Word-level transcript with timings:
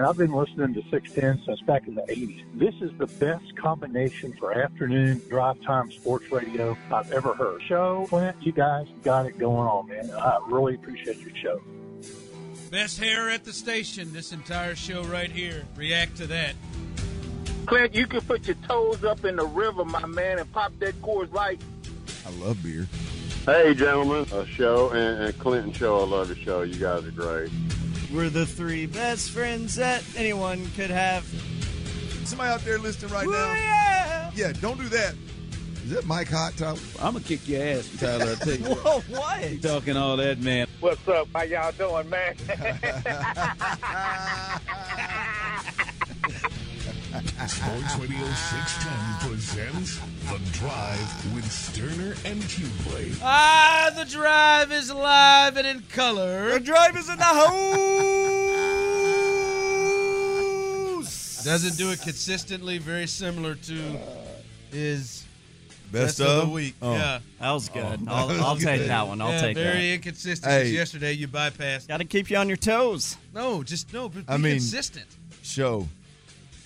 And 0.00 0.08
I've 0.08 0.16
been 0.16 0.32
listening 0.32 0.72
to 0.72 0.82
610 0.90 1.44
since 1.44 1.60
back 1.66 1.86
in 1.86 1.94
the 1.94 2.00
80s. 2.00 2.42
This 2.54 2.74
is 2.80 2.90
the 2.96 3.06
best 3.06 3.54
combination 3.54 4.32
for 4.32 4.50
afternoon 4.50 5.20
drive 5.28 5.60
time 5.60 5.92
sports 5.92 6.32
radio 6.32 6.74
I've 6.90 7.12
ever 7.12 7.34
heard. 7.34 7.60
Show, 7.64 8.06
Clint, 8.08 8.34
you 8.40 8.52
guys 8.52 8.86
got 9.02 9.26
it 9.26 9.38
going 9.38 9.68
on, 9.68 9.88
man. 9.88 10.10
I 10.12 10.38
really 10.48 10.76
appreciate 10.76 11.18
your 11.18 11.36
show. 11.36 11.60
Best 12.70 12.98
hair 12.98 13.28
at 13.28 13.44
the 13.44 13.52
station, 13.52 14.10
this 14.14 14.32
entire 14.32 14.74
show 14.74 15.02
right 15.02 15.30
here. 15.30 15.66
React 15.76 16.16
to 16.16 16.26
that. 16.28 16.54
Clint, 17.66 17.94
you 17.94 18.06
can 18.06 18.22
put 18.22 18.46
your 18.46 18.56
toes 18.66 19.04
up 19.04 19.26
in 19.26 19.36
the 19.36 19.44
river, 19.44 19.84
my 19.84 20.06
man, 20.06 20.38
and 20.38 20.50
pop 20.50 20.72
that 20.78 20.94
Coors 21.02 21.30
Light. 21.34 21.60
I 22.26 22.30
love 22.42 22.62
beer. 22.62 22.88
Hey, 23.44 23.74
gentlemen, 23.74 24.26
a 24.32 24.46
show 24.46 24.88
and, 24.92 25.24
and 25.24 25.38
Clinton 25.38 25.74
show. 25.74 26.00
I 26.00 26.04
love 26.06 26.28
the 26.28 26.36
show. 26.36 26.62
You 26.62 26.76
guys 26.76 27.04
are 27.04 27.10
great. 27.10 27.50
We're 28.12 28.28
the 28.28 28.44
three 28.44 28.86
best 28.86 29.30
friends 29.30 29.76
that 29.76 30.02
anyone 30.16 30.66
could 30.74 30.90
have. 30.90 31.24
Somebody 32.24 32.50
out 32.50 32.64
there 32.64 32.78
listening 32.78 33.12
right 33.12 33.26
Ooh, 33.26 33.30
now. 33.30 33.54
Yeah. 33.54 34.30
Yeah, 34.34 34.52
don't 34.60 34.78
do 34.78 34.88
that. 34.88 35.14
Is 35.84 35.90
that 35.90 36.06
Mike 36.06 36.28
Hot 36.28 36.56
Top? 36.56 36.76
I'm 37.00 37.12
gonna 37.12 37.24
kick 37.24 37.48
your 37.48 37.62
ass, 37.62 37.88
Tyler. 37.98 38.32
I 38.32 38.44
tell 38.44 38.54
you. 38.54 38.64
Whoa, 38.74 39.00
what? 39.16 39.50
You 39.50 39.60
talking 39.60 39.96
all 39.96 40.16
that, 40.16 40.40
man? 40.40 40.66
What's 40.80 41.06
up? 41.08 41.28
How 41.32 41.42
y'all 41.42 41.72
doing, 41.72 42.10
man? 42.10 42.34
Sports 47.10 47.96
Radio 47.96 48.24
610 48.24 49.28
presents 49.28 49.98
The 50.28 50.38
Drive 50.52 51.34
with 51.34 51.44
Stoerner 51.44 52.12
and 52.24 52.40
Hughley. 52.42 53.18
Ah, 53.20 53.90
the 53.96 54.04
drive 54.04 54.70
is 54.70 54.92
live 54.92 55.56
and 55.56 55.66
in 55.66 55.80
color. 55.88 56.52
The 56.52 56.60
drive 56.60 56.96
is 56.96 57.08
in 57.08 57.16
the 57.18 57.24
house. 61.00 61.42
Doesn't 61.44 61.76
do 61.76 61.90
it 61.90 62.00
consistently. 62.00 62.78
Very 62.78 63.08
similar 63.08 63.56
to 63.56 63.98
his 64.70 65.24
Best, 65.90 66.18
best 66.18 66.20
of 66.20 66.26
of 66.28 66.46
the 66.46 66.52
week. 66.54 66.74
Oh. 66.80 66.92
Yeah. 66.92 67.18
That 67.40 67.50
was 67.50 67.68
good. 67.70 67.82
Oh, 68.06 68.14
I'll, 68.14 68.28
that 68.28 68.34
was 68.36 68.42
I'll 68.46 68.54
good. 68.54 68.64
take 68.66 68.86
that 68.86 69.08
one. 69.08 69.20
I'll 69.20 69.30
yeah, 69.32 69.40
take 69.40 69.56
very 69.56 69.88
that. 69.88 69.94
inconsistent. 69.94 70.52
Hey. 70.52 70.68
Yesterday 70.70 71.14
you 71.14 71.26
bypassed. 71.26 71.88
Got 71.88 71.96
to 71.96 72.04
keep 72.04 72.30
you 72.30 72.36
on 72.36 72.46
your 72.46 72.56
toes. 72.56 73.16
No, 73.34 73.64
just 73.64 73.92
no. 73.92 74.08
But 74.08 74.26
be 74.28 74.32
I 74.32 74.36
mean- 74.36 74.52
consistent. 74.52 75.06
Show. 75.42 75.88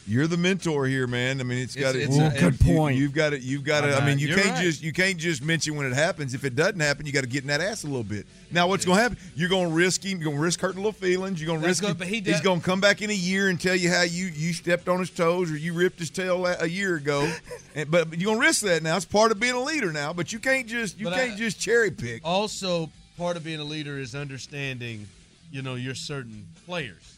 You're 0.06 0.26
the 0.26 0.36
mentor 0.36 0.86
here, 0.86 1.06
man. 1.06 1.40
I 1.40 1.44
mean, 1.44 1.58
it's 1.58 1.74
got 1.74 1.92
to. 1.92 2.02
It's- 2.02 2.16
it's 2.18 2.36
a- 2.36 2.40
good 2.50 2.60
point. 2.60 2.98
You, 2.98 3.04
have 3.04 3.14
got 3.14 3.30
to. 3.30 3.38
You've 3.40 3.64
got 3.64 3.82
to. 3.82 3.96
I'm 3.96 4.04
mean, 4.04 4.18
you 4.18 4.28
you're 4.28 4.36
can't 4.36 4.50
right. 4.50 4.62
just. 4.62 4.82
You 4.82 4.92
can't 4.92 5.16
just 5.16 5.42
mention 5.42 5.76
when 5.76 5.86
it 5.86 5.94
happens. 5.94 6.34
If 6.34 6.44
it 6.44 6.54
doesn't 6.54 6.80
happen, 6.80 7.06
you 7.06 7.12
got 7.12 7.22
to 7.22 7.26
get 7.26 7.42
in 7.42 7.48
that 7.48 7.62
ass 7.62 7.84
a 7.84 7.86
little 7.86 8.02
bit. 8.02 8.26
Now, 8.50 8.68
what's 8.68 8.84
going 8.84 8.98
to 8.98 9.02
happen? 9.02 9.18
You're 9.34 9.48
going 9.48 9.68
to 9.70 9.74
risk 9.74 10.04
him. 10.04 10.18
You're 10.18 10.24
going 10.26 10.36
to 10.36 10.42
risk 10.42 10.60
hurting 10.60 10.76
little 10.76 10.92
feelings. 10.92 11.40
You're 11.40 11.46
going 11.46 11.62
to 11.62 11.66
risk. 11.66 11.82
good, 11.82 11.96
but 11.98 12.06
he 12.06 12.20
does. 12.20 12.34
he's 12.34 12.42
going 12.42 12.60
to 12.60 12.64
come 12.66 12.80
back 12.80 13.00
in 13.00 13.08
a 13.08 13.14
year 13.14 13.48
and 13.48 13.58
tell 13.58 13.74
you 13.74 13.88
how 13.90 14.02
you 14.02 14.26
you 14.26 14.52
stepped 14.52 14.88
on 14.88 14.98
his 15.00 15.08
toes 15.10 15.50
or 15.50 15.56
you 15.56 15.72
ripped 15.72 15.98
his 15.98 16.10
tail 16.10 16.44
a 16.46 16.66
year 16.66 16.96
ago. 16.96 17.32
and, 17.74 17.90
but 17.90 18.08
you're 18.18 18.26
going 18.26 18.40
to 18.40 18.46
risk 18.46 18.62
that 18.64 18.82
now. 18.82 18.96
It's 18.96 19.06
part 19.06 19.32
of 19.32 19.40
being 19.40 19.54
a 19.54 19.62
leader 19.62 19.90
now. 19.90 20.12
But 20.12 20.32
you 20.34 20.38
can't 20.38 20.66
just. 20.66 20.98
You 20.98 21.06
But 21.06 21.14
can't 21.14 21.32
I- 21.32 21.36
just 21.36 21.58
cherry 21.58 21.90
pick. 21.90 22.20
Also, 22.24 22.90
part 23.16 23.36
of 23.38 23.44
being 23.44 23.60
a 23.60 23.64
leader 23.64 23.98
is 23.98 24.14
understanding, 24.14 25.06
you 25.50 25.62
know, 25.62 25.76
your 25.76 25.94
certain 25.94 26.44
players, 26.66 27.13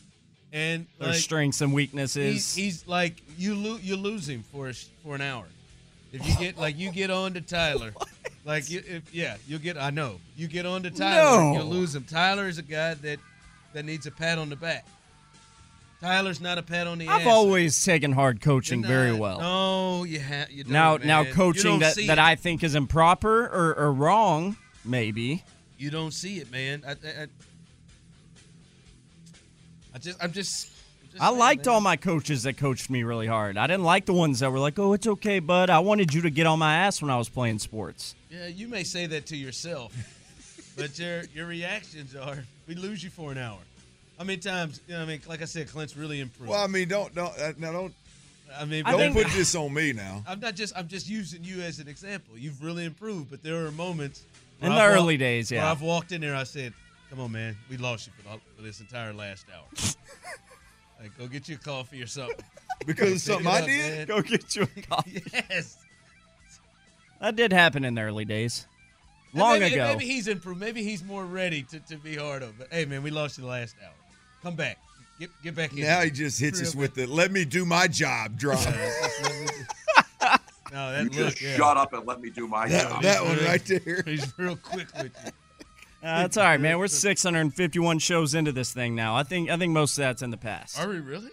and 0.53 0.87
Their 0.99 1.09
like, 1.09 1.19
strengths 1.19 1.61
and 1.61 1.73
weaknesses. 1.73 2.55
he's 2.55 2.87
like 2.87 3.23
you 3.37 3.55
lo- 3.55 3.79
you 3.83 3.97
lose 3.97 4.29
him 4.29 4.43
for 4.53 4.69
a, 4.69 4.75
for 4.75 5.15
an 5.15 5.21
hour. 5.21 5.45
If 6.13 6.27
you 6.27 6.37
get 6.37 6.59
like 6.59 6.79
you 6.79 6.91
get 6.91 7.11
on 7.11 7.35
to 7.35 7.41
Tyler, 7.41 7.93
like 8.45 8.71
you, 8.71 8.83
if, 8.87 9.15
yeah, 9.15 9.37
you'll 9.47 9.59
get. 9.59 9.77
I 9.77 9.91
know 9.91 10.21
you 10.37 10.49
get 10.49 10.65
on 10.65 10.83
to 10.85 10.91
Tyler, 10.91 11.41
No. 11.41 11.53
you'll 11.55 11.67
lose 11.67 11.95
him. 11.95 12.05
Tyler 12.05 12.49
is 12.49 12.59
a 12.59 12.63
guy 12.63 12.95
that 12.95 13.19
that 13.73 13.85
needs 13.85 14.07
a 14.07 14.11
pat 14.11 14.39
on 14.39 14.49
the 14.49 14.57
back. 14.57 14.87
Tyler's 16.01 16.41
not 16.41 16.59
a 16.59 16.63
pat 16.63 16.87
on 16.87 16.99
the. 16.99 17.09
I've 17.09 17.27
always 17.27 17.83
taken 17.85 18.13
hard 18.13 18.41
coaching 18.41 18.85
very 18.85 19.13
well. 19.13 19.41
No, 19.41 20.05
you 20.05 20.21
have. 20.21 20.51
You 20.51 20.65
now, 20.65 20.99
man. 20.99 21.07
now 21.07 21.25
coaching 21.25 21.81
that, 21.81 21.97
that 21.97 22.19
it. 22.19 22.19
I 22.19 22.35
think 22.35 22.63
is 22.63 22.75
improper 22.75 23.47
or, 23.47 23.75
or 23.75 23.93
wrong, 23.93 24.57
maybe. 24.85 25.43
You 25.79 25.91
don't 25.91 26.13
see 26.13 26.39
it, 26.39 26.51
man. 26.51 26.83
I, 26.87 26.93
I, 26.93 27.27
I- 29.97 29.99
I 29.99 29.99
just, 29.99 30.25
I'm 30.25 30.33
just. 30.33 30.71
Just 31.13 31.23
I 31.23 31.31
liked 31.31 31.65
man. 31.67 31.75
all 31.77 31.81
my 31.81 31.97
coaches 31.97 32.43
that 32.43 32.59
coached 32.59 32.91
me 32.91 33.03
really 33.03 33.27
hard. 33.29 33.57
I 33.57 33.67
didn't 33.67 33.85
like 33.85 34.05
the 34.05 34.13
ones 34.13 34.41
that 34.41 34.53
were 34.53 34.59
like, 34.59 34.79
"Oh, 34.79 34.93
it's 34.93 35.07
okay, 35.07 35.39
bud." 35.39 35.71
I 35.71 35.79
wanted 35.79 36.13
you 36.13 36.21
to 36.23 36.31
get 36.31 36.47
on 36.47 36.59
my 36.59 36.75
ass 36.77 37.01
when 37.01 37.11
I 37.11 37.17
was 37.17 37.29
playing 37.31 37.61
sports. 37.61 38.15
Yeah, 38.29 38.49
you 38.49 38.69
may 38.69 38.85
say 38.85 39.07
that 39.07 39.25
to 39.27 39.37
yourself, 39.37 39.95
but 40.77 40.99
your 40.99 41.23
your 41.33 41.47
reactions 41.47 42.15
are, 42.15 42.45
we 42.69 42.75
lose 42.75 43.03
you 43.03 43.09
for 43.09 43.33
an 43.33 43.39
hour. 43.39 43.59
How 44.19 44.25
many 44.25 44.37
times? 44.39 44.81
You 44.89 44.95
know, 44.95 45.01
what 45.01 45.05
I 45.07 45.09
mean, 45.13 45.21
like 45.29 45.41
I 45.43 45.47
said, 45.47 45.69
Clint's 45.69 45.97
really 45.97 46.21
improved. 46.21 46.51
Well, 46.51 46.63
I 46.63 46.67
mean, 46.67 46.89
don't 46.89 47.15
don't 47.15 47.39
uh, 47.39 47.53
now 47.57 47.73
don't 47.73 47.95
I 48.59 48.65
mean, 48.67 48.85
don't 48.85 48.99
think- 48.99 49.15
put 49.15 49.27
this 49.33 49.55
on 49.55 49.73
me 49.73 49.93
now. 49.95 50.23
I'm 50.29 50.41
not 50.41 50.55
just. 50.57 50.77
I'm 50.77 50.89
just 50.89 51.09
using 51.09 51.43
you 51.45 51.63
as 51.63 51.79
an 51.79 51.89
example. 51.89 52.37
You've 52.37 52.63
really 52.63 52.85
improved, 52.85 53.31
but 53.31 53.43
there 53.43 53.65
are 53.65 53.71
moments 53.71 54.23
In 54.61 54.69
the 54.71 54.75
I've 54.75 54.91
early 54.93 55.15
walked- 55.15 55.21
days, 55.21 55.51
where 55.51 55.61
yeah. 55.61 55.71
I've 55.71 55.81
walked 55.83 56.13
in 56.13 56.21
there. 56.21 56.35
I 56.37 56.45
said, 56.45 56.75
"Come 57.11 57.21
on, 57.21 57.33
man, 57.33 57.57
we 57.71 57.77
lost 57.77 58.07
you 58.07 58.13
for, 58.17 58.23
the, 58.29 58.41
for 58.57 58.63
this 58.63 58.81
entire 58.81 59.13
last 59.13 59.47
hour. 59.55 59.65
like, 61.01 61.17
go 61.19 61.27
get 61.27 61.49
you 61.49 61.57
a 61.57 61.59
coffee 61.59 62.03
or 62.03 62.07
something." 62.07 62.37
Because 62.87 63.13
of 63.15 63.21
something 63.21 63.47
it 63.47 63.51
I 63.51 63.59
up, 63.61 63.67
did. 63.67 63.97
man. 63.97 64.07
Go 64.07 64.23
get 64.23 64.55
you 64.55 64.63
a 64.63 64.81
coffee. 64.83 65.23
yes. 65.33 65.79
That 67.23 67.35
did 67.35 67.51
happen 67.53 67.85
in 67.87 67.95
the 67.95 68.03
early 68.03 68.27
days, 68.27 68.67
long 69.35 69.61
maybe, 69.61 69.75
ago. 69.75 69.87
Maybe 69.89 70.05
he's 70.05 70.29
improved. 70.29 70.61
Maybe 70.61 70.83
he's 70.85 71.03
more 71.03 71.25
ready 71.25 71.63
to, 71.65 71.81
to 71.81 71.97
be 71.97 72.17
hard 72.17 72.43
on. 72.43 72.53
But 72.59 72.69
hey, 72.71 72.85
man, 72.85 73.03
we 73.03 73.11
lost 73.11 73.39
you 73.39 73.45
the 73.45 73.49
last 73.51 73.75
hour. 73.83 73.95
Come 74.43 74.57
back. 74.57 74.77
Get 75.19 75.31
get 75.43 75.55
back 75.57 75.73
in. 75.73 75.81
Now 75.81 76.03
he 76.03 76.11
just 76.11 76.39
hits 76.39 76.61
us 76.61 76.75
with 76.75 76.95
the 76.95 77.07
"Let 77.07 77.33
me 77.33 77.47
do 77.47 77.65
my 77.65 77.89
job" 77.89 78.39
drive. 78.39 78.67
no, 80.73 80.93
that 80.93 80.99
You 81.05 81.05
look, 81.05 81.13
just 81.31 81.41
yeah. 81.43 81.57
shut 81.57 81.77
up 81.79 81.93
and 81.95 82.07
let 82.07 82.21
me 82.21 82.29
do 82.31 82.47
my 82.47 82.69
That, 82.69 82.91
job. 82.91 83.03
that 83.03 83.25
one 83.25 83.39
right 83.45 83.65
there. 83.65 84.03
He's 84.05 84.33
real 84.39 84.57
quick 84.57 84.89
with 85.03 85.17
you. 85.25 85.31
Uh, 86.07 86.23
that's 86.23 86.37
all 86.37 86.45
right, 86.45 86.61
man. 86.61 86.79
We're 86.79 86.87
651 86.87 87.99
shows 87.99 88.35
into 88.35 88.53
this 88.53 88.73
thing 88.73 88.95
now. 88.95 89.17
I 89.17 89.23
think 89.25 89.51
I 89.51 89.57
think 89.57 89.73
most 89.73 89.93
of 89.99 90.03
that's 90.03 90.23
in 90.23 90.31
the 90.31 90.37
past. 90.37 90.79
Are 90.79 90.89
we 90.89 91.01
really? 91.01 91.31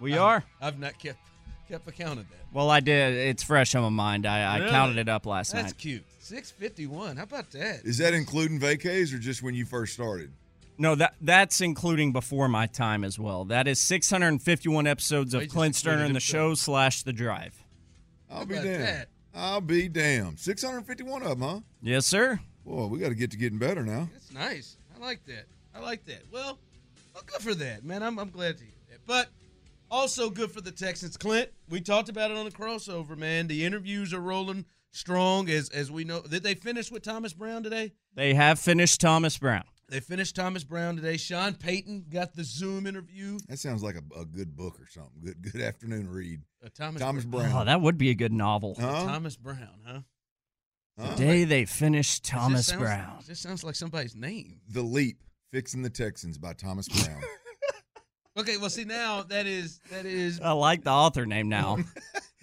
We 0.00 0.12
I've- 0.12 0.18
are. 0.20 0.44
I've 0.60 0.78
not 0.78 0.98
kept 0.98 1.18
kept 1.68 1.88
account 1.88 2.20
of 2.20 2.28
that. 2.30 2.36
Well, 2.52 2.70
I 2.70 2.80
did. 2.80 3.14
It's 3.14 3.42
fresh 3.42 3.74
on 3.74 3.82
my 3.82 3.88
mind. 3.88 4.24
I, 4.24 4.66
I 4.66 4.68
counted 4.70 4.98
it 4.98 5.08
up 5.08 5.26
last 5.26 5.48
That's 5.52 5.54
night. 5.54 5.62
That's 5.62 5.72
cute. 5.72 6.04
Six 6.20 6.50
fifty 6.52 6.86
one. 6.86 7.16
How 7.16 7.24
about 7.24 7.50
that? 7.50 7.80
Is 7.84 7.98
that 7.98 8.14
including 8.14 8.60
vacays 8.60 9.12
or 9.12 9.18
just 9.18 9.42
when 9.42 9.54
you 9.54 9.64
first 9.64 9.94
started? 9.94 10.30
No, 10.78 10.94
that 10.94 11.14
that's 11.20 11.60
including 11.60 12.12
before 12.12 12.48
my 12.48 12.66
time 12.66 13.02
as 13.02 13.18
well. 13.18 13.46
That 13.46 13.66
is 13.66 13.80
651 13.80 14.86
episodes 14.86 15.32
of 15.32 15.48
Clint 15.48 15.74
Stoerner 15.74 16.04
and 16.04 16.14
the 16.14 16.20
show 16.20 16.54
slash 16.54 17.02
the 17.02 17.12
drive. 17.14 17.64
I'll 18.30 18.44
be 18.44 18.54
about 18.54 18.64
damned. 18.64 18.82
that? 18.84 19.08
I'll 19.34 19.60
be 19.62 19.88
damned. 19.88 20.38
651 20.38 21.22
of 21.22 21.28
them, 21.28 21.40
huh? 21.40 21.60
Yes, 21.82 22.04
sir. 22.06 22.40
Boy, 22.66 22.86
we 22.86 22.98
got 22.98 23.10
to 23.10 23.14
get 23.14 23.30
to 23.30 23.36
getting 23.36 23.58
better 23.58 23.84
now. 23.84 24.08
That's 24.12 24.32
nice. 24.32 24.76
I 24.94 24.98
like 25.00 25.24
that. 25.26 25.46
I 25.72 25.78
like 25.80 26.04
that. 26.06 26.22
Well, 26.32 26.58
well 27.14 27.22
good 27.24 27.40
for 27.40 27.54
that, 27.54 27.84
man. 27.84 28.02
I'm, 28.02 28.18
I'm 28.18 28.30
glad 28.30 28.58
to 28.58 28.64
hear 28.64 28.74
that. 28.90 29.06
But 29.06 29.28
also 29.88 30.30
good 30.30 30.50
for 30.50 30.60
the 30.60 30.72
Texans. 30.72 31.16
Clint, 31.16 31.50
we 31.68 31.80
talked 31.80 32.08
about 32.08 32.32
it 32.32 32.36
on 32.36 32.44
the 32.44 32.50
crossover, 32.50 33.16
man. 33.16 33.46
The 33.46 33.64
interviews 33.64 34.12
are 34.12 34.20
rolling 34.20 34.64
strong 34.90 35.48
as 35.48 35.68
as 35.68 35.92
we 35.92 36.02
know. 36.02 36.22
Did 36.22 36.42
they 36.42 36.54
finish 36.54 36.90
with 36.90 37.04
Thomas 37.04 37.32
Brown 37.32 37.62
today? 37.62 37.92
They 38.14 38.34
have 38.34 38.58
finished 38.58 39.00
Thomas 39.00 39.38
Brown. 39.38 39.64
They 39.88 40.00
finished 40.00 40.34
Thomas 40.34 40.64
Brown 40.64 40.96
today. 40.96 41.18
Sean 41.18 41.54
Payton 41.54 42.06
got 42.10 42.34
the 42.34 42.42
Zoom 42.42 42.88
interview. 42.88 43.38
That 43.48 43.60
sounds 43.60 43.84
like 43.84 43.94
a, 43.94 44.20
a 44.20 44.24
good 44.24 44.56
book 44.56 44.80
or 44.80 44.88
something. 44.88 45.20
Good 45.22 45.52
good 45.52 45.60
afternoon 45.60 46.10
read. 46.10 46.40
Uh, 46.64 46.68
Thomas, 46.74 47.00
Thomas 47.00 47.24
Brown. 47.24 47.50
Brown. 47.50 47.62
Oh, 47.62 47.64
that 47.66 47.80
would 47.80 47.96
be 47.96 48.10
a 48.10 48.14
good 48.14 48.32
novel. 48.32 48.74
Huh? 48.76 49.04
Thomas 49.04 49.36
Brown, 49.36 49.78
huh? 49.86 50.00
Huh? 50.98 51.10
The 51.10 51.16
day 51.16 51.44
they 51.44 51.64
finished 51.66 52.22
This 52.22 52.30
Thomas 52.30 52.66
sounds- 52.68 52.80
Brown. 52.80 53.18
This 53.26 53.40
sounds 53.40 53.62
like 53.64 53.74
somebody's 53.74 54.14
name. 54.16 54.60
The 54.68 54.82
Leap: 54.82 55.22
Fixing 55.52 55.82
the 55.82 55.90
Texans 55.90 56.38
by 56.38 56.52
Thomas 56.54 56.88
Brown. 56.88 57.20
Okay, 58.38 58.58
well, 58.58 58.68
see 58.68 58.84
now 58.84 59.22
that 59.22 59.46
is 59.46 59.80
that 59.90 60.04
is 60.04 60.40
I 60.42 60.52
like 60.52 60.84
the 60.84 60.90
author 60.90 61.24
name 61.24 61.48
now. 61.48 61.78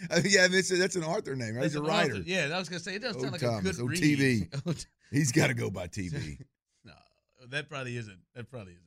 Uh, 0.09 0.21
yeah, 0.25 0.47
that's, 0.47 0.69
that's 0.69 0.95
an 0.95 1.03
Arthur 1.03 1.35
name. 1.35 1.53
Right? 1.53 1.65
He's 1.65 1.73
that's 1.73 1.85
a 1.85 1.87
writer. 1.87 2.13
author. 2.15 2.23
Yeah, 2.25 2.49
I 2.51 2.57
was 2.57 2.67
gonna 2.67 2.79
say 2.79 2.95
it 2.95 3.03
doesn't 3.03 3.21
sound 3.21 3.29
Oh, 3.29 3.31
like 3.33 3.41
Thomas. 3.41 3.77
a 3.77 3.81
good 3.83 3.83
Oh, 3.83 3.85
read. 3.85 4.01
TV. 4.01 4.61
Oh, 4.65 4.73
He's 5.11 5.31
got 5.31 5.47
to 5.47 5.53
go 5.53 5.69
by 5.69 5.85
TV. 5.87 6.39
no, 6.83 6.93
that 7.51 7.69
probably 7.69 7.95
isn't. 7.95 8.17
That 8.33 8.49
probably 8.49 8.71
isn't 8.73 8.83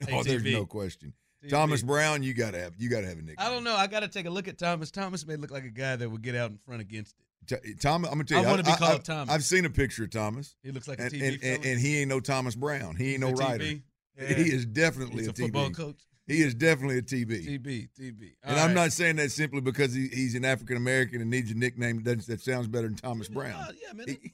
a 0.00 0.06
nickname 0.06 0.06
for 0.06 0.10
you. 0.10 0.16
oh, 0.18 0.22
there's 0.22 0.42
TV. 0.42 0.52
no 0.58 0.64
question. 0.64 1.12
TV. 1.44 1.50
Thomas 1.50 1.82
Brown, 1.82 2.22
you 2.22 2.32
got 2.32 2.52
to 2.54 2.60
have 2.60 2.72
you 2.78 2.88
got 2.88 3.02
to 3.02 3.06
have 3.08 3.18
a 3.18 3.20
nickname. 3.22 3.36
I 3.46 3.50
don't 3.50 3.62
know. 3.62 3.76
I 3.76 3.86
got 3.86 4.00
to 4.00 4.08
take 4.08 4.24
a 4.24 4.30
look 4.30 4.48
at 4.48 4.56
Thomas. 4.56 4.90
Thomas 4.90 5.26
may 5.26 5.36
look 5.36 5.50
like 5.50 5.64
a 5.64 5.68
guy 5.70 5.96
that 5.96 6.08
would 6.10 6.22
get 6.22 6.34
out 6.34 6.50
in 6.50 6.56
front 6.64 6.80
against 6.80 7.14
it. 7.20 7.23
T- 7.46 7.74
Tom, 7.80 8.04
I'm 8.04 8.12
gonna 8.12 8.24
tell 8.24 8.40
you, 8.40 8.46
I 8.46 8.50
wanna 8.50 8.62
be 8.62 8.72
called 8.72 8.92
I've- 8.92 9.02
Thomas. 9.02 9.34
I've 9.34 9.44
seen 9.44 9.64
a 9.64 9.70
picture 9.70 10.04
of 10.04 10.10
Thomas. 10.10 10.54
He 10.62 10.70
looks 10.72 10.88
like 10.88 10.98
a 10.98 11.04
and, 11.04 11.12
TV 11.12 11.26
and, 11.34 11.42
and, 11.42 11.64
and 11.64 11.80
he 11.80 11.98
ain't 12.00 12.08
no 12.08 12.20
Thomas 12.20 12.54
Brown. 12.54 12.96
He 12.96 13.12
ain't 13.12 13.20
no 13.20 13.28
a 13.28 13.34
writer. 13.34 13.64
Yeah. 13.64 14.34
He 14.34 14.50
is 14.52 14.64
definitely 14.66 15.18
He's 15.24 15.28
a, 15.28 15.30
a 15.30 15.34
football 15.34 15.70
TB. 15.70 15.76
coach. 15.76 16.00
He 16.26 16.40
is 16.40 16.54
definitely 16.54 16.98
a 16.98 17.02
TB. 17.02 17.46
TB, 17.46 17.88
TB. 18.00 18.30
And 18.44 18.58
I'm 18.58 18.72
not 18.72 18.92
saying 18.92 19.16
that 19.16 19.30
simply 19.30 19.60
because 19.60 19.92
he, 19.92 20.08
he's 20.08 20.34
an 20.34 20.44
African 20.44 20.76
American 20.76 21.20
and 21.20 21.30
needs 21.30 21.50
a 21.50 21.54
nickname 21.54 22.02
that, 22.04 22.26
that 22.26 22.40
sounds 22.40 22.66
better 22.66 22.86
than 22.86 22.96
Thomas 22.96 23.28
Brown. 23.28 23.74
yeah, 23.82 23.92
man. 23.92 24.06
He, 24.08 24.32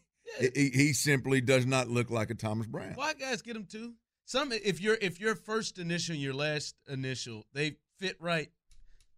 he, 0.55 0.71
he 0.71 0.93
simply 0.93 1.41
does 1.41 1.67
not 1.67 1.89
look 1.89 2.11
like 2.11 2.31
a 2.31 2.35
Thomas 2.35 2.67
Brown. 2.69 2.93
White 2.95 3.19
guys 3.19 3.43
get 3.43 3.55
them 3.55 3.65
too. 3.65 3.95
Some 4.25 4.53
if 4.53 4.81
your 4.81 4.97
if 5.01 5.19
your 5.19 5.35
first 5.35 5.79
initial 5.79 6.13
and 6.13 6.23
your 6.23 6.35
last 6.35 6.77
initial 6.89 7.45
they 7.53 7.77
fit 7.99 8.17
right, 8.21 8.49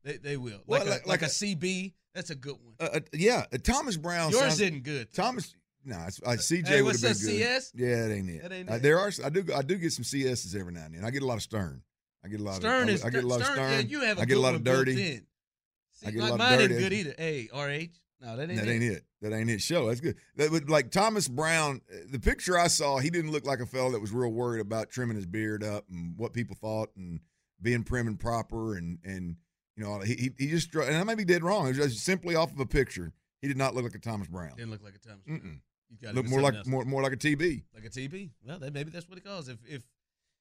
they 0.05 0.17
they 0.19 0.37
will. 0.37 0.61
Well, 0.67 0.81
Like, 0.81 0.89
like- 0.91 1.05
a, 1.05 1.09
like, 1.09 1.23
a, 1.23 1.27
a- 1.27 1.29
CB, 1.29 1.93
that's 2.15 2.31
a 2.31 2.35
good 2.35 2.57
one. 2.63 2.75
Uh, 2.81 2.89
uh, 2.97 3.01
yeah, 3.13 3.45
uh, 3.53 3.59
Thomas 3.63 3.97
Brown. 3.97 4.31
Yours 4.31 4.41
sounds- 4.43 4.61
isn't 4.61 4.83
good. 4.85 5.13
Thomas, 5.13 5.55
no, 5.85 5.97
nah, 5.97 6.05
uh, 6.25 6.37
CJ 6.37 6.67
Hey, 6.69 6.83
would 6.83 6.89
what's 6.91 7.03
have 7.03 7.17
been 7.19 7.27
that, 7.27 7.33
good. 7.33 7.39
CS? 7.39 7.73
Yeah, 7.75 8.07
that 8.09 8.15
ain't 8.15 8.31
it. 8.31 8.43
That 8.43 8.53
ain't 8.53 8.71
Uh, 8.71 8.75
it. 8.75 8.83
there 8.83 8.99
are. 9.01 9.11
I 9.25 9.31
do. 9.31 9.45
I 9.55 9.63
do 9.63 9.77
get 9.77 9.93
some 9.93 10.05
CSs 10.05 10.55
every 10.59 10.73
now 10.73 10.85
and 10.85 10.95
then. 10.95 11.05
I 11.05 11.11
get 11.11 11.23
a 11.23 11.27
lot 11.27 11.35
of 11.37 11.43
Stern. 11.43 11.83
I 12.25 12.29
get 12.29 12.41
a 12.41 12.45
lot 12.45 12.57
Stern 12.57 12.89
of. 12.89 12.95
is 12.95 13.05
I 13.05 13.11
get 13.11 13.25
a 13.25 13.27
lot 13.27 13.41
Stern, 13.41 13.51
of 13.59 13.65
Stern. 13.65 13.73
Yeah, 13.73 13.79
you 13.81 14.01
have 14.01 14.19
a 14.19 14.21
I 14.23 14.25
get 14.27 14.37
a 14.37 14.41
lot 14.41 14.55
of 14.55 14.63
dirty. 14.63 14.95
See, 14.95 16.07
I 16.07 16.11
get 16.11 16.19
a 16.19 16.23
like 16.23 16.31
lot 16.31 16.33
of 16.35 16.39
mine 16.39 16.59
dirty. 16.59 16.75
ain't 16.75 16.83
good 16.83 16.93
either. 16.93 17.15
Hey, 17.19 17.49
RH. 17.53 17.99
No, 18.21 18.37
that 18.37 18.49
ain't 18.49 18.61
that 18.61 18.69
it. 18.69 18.73
ain't 18.73 18.85
it. 18.85 19.05
That 19.21 19.33
ain't 19.33 19.51
it. 19.51 19.61
Show 19.61 19.89
that's 19.89 20.01
good. 20.01 20.17
That 20.37 20.53
would 20.53 20.71
like 20.71 20.93
Thomas 20.93 21.27
Brown. 21.27 21.81
uh, 21.93 21.97
The 22.11 22.21
picture 22.21 22.57
I 22.57 22.69
saw, 22.69 22.99
he 22.99 23.11
didn't 23.11 23.33
look 23.33 23.45
like 23.45 23.59
a 23.59 23.67
fella 23.67 23.91
that 23.93 24.01
was 24.01 24.13
real 24.13 24.31
worried 24.31 24.61
about 24.61 24.91
trimming 24.91 25.17
his 25.17 25.27
beard 25.27 25.65
up 25.65 25.85
and 25.91 26.17
what 26.17 26.33
people 26.33 26.55
thought 26.61 26.91
and 26.97 27.19
being 27.61 27.83
prim 27.83 28.07
and 28.07 28.21
proper 28.21 28.77
and 28.77 28.99
and 29.05 29.37
you 29.77 29.85
know 29.85 30.01
he 30.01 30.33
he, 30.39 30.49
just 30.49 30.75
and 30.75 30.97
I 30.97 31.05
may 31.05 31.15
be 31.15 31.25
dead 31.25 31.43
wrong. 31.43 31.67
It 31.67 31.77
was 31.77 31.93
just 31.95 32.05
simply 32.05 32.35
off 32.35 32.53
of 32.53 32.61
a 32.61 32.67
picture. 32.67 33.13
He 33.41 33.49
did 33.49 33.57
not 33.57 33.75
look 33.75 33.85
like 33.85 33.95
a 33.95 33.99
Thomas 33.99 34.29
Brown. 34.29 34.53
Didn't 34.57 34.71
look 34.71 34.83
like 34.83 34.95
a 34.95 34.99
Thomas. 34.99 35.23
Brown. 35.27 35.41
Mm-mm. 35.41 35.61
You 35.91 35.99
gotta 36.01 36.15
Look 36.17 36.27
more 36.27 36.41
like 36.41 36.55
else. 36.55 36.67
more 36.67 36.85
more 36.85 37.03
like 37.03 37.13
a 37.13 37.17
TB. 37.17 37.63
like 37.75 37.85
a 37.85 37.91
TB. 37.91 38.31
Well, 38.47 38.59
then 38.59 38.73
maybe 38.73 38.91
that's 38.91 39.09
what 39.09 39.19
he 39.19 39.23
calls. 39.23 39.49
If 39.49 39.59
if 39.69 39.83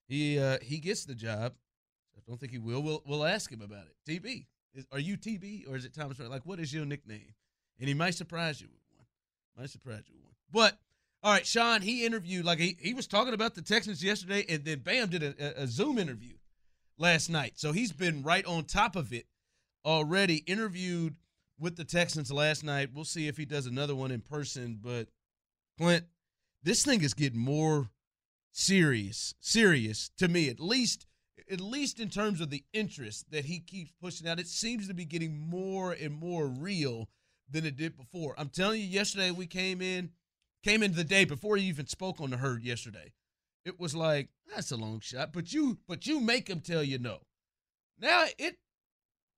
he 0.07 0.39
uh, 0.39 0.57
he 0.61 0.77
gets 0.79 1.05
the 1.05 1.15
job, 1.15 1.53
I 2.15 2.19
don't 2.27 2.39
think 2.39 2.51
he 2.51 2.57
will. 2.57 2.81
We'll 2.81 3.03
we'll 3.05 3.25
ask 3.25 3.51
him 3.51 3.61
about 3.61 3.85
it. 3.87 3.95
TB, 4.09 4.45
is, 4.73 4.85
are 4.91 4.99
you 4.99 5.17
TB 5.17 5.69
or 5.69 5.75
is 5.75 5.83
it 5.85 5.93
Thomas? 5.93 6.17
Brown? 6.17 6.29
Like, 6.29 6.45
what 6.45 6.59
is 6.59 6.73
your 6.73 6.85
nickname? 6.85 7.33
And 7.79 7.87
he 7.87 7.93
might 7.93 8.15
surprise 8.15 8.61
you 8.61 8.67
with 8.67 8.81
one. 8.95 9.05
Might 9.57 9.69
surprise 9.69 10.03
you 10.07 10.15
with 10.15 10.23
one. 10.25 10.35
But 10.51 10.79
all 11.23 11.33
right, 11.33 11.45
Sean, 11.45 11.81
he 11.81 12.05
interviewed 12.05 12.45
like 12.45 12.59
he 12.59 12.77
he 12.79 12.93
was 12.93 13.07
talking 13.07 13.33
about 13.33 13.55
the 13.55 13.61
Texans 13.61 14.03
yesterday, 14.03 14.45
and 14.47 14.63
then 14.63 14.79
Bam 14.79 15.09
did 15.09 15.23
a, 15.23 15.63
a 15.63 15.67
Zoom 15.67 15.97
interview 15.97 16.33
last 17.01 17.29
night. 17.29 17.53
So 17.55 17.71
he's 17.71 17.91
been 17.91 18.23
right 18.23 18.45
on 18.45 18.63
top 18.63 18.95
of 18.95 19.11
it 19.11 19.25
already. 19.83 20.37
Interviewed 20.47 21.15
with 21.59 21.75
the 21.75 21.83
Texans 21.83 22.31
last 22.31 22.63
night. 22.63 22.89
We'll 22.93 23.03
see 23.03 23.27
if 23.27 23.37
he 23.37 23.45
does 23.45 23.65
another 23.65 23.95
one 23.95 24.11
in 24.11 24.21
person. 24.21 24.79
But 24.81 25.07
Clint, 25.77 26.05
this 26.63 26.85
thing 26.85 27.01
is 27.01 27.13
getting 27.13 27.39
more 27.39 27.89
serious, 28.53 29.33
serious 29.39 30.09
to 30.17 30.27
me 30.27 30.49
at 30.49 30.59
least. 30.59 31.07
At 31.49 31.59
least 31.59 31.99
in 31.99 32.09
terms 32.09 32.39
of 32.39 32.49
the 32.49 32.63
interest 32.71 33.31
that 33.31 33.43
he 33.43 33.59
keeps 33.59 33.91
pushing 34.01 34.25
out, 34.25 34.39
it 34.39 34.47
seems 34.47 34.87
to 34.87 34.93
be 34.93 35.03
getting 35.03 35.37
more 35.49 35.91
and 35.91 36.13
more 36.13 36.47
real 36.47 37.09
than 37.49 37.65
it 37.65 37.75
did 37.75 37.97
before. 37.97 38.35
I'm 38.37 38.47
telling 38.47 38.79
you, 38.79 38.87
yesterday 38.87 39.31
we 39.31 39.47
came 39.47 39.81
in, 39.81 40.11
came 40.63 40.81
in 40.81 40.93
the 40.93 41.03
day 41.03 41.25
before 41.25 41.57
he 41.57 41.65
even 41.65 41.87
spoke 41.87 42.21
on 42.21 42.29
the 42.29 42.37
herd 42.37 42.63
yesterday. 42.63 43.11
It 43.65 43.79
was 43.79 43.95
like 43.95 44.29
that's 44.53 44.71
a 44.71 44.77
long 44.77 44.99
shot, 44.99 45.31
but 45.33 45.53
you, 45.53 45.77
but 45.87 46.05
you 46.07 46.19
make 46.19 46.47
him 46.49 46.59
tell 46.61 46.83
you 46.83 46.97
no. 46.99 47.19
Now 47.99 48.25
it, 48.37 48.57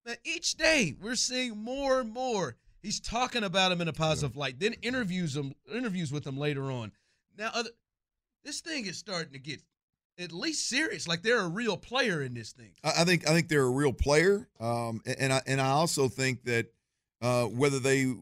now 0.05 0.13
each 0.23 0.55
day 0.55 0.95
we're 0.99 1.15
seeing 1.15 1.57
more 1.57 1.99
and 1.99 2.11
more. 2.11 2.55
He's 2.81 2.99
talking 2.99 3.43
about 3.43 3.71
him 3.71 3.81
in 3.81 3.87
a 3.87 3.93
positive 3.93 4.35
light. 4.35 4.59
Then 4.59 4.73
interviews 4.81 5.35
him, 5.35 5.53
interviews 5.73 6.11
with 6.11 6.25
him 6.27 6.37
later 6.37 6.71
on. 6.71 6.91
Now 7.37 7.51
other, 7.53 7.69
this 8.43 8.61
thing 8.61 8.85
is 8.85 8.97
starting 8.97 9.33
to 9.33 9.39
get 9.39 9.61
at 10.19 10.31
least 10.31 10.67
serious. 10.67 11.07
Like 11.07 11.21
they're 11.21 11.39
a 11.41 11.47
real 11.47 11.77
player 11.77 12.21
in 12.21 12.33
this 12.33 12.51
thing. 12.51 12.71
I, 12.83 13.01
I 13.01 13.03
think 13.05 13.27
I 13.29 13.33
think 13.33 13.47
they're 13.49 13.63
a 13.63 13.69
real 13.69 13.93
player, 13.93 14.47
um, 14.59 15.01
and- 15.05 15.15
and 15.19 15.33
I 15.33 15.41
and 15.47 15.61
I 15.61 15.69
also 15.69 16.07
think 16.07 16.43
that 16.45 16.67
uh, 17.21 17.45
whether 17.45 17.79
they 17.79 18.13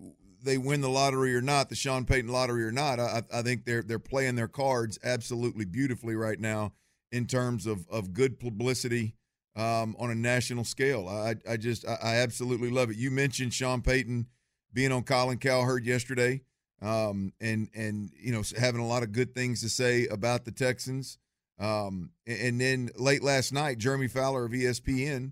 they 0.43 0.57
win 0.57 0.81
the 0.81 0.89
lottery 0.89 1.35
or 1.35 1.41
not, 1.41 1.69
the 1.69 1.75
Sean 1.75 2.05
Payton 2.05 2.31
lottery 2.31 2.63
or 2.63 2.71
not, 2.71 2.99
I, 2.99 3.23
I 3.33 3.41
think 3.41 3.65
they're 3.65 3.83
they're 3.83 3.99
playing 3.99 4.35
their 4.35 4.47
cards 4.47 4.99
absolutely 5.03 5.65
beautifully 5.65 6.15
right 6.15 6.39
now 6.39 6.73
in 7.11 7.25
terms 7.25 7.65
of 7.65 7.87
of 7.89 8.13
good 8.13 8.39
publicity 8.39 9.15
um, 9.55 9.95
on 9.99 10.11
a 10.11 10.15
national 10.15 10.63
scale. 10.63 11.07
I 11.07 11.35
I 11.49 11.57
just 11.57 11.87
I, 11.87 11.97
I 12.01 12.15
absolutely 12.17 12.69
love 12.69 12.89
it. 12.89 12.97
You 12.97 13.11
mentioned 13.11 13.53
Sean 13.53 13.81
Payton 13.81 14.27
being 14.73 14.91
on 14.91 15.03
Colin 15.03 15.37
Cowherd 15.37 15.85
yesterday, 15.85 16.41
um, 16.81 17.33
and 17.39 17.69
and 17.75 18.11
you 18.19 18.31
know 18.31 18.43
having 18.59 18.81
a 18.81 18.87
lot 18.87 19.03
of 19.03 19.11
good 19.11 19.33
things 19.33 19.61
to 19.61 19.69
say 19.69 20.07
about 20.07 20.45
the 20.45 20.51
Texans. 20.51 21.17
Um, 21.59 22.09
and, 22.25 22.39
and 22.39 22.61
then 22.61 22.89
late 22.95 23.21
last 23.21 23.53
night, 23.53 23.77
Jeremy 23.77 24.07
Fowler 24.07 24.45
of 24.45 24.51
ESPN, 24.51 25.31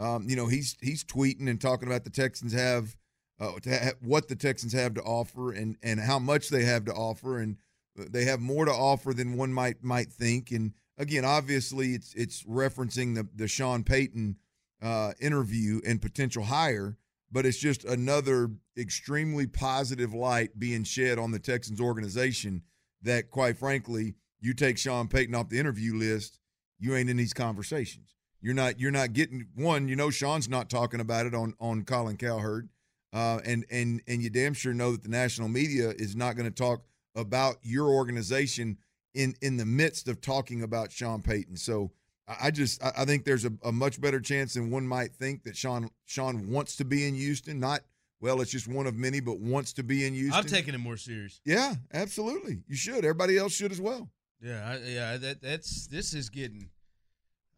um, 0.00 0.26
you 0.28 0.34
know, 0.34 0.46
he's 0.46 0.76
he's 0.80 1.04
tweeting 1.04 1.48
and 1.48 1.60
talking 1.60 1.86
about 1.86 2.04
the 2.04 2.10
Texans 2.10 2.54
have 2.54 2.96
uh, 3.40 3.52
ha- 3.64 3.92
what 4.00 4.28
the 4.28 4.36
Texans 4.36 4.72
have 4.72 4.94
to 4.94 5.02
offer 5.02 5.52
and 5.52 5.76
and 5.82 5.98
how 5.98 6.18
much 6.18 6.50
they 6.50 6.64
have 6.64 6.84
to 6.84 6.92
offer, 6.92 7.38
and 7.38 7.56
they 7.96 8.24
have 8.24 8.40
more 8.40 8.64
to 8.64 8.72
offer 8.72 9.12
than 9.12 9.36
one 9.36 9.52
might 9.52 9.82
might 9.82 10.12
think. 10.12 10.50
And 10.50 10.74
again, 10.98 11.24
obviously, 11.24 11.94
it's 11.94 12.14
it's 12.14 12.42
referencing 12.44 13.14
the 13.14 13.26
the 13.34 13.48
Sean 13.48 13.82
Payton 13.82 14.36
uh, 14.82 15.12
interview 15.20 15.80
and 15.86 16.02
potential 16.02 16.44
hire, 16.44 16.96
but 17.32 17.46
it's 17.46 17.58
just 17.58 17.84
another 17.84 18.50
extremely 18.76 19.46
positive 19.46 20.14
light 20.14 20.58
being 20.58 20.84
shed 20.84 21.18
on 21.18 21.32
the 21.32 21.38
Texans 21.38 21.80
organization. 21.80 22.62
That, 23.02 23.30
quite 23.30 23.56
frankly, 23.56 24.14
you 24.40 24.52
take 24.52 24.76
Sean 24.76 25.08
Payton 25.08 25.34
off 25.34 25.48
the 25.48 25.58
interview 25.58 25.94
list, 25.94 26.38
you 26.78 26.94
ain't 26.94 27.08
in 27.08 27.16
these 27.16 27.32
conversations. 27.32 28.14
You're 28.42 28.54
not. 28.54 28.78
You're 28.80 28.90
not 28.90 29.12
getting 29.12 29.48
one. 29.54 29.88
You 29.88 29.96
know, 29.96 30.10
Sean's 30.10 30.48
not 30.48 30.70
talking 30.70 31.00
about 31.00 31.26
it 31.26 31.34
on 31.34 31.54
on 31.60 31.84
Colin 31.84 32.16
Cowherd, 32.16 32.68
uh, 33.12 33.40
and 33.44 33.64
and 33.70 34.02
and 34.06 34.22
you 34.22 34.30
damn 34.30 34.54
sure 34.54 34.72
know 34.72 34.92
that 34.92 35.02
the 35.02 35.08
national 35.08 35.48
media 35.48 35.90
is 35.90 36.14
not 36.14 36.36
going 36.36 36.48
to 36.48 36.54
talk 36.54 36.82
about 37.14 37.56
your 37.62 37.88
organization 37.88 38.78
in 39.14 39.34
in 39.42 39.56
the 39.56 39.66
midst 39.66 40.08
of 40.08 40.20
talking 40.20 40.62
about 40.62 40.92
Sean 40.92 41.22
Payton. 41.22 41.56
So 41.56 41.90
I 42.26 42.50
just 42.50 42.82
I 42.82 42.92
I 42.98 43.04
think 43.04 43.24
there's 43.24 43.44
a, 43.44 43.52
a 43.64 43.72
much 43.72 44.00
better 44.00 44.20
chance 44.20 44.54
than 44.54 44.70
one 44.70 44.86
might 44.86 45.14
think 45.14 45.42
that 45.44 45.56
Sean 45.56 45.90
Sean 46.04 46.50
wants 46.50 46.76
to 46.76 46.84
be 46.84 47.06
in 47.06 47.14
Houston. 47.14 47.58
Not 47.58 47.80
well, 48.20 48.40
it's 48.40 48.50
just 48.50 48.68
one 48.68 48.86
of 48.86 48.94
many, 48.96 49.20
but 49.20 49.38
wants 49.38 49.72
to 49.74 49.82
be 49.82 50.06
in 50.06 50.14
Houston. 50.14 50.38
I'm 50.38 50.44
taking 50.44 50.74
it 50.74 50.78
more 50.78 50.98
serious. 50.98 51.40
Yeah, 51.44 51.74
absolutely. 51.92 52.62
You 52.68 52.76
should. 52.76 52.98
Everybody 52.98 53.38
else 53.38 53.52
should 53.52 53.72
as 53.72 53.80
well. 53.80 54.10
Yeah, 54.42 54.68
I, 54.68 54.88
yeah. 54.88 55.16
That 55.16 55.42
that's 55.42 55.86
this 55.86 56.14
is 56.14 56.28
getting. 56.28 56.68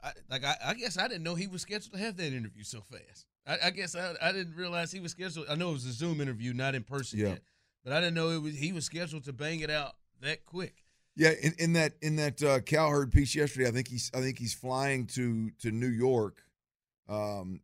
I, 0.02 0.12
like 0.30 0.44
I, 0.44 0.56
I 0.66 0.74
guess 0.74 0.98
I 0.98 1.08
didn't 1.08 1.24
know 1.24 1.34
he 1.34 1.46
was 1.46 1.62
scheduled 1.62 1.92
to 1.92 1.98
have 1.98 2.16
that 2.16 2.32
interview 2.32 2.64
so 2.64 2.80
fast. 2.90 3.26
I, 3.46 3.58
I 3.64 3.70
guess 3.70 3.94
I, 3.96 4.14
I 4.22 4.32
didn't 4.32 4.56
realize 4.56 4.92
he 4.92 5.00
was 5.00 5.12
scheduled. 5.12 5.46
I 5.48 5.54
know 5.56 5.70
it 5.70 5.74
was 5.74 5.86
a 5.86 5.92
Zoom 5.92 6.20
interview, 6.20 6.52
not 6.52 6.74
in 6.74 6.82
person 6.84 7.18
Yeah. 7.18 7.28
yet, 7.30 7.40
but 7.84 7.92
I 7.92 8.00
didn't 8.00 8.14
know 8.14 8.30
it 8.30 8.40
was 8.42 8.54
he 8.56 8.72
was 8.72 8.84
scheduled 8.84 9.24
to 9.24 9.32
bang 9.32 9.60
it 9.60 9.70
out 9.70 9.92
that 10.20 10.46
quick. 10.46 10.74
Yeah, 11.16 11.32
in, 11.42 11.52
in 11.58 11.72
that 11.74 11.94
in 12.00 12.16
that 12.16 12.42
uh, 12.42 12.60
Cowherd 12.60 13.12
piece 13.12 13.34
yesterday, 13.34 13.68
I 13.68 13.72
think 13.72 13.88
he's 13.88 14.10
I 14.14 14.20
think 14.20 14.38
he's 14.38 14.54
flying 14.54 15.06
to 15.08 15.50
to 15.60 15.70
New 15.70 15.88
York 15.88 16.42
um, 17.08 17.60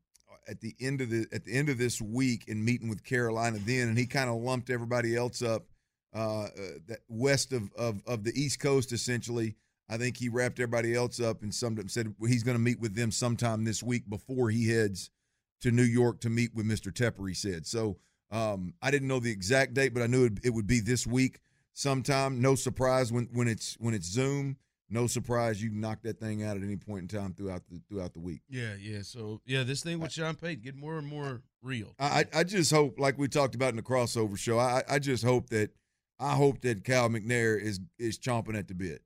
at 0.49 0.61
the 0.61 0.75
end 0.81 1.01
of 1.01 1.11
the 1.11 1.27
at 1.33 1.45
the 1.45 1.53
end 1.53 1.69
of 1.69 1.79
this 1.79 2.01
week 2.01 2.45
and 2.49 2.65
meeting 2.65 2.89
with 2.89 3.05
Carolina 3.05 3.59
then, 3.65 3.89
and 3.89 3.99
he 3.99 4.07
kind 4.07 4.29
of 4.29 4.37
lumped 4.37 4.71
everybody 4.71 5.17
else 5.17 5.41
up 5.43 5.67
uh, 6.15 6.45
uh, 6.45 6.49
that 6.89 7.01
west 7.09 7.53
of, 7.53 7.73
of 7.75 8.03
of 8.07 8.25
the 8.25 8.33
East 8.35 8.61
Coast 8.61 8.93
essentially. 8.93 9.57
I 9.89 9.97
think 9.97 10.19
he 10.19 10.29
wrapped 10.29 10.61
everybody 10.61 10.95
else 10.95 11.19
up 11.19 11.43
and 11.43 11.55
some 11.55 11.89
said 11.89 12.15
he's 12.27 12.43
going 12.43 12.57
to 12.59 12.63
meet 12.63 12.79
with 12.79 12.95
them 12.95 13.11
sometime 13.11 13.65
this 13.65 13.83
week 13.83 14.07
before 14.11 14.51
he 14.51 14.69
heads 14.69 15.11
to 15.61 15.71
New 15.71 15.83
York 15.83 16.21
to 16.21 16.31
meet 16.31 16.55
with 16.55 16.67
Mr. 16.67 16.93
Tepper. 16.93 17.29
He 17.29 17.35
said 17.35 17.67
so. 17.67 17.99
Um, 18.31 18.75
I 18.83 18.91
didn't 18.91 19.09
know 19.09 19.21
the 19.21 19.31
exact 19.31 19.75
date, 19.75 19.95
but 19.95 20.03
I 20.03 20.07
knew 20.07 20.27
it, 20.27 20.39
it 20.45 20.51
would 20.51 20.67
be 20.67 20.81
this 20.81 21.07
week 21.07 21.41
sometime. 21.73 22.41
No 22.41 22.55
surprise 22.55 23.13
when 23.13 23.29
when 23.33 23.49
it's 23.49 23.77
when 23.79 23.95
it's 23.95 24.07
Zoom. 24.07 24.57
No 24.91 25.07
surprise, 25.07 25.63
you 25.63 25.69
can 25.69 25.81
knock 25.81 26.03
that 26.03 26.19
thing 26.19 26.43
out 26.43 26.57
at 26.57 26.63
any 26.63 26.77
point 26.77 27.03
in 27.13 27.19
time 27.19 27.35
throughout 27.35 27.63
the 27.69 27.81
throughout 27.89 28.15
the 28.15 28.21
week. 28.21 28.41
Yeah, 28.49 28.75
yeah. 28.81 29.03
So 29.03 29.41
yeah, 29.45 29.63
this 29.63 29.83
thing 29.83 29.99
with 30.01 30.13
Sean 30.13 30.35
Payton 30.35 30.63
get 30.63 30.77
more 30.77 30.97
and 30.97 31.07
more 31.07 31.43
real. 31.63 31.95
I 31.99 32.25
I 32.35 32.45
just 32.45 32.71
hope, 32.71 32.99
like 32.99 33.19
we 33.19 33.29
talked 33.29 33.55
about 33.55 33.71
in 33.71 33.77
the 33.77 33.83
crossover 33.83 34.39
show, 34.39 34.59
I 34.59 34.83
I 34.89 34.99
just 34.99 35.25
hope 35.25 35.51
that 35.51 35.73
I 36.19 36.35
hope 36.35 36.63
that 36.63 36.85
Cal 36.85 37.09
McNair 37.11 37.61
is 37.61 37.81
is 37.99 38.19
chomping 38.19 38.59
at 38.59 38.69
the 38.69 38.75
bit. 38.75 39.03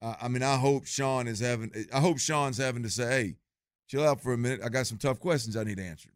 Uh, 0.00 0.16
I 0.20 0.26
mean, 0.26 0.42
I 0.42 0.56
hope 0.56 0.86
Sean 0.86 1.28
is 1.28 1.38
having. 1.38 1.72
I 1.92 2.00
hope 2.00 2.18
Sean's 2.18 2.58
having 2.58 2.82
to 2.82 2.90
say, 2.90 3.06
"Hey, 3.08 3.34
chill 3.92 4.08
out 4.08 4.20
for 4.20 4.32
a 4.32 4.38
minute. 4.38 4.60
I 4.64 4.68
got 4.68 4.86
some 4.86 4.98
tough 4.98 5.20
questions 5.20 5.56
I 5.56 5.64
need 5.64 5.78
answered." 5.78 6.12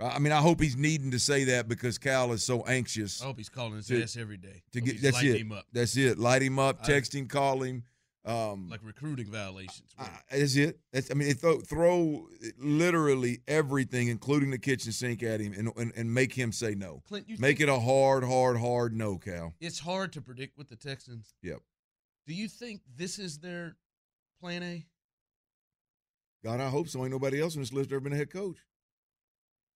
I 0.00 0.18
mean, 0.20 0.32
I 0.32 0.40
hope 0.40 0.60
he's 0.60 0.76
needing 0.76 1.10
to 1.10 1.18
say 1.18 1.44
that 1.44 1.68
because 1.68 1.98
Cal 1.98 2.32
is 2.32 2.44
so 2.44 2.62
anxious. 2.62 3.20
I 3.20 3.26
hope 3.26 3.36
he's 3.36 3.48
calling 3.48 3.74
his 3.74 3.88
to, 3.88 4.02
ass 4.02 4.16
every 4.16 4.36
day. 4.36 4.62
To 4.72 4.80
get 4.80 5.02
that's 5.02 5.22
it. 5.22 5.46
That's 5.72 5.96
it. 5.96 6.18
Light 6.18 6.42
him 6.42 6.58
up, 6.58 6.84
texting, 6.84 7.28
calling. 7.28 7.82
Um, 8.24 8.68
like 8.68 8.80
recruiting 8.84 9.26
violations. 9.26 9.94
That's 10.30 10.54
it. 10.54 10.78
That's, 10.92 11.10
I 11.10 11.14
mean, 11.14 11.32
throw, 11.34 11.60
throw 11.60 12.28
literally 12.58 13.40
everything, 13.48 14.08
including 14.08 14.50
the 14.50 14.58
kitchen 14.58 14.92
sink, 14.92 15.22
at 15.22 15.40
him 15.40 15.54
and, 15.54 15.72
and, 15.76 15.92
and 15.96 16.12
make 16.12 16.34
him 16.34 16.52
say 16.52 16.74
no. 16.74 17.02
Clint, 17.08 17.26
make 17.40 17.60
it 17.60 17.70
a 17.70 17.78
hard, 17.80 18.24
hard, 18.24 18.58
hard 18.58 18.92
no, 18.92 19.16
Cal. 19.16 19.54
It's 19.60 19.78
hard 19.78 20.12
to 20.12 20.20
predict 20.20 20.58
with 20.58 20.68
the 20.68 20.76
Texans. 20.76 21.34
Yep. 21.42 21.60
Do 22.26 22.34
you 22.34 22.48
think 22.48 22.82
this 22.96 23.18
is 23.18 23.38
their 23.38 23.76
plan 24.40 24.62
A? 24.62 24.84
God, 26.44 26.60
I 26.60 26.68
hope 26.68 26.88
so. 26.88 27.00
Ain't 27.00 27.10
nobody 27.10 27.40
else 27.40 27.56
on 27.56 27.62
this 27.62 27.72
list 27.72 27.90
ever 27.92 28.00
been 28.00 28.12
a 28.12 28.16
head 28.16 28.30
coach. 28.32 28.58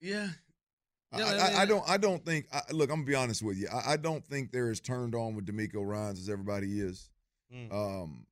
Yeah. 0.00 0.28
I, 1.12 1.20
I, 1.20 1.62
I, 1.62 1.66
don't. 1.66 1.84
I 1.86 1.96
don't 1.98 2.24
think. 2.24 2.46
I, 2.52 2.62
look, 2.72 2.88
I'm 2.88 2.96
gonna 2.96 3.06
be 3.06 3.14
honest 3.14 3.42
with 3.42 3.58
you. 3.58 3.68
I, 3.68 3.92
I, 3.92 3.96
don't 3.98 4.24
think 4.24 4.50
they're 4.50 4.70
as 4.70 4.80
turned 4.80 5.14
on 5.14 5.34
with 5.34 5.44
DeMeco 5.44 5.86
Ryans 5.86 6.18
as 6.18 6.30
everybody 6.30 6.80
is. 6.80 7.10
Mm. 7.54 7.72
Um, 7.72 8.26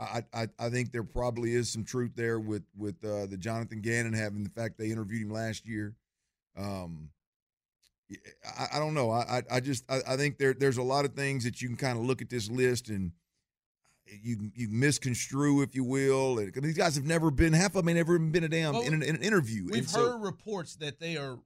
I, 0.00 0.22
I, 0.32 0.48
I 0.58 0.70
think 0.70 0.92
there 0.92 1.02
probably 1.02 1.54
is 1.54 1.70
some 1.70 1.84
truth 1.84 2.12
there 2.14 2.38
with 2.38 2.62
with 2.76 2.96
uh, 3.04 3.26
the 3.26 3.36
Jonathan 3.36 3.80
Gannon 3.80 4.14
having 4.14 4.44
the 4.44 4.50
fact 4.50 4.78
they 4.78 4.90
interviewed 4.90 5.22
him 5.22 5.30
last 5.30 5.66
year. 5.66 5.94
Um, 6.56 7.10
I, 8.58 8.76
I 8.76 8.78
don't 8.78 8.94
know. 8.94 9.10
I 9.10 9.42
I 9.50 9.60
just 9.60 9.84
I, 9.90 10.00
I 10.08 10.16
think 10.16 10.38
there 10.38 10.54
there's 10.54 10.78
a 10.78 10.82
lot 10.82 11.04
of 11.04 11.14
things 11.14 11.44
that 11.44 11.60
you 11.60 11.68
can 11.68 11.76
kind 11.76 11.98
of 11.98 12.04
look 12.04 12.22
at 12.22 12.30
this 12.30 12.50
list 12.50 12.88
and 12.88 13.12
you 14.22 14.50
you 14.54 14.68
misconstrue, 14.68 15.62
if 15.62 15.74
you 15.74 15.84
will. 15.84 16.38
And, 16.38 16.52
these 16.54 16.76
guys 16.76 16.96
have 16.96 17.04
never 17.04 17.30
been 17.30 17.52
half 17.52 17.68
of 17.68 17.84
them 17.84 17.88
ain't 17.88 17.96
never 17.96 18.18
been 18.18 18.44
a 18.44 18.48
damn 18.48 18.74
well, 18.74 18.82
in, 18.82 18.94
an, 18.94 19.02
in, 19.02 19.16
an, 19.16 19.22
interview. 19.22 19.64
We've 19.64 19.74
and 19.74 19.90
heard 19.90 20.12
so, 20.12 20.18
reports 20.18 20.76
that 20.76 21.00
they 21.00 21.16
are 21.16 21.38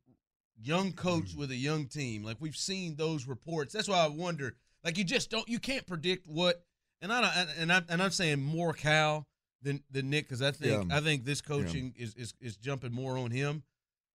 young 0.60 0.92
coach 0.92 1.30
mm-hmm. 1.30 1.40
with 1.40 1.50
a 1.50 1.56
young 1.56 1.86
team. 1.86 2.22
Like 2.22 2.36
we've 2.40 2.56
seen 2.56 2.96
those 2.96 3.26
reports. 3.26 3.72
That's 3.72 3.88
why 3.88 4.04
I 4.04 4.08
wonder. 4.08 4.54
Like 4.84 4.98
you 4.98 5.04
just 5.04 5.30
don't 5.30 5.48
you 5.48 5.58
can't 5.58 5.86
predict 5.86 6.26
what. 6.26 6.62
And 7.00 7.12
I 7.12 7.46
and 7.58 7.72
I 7.72 7.82
and 7.88 8.02
I'm 8.02 8.12
saying 8.12 8.40
more 8.40 8.72
Cal 8.72 9.26
than 9.62 9.82
than 9.90 10.10
Nick 10.10 10.28
because 10.28 10.42
I 10.42 10.52
think 10.52 10.90
yeah. 10.90 10.96
I 10.96 11.00
think 11.00 11.24
this 11.24 11.40
coaching 11.40 11.94
yeah. 11.96 12.04
is, 12.04 12.14
is 12.14 12.34
is 12.40 12.56
jumping 12.56 12.92
more 12.92 13.18
on 13.18 13.30
him. 13.30 13.64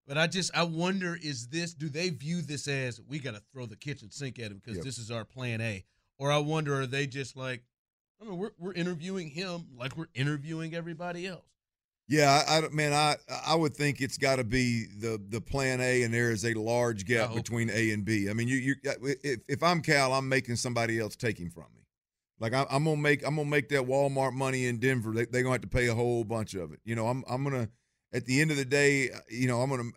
But 0.07 0.17
I 0.17 0.27
just 0.27 0.55
I 0.55 0.63
wonder 0.63 1.17
is 1.21 1.47
this 1.47 1.73
do 1.73 1.89
they 1.89 2.09
view 2.09 2.41
this 2.41 2.67
as 2.67 3.01
we 3.01 3.19
got 3.19 3.35
to 3.35 3.41
throw 3.51 3.65
the 3.65 3.75
kitchen 3.75 4.09
sink 4.09 4.39
at 4.39 4.51
him 4.51 4.61
because 4.63 4.77
yep. 4.77 4.85
this 4.85 4.97
is 4.97 5.11
our 5.11 5.25
plan 5.25 5.59
A, 5.59 5.83
or 6.17 6.31
I 6.31 6.37
wonder 6.37 6.79
are 6.79 6.87
they 6.87 7.07
just 7.07 7.35
like 7.35 7.63
I 8.21 8.25
mean, 8.25 8.37
we're 8.37 8.51
we're 8.57 8.73
interviewing 8.73 9.29
him 9.29 9.67
like 9.77 9.95
we're 9.97 10.07
interviewing 10.13 10.73
everybody 10.73 11.27
else. 11.27 11.43
Yeah, 12.09 12.41
I, 12.47 12.57
I 12.57 12.69
man, 12.69 12.93
I 12.93 13.17
I 13.45 13.55
would 13.55 13.75
think 13.75 13.99
it's 13.99 14.17
got 14.17 14.37
to 14.37 14.43
be 14.43 14.85
the 14.85 15.21
the 15.29 15.41
plan 15.41 15.81
A, 15.81 16.03
and 16.03 16.13
there 16.13 16.31
is 16.31 16.45
a 16.45 16.53
large 16.53 17.05
gap 17.05 17.33
between 17.33 17.69
A 17.69 17.91
and 17.91 18.05
B. 18.05 18.29
I 18.29 18.33
mean, 18.33 18.47
you 18.47 18.55
you 18.55 18.75
if 19.23 19.41
if 19.47 19.63
I'm 19.63 19.81
Cal, 19.81 20.13
I'm 20.13 20.29
making 20.29 20.55
somebody 20.55 20.99
else 20.99 21.15
take 21.15 21.37
him 21.37 21.49
from 21.49 21.65
me. 21.75 21.83
Like 22.39 22.53
I, 22.53 22.65
am 22.69 22.85
gonna 22.85 22.97
make 22.97 23.25
I'm 23.25 23.35
gonna 23.35 23.49
make 23.49 23.69
that 23.69 23.81
Walmart 23.81 24.33
money 24.33 24.67
in 24.67 24.79
Denver. 24.79 25.11
They 25.11 25.25
they 25.25 25.41
gonna 25.41 25.55
have 25.55 25.61
to 25.61 25.67
pay 25.67 25.87
a 25.87 25.95
whole 25.95 26.23
bunch 26.23 26.53
of 26.53 26.71
it. 26.71 26.79
You 26.85 26.95
know, 26.95 27.07
I'm 27.07 27.25
I'm 27.29 27.43
gonna 27.43 27.67
at 28.13 28.25
the 28.25 28.39
end 28.39 28.51
of 28.51 28.57
the 28.57 28.65
day, 28.65 29.09
you 29.29 29.47
know, 29.47 29.61
I'm 29.61 29.69
gonna 29.69 29.89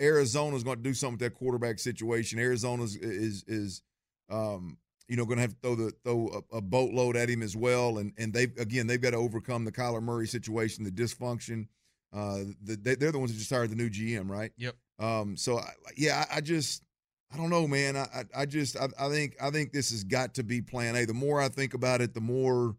Arizona's 0.00 0.64
gonna 0.64 0.76
do 0.76 0.94
something 0.94 1.18
with 1.18 1.32
that 1.32 1.38
quarterback 1.38 1.78
situation. 1.78 2.38
Arizona's 2.38 2.96
is 2.96 3.44
is 3.46 3.82
um 4.30 4.78
you 5.08 5.16
know, 5.16 5.24
going 5.24 5.38
to 5.38 5.42
have 5.42 5.54
to 5.54 5.60
throw 5.62 5.74
the 5.74 5.92
throw 6.04 6.44
a, 6.52 6.58
a, 6.58 6.60
boatload 6.60 7.16
at 7.16 7.30
him 7.30 7.42
as 7.42 7.56
well. 7.56 7.98
And 7.98 8.12
and 8.18 8.32
they 8.32 8.44
again 8.44 8.86
they've 8.86 9.00
got 9.00 9.10
to 9.10 9.16
overcome 9.16 9.64
the 9.64 9.72
Kyler 9.72 10.02
Murray 10.02 10.28
situation, 10.28 10.84
the 10.84 10.90
dysfunction. 10.90 11.66
Uh, 12.12 12.40
the, 12.62 12.76
they, 12.76 13.06
are 13.06 13.12
the 13.12 13.18
ones 13.18 13.32
that 13.32 13.38
just 13.38 13.50
hired 13.50 13.70
the 13.70 13.76
new 13.76 13.90
GM, 13.90 14.30
right? 14.30 14.52
Yep. 14.58 14.76
Um. 14.98 15.36
So 15.36 15.58
I, 15.58 15.72
yeah, 15.96 16.24
I, 16.30 16.36
I, 16.36 16.40
just 16.40 16.84
I 17.32 17.36
don't 17.36 17.50
know, 17.50 17.66
man. 17.66 17.96
I 17.96 18.06
I, 18.14 18.42
I 18.42 18.46
just 18.46 18.76
I, 18.76 18.88
I, 18.98 19.08
think 19.08 19.36
I 19.42 19.50
think 19.50 19.72
this 19.72 19.90
has 19.90 20.04
got 20.04 20.34
to 20.34 20.42
be 20.42 20.60
Plan 20.60 20.94
A. 20.94 21.06
The 21.06 21.14
more 21.14 21.40
I 21.40 21.48
think 21.48 21.74
about 21.74 22.00
it, 22.00 22.14
the 22.14 22.20
more. 22.20 22.76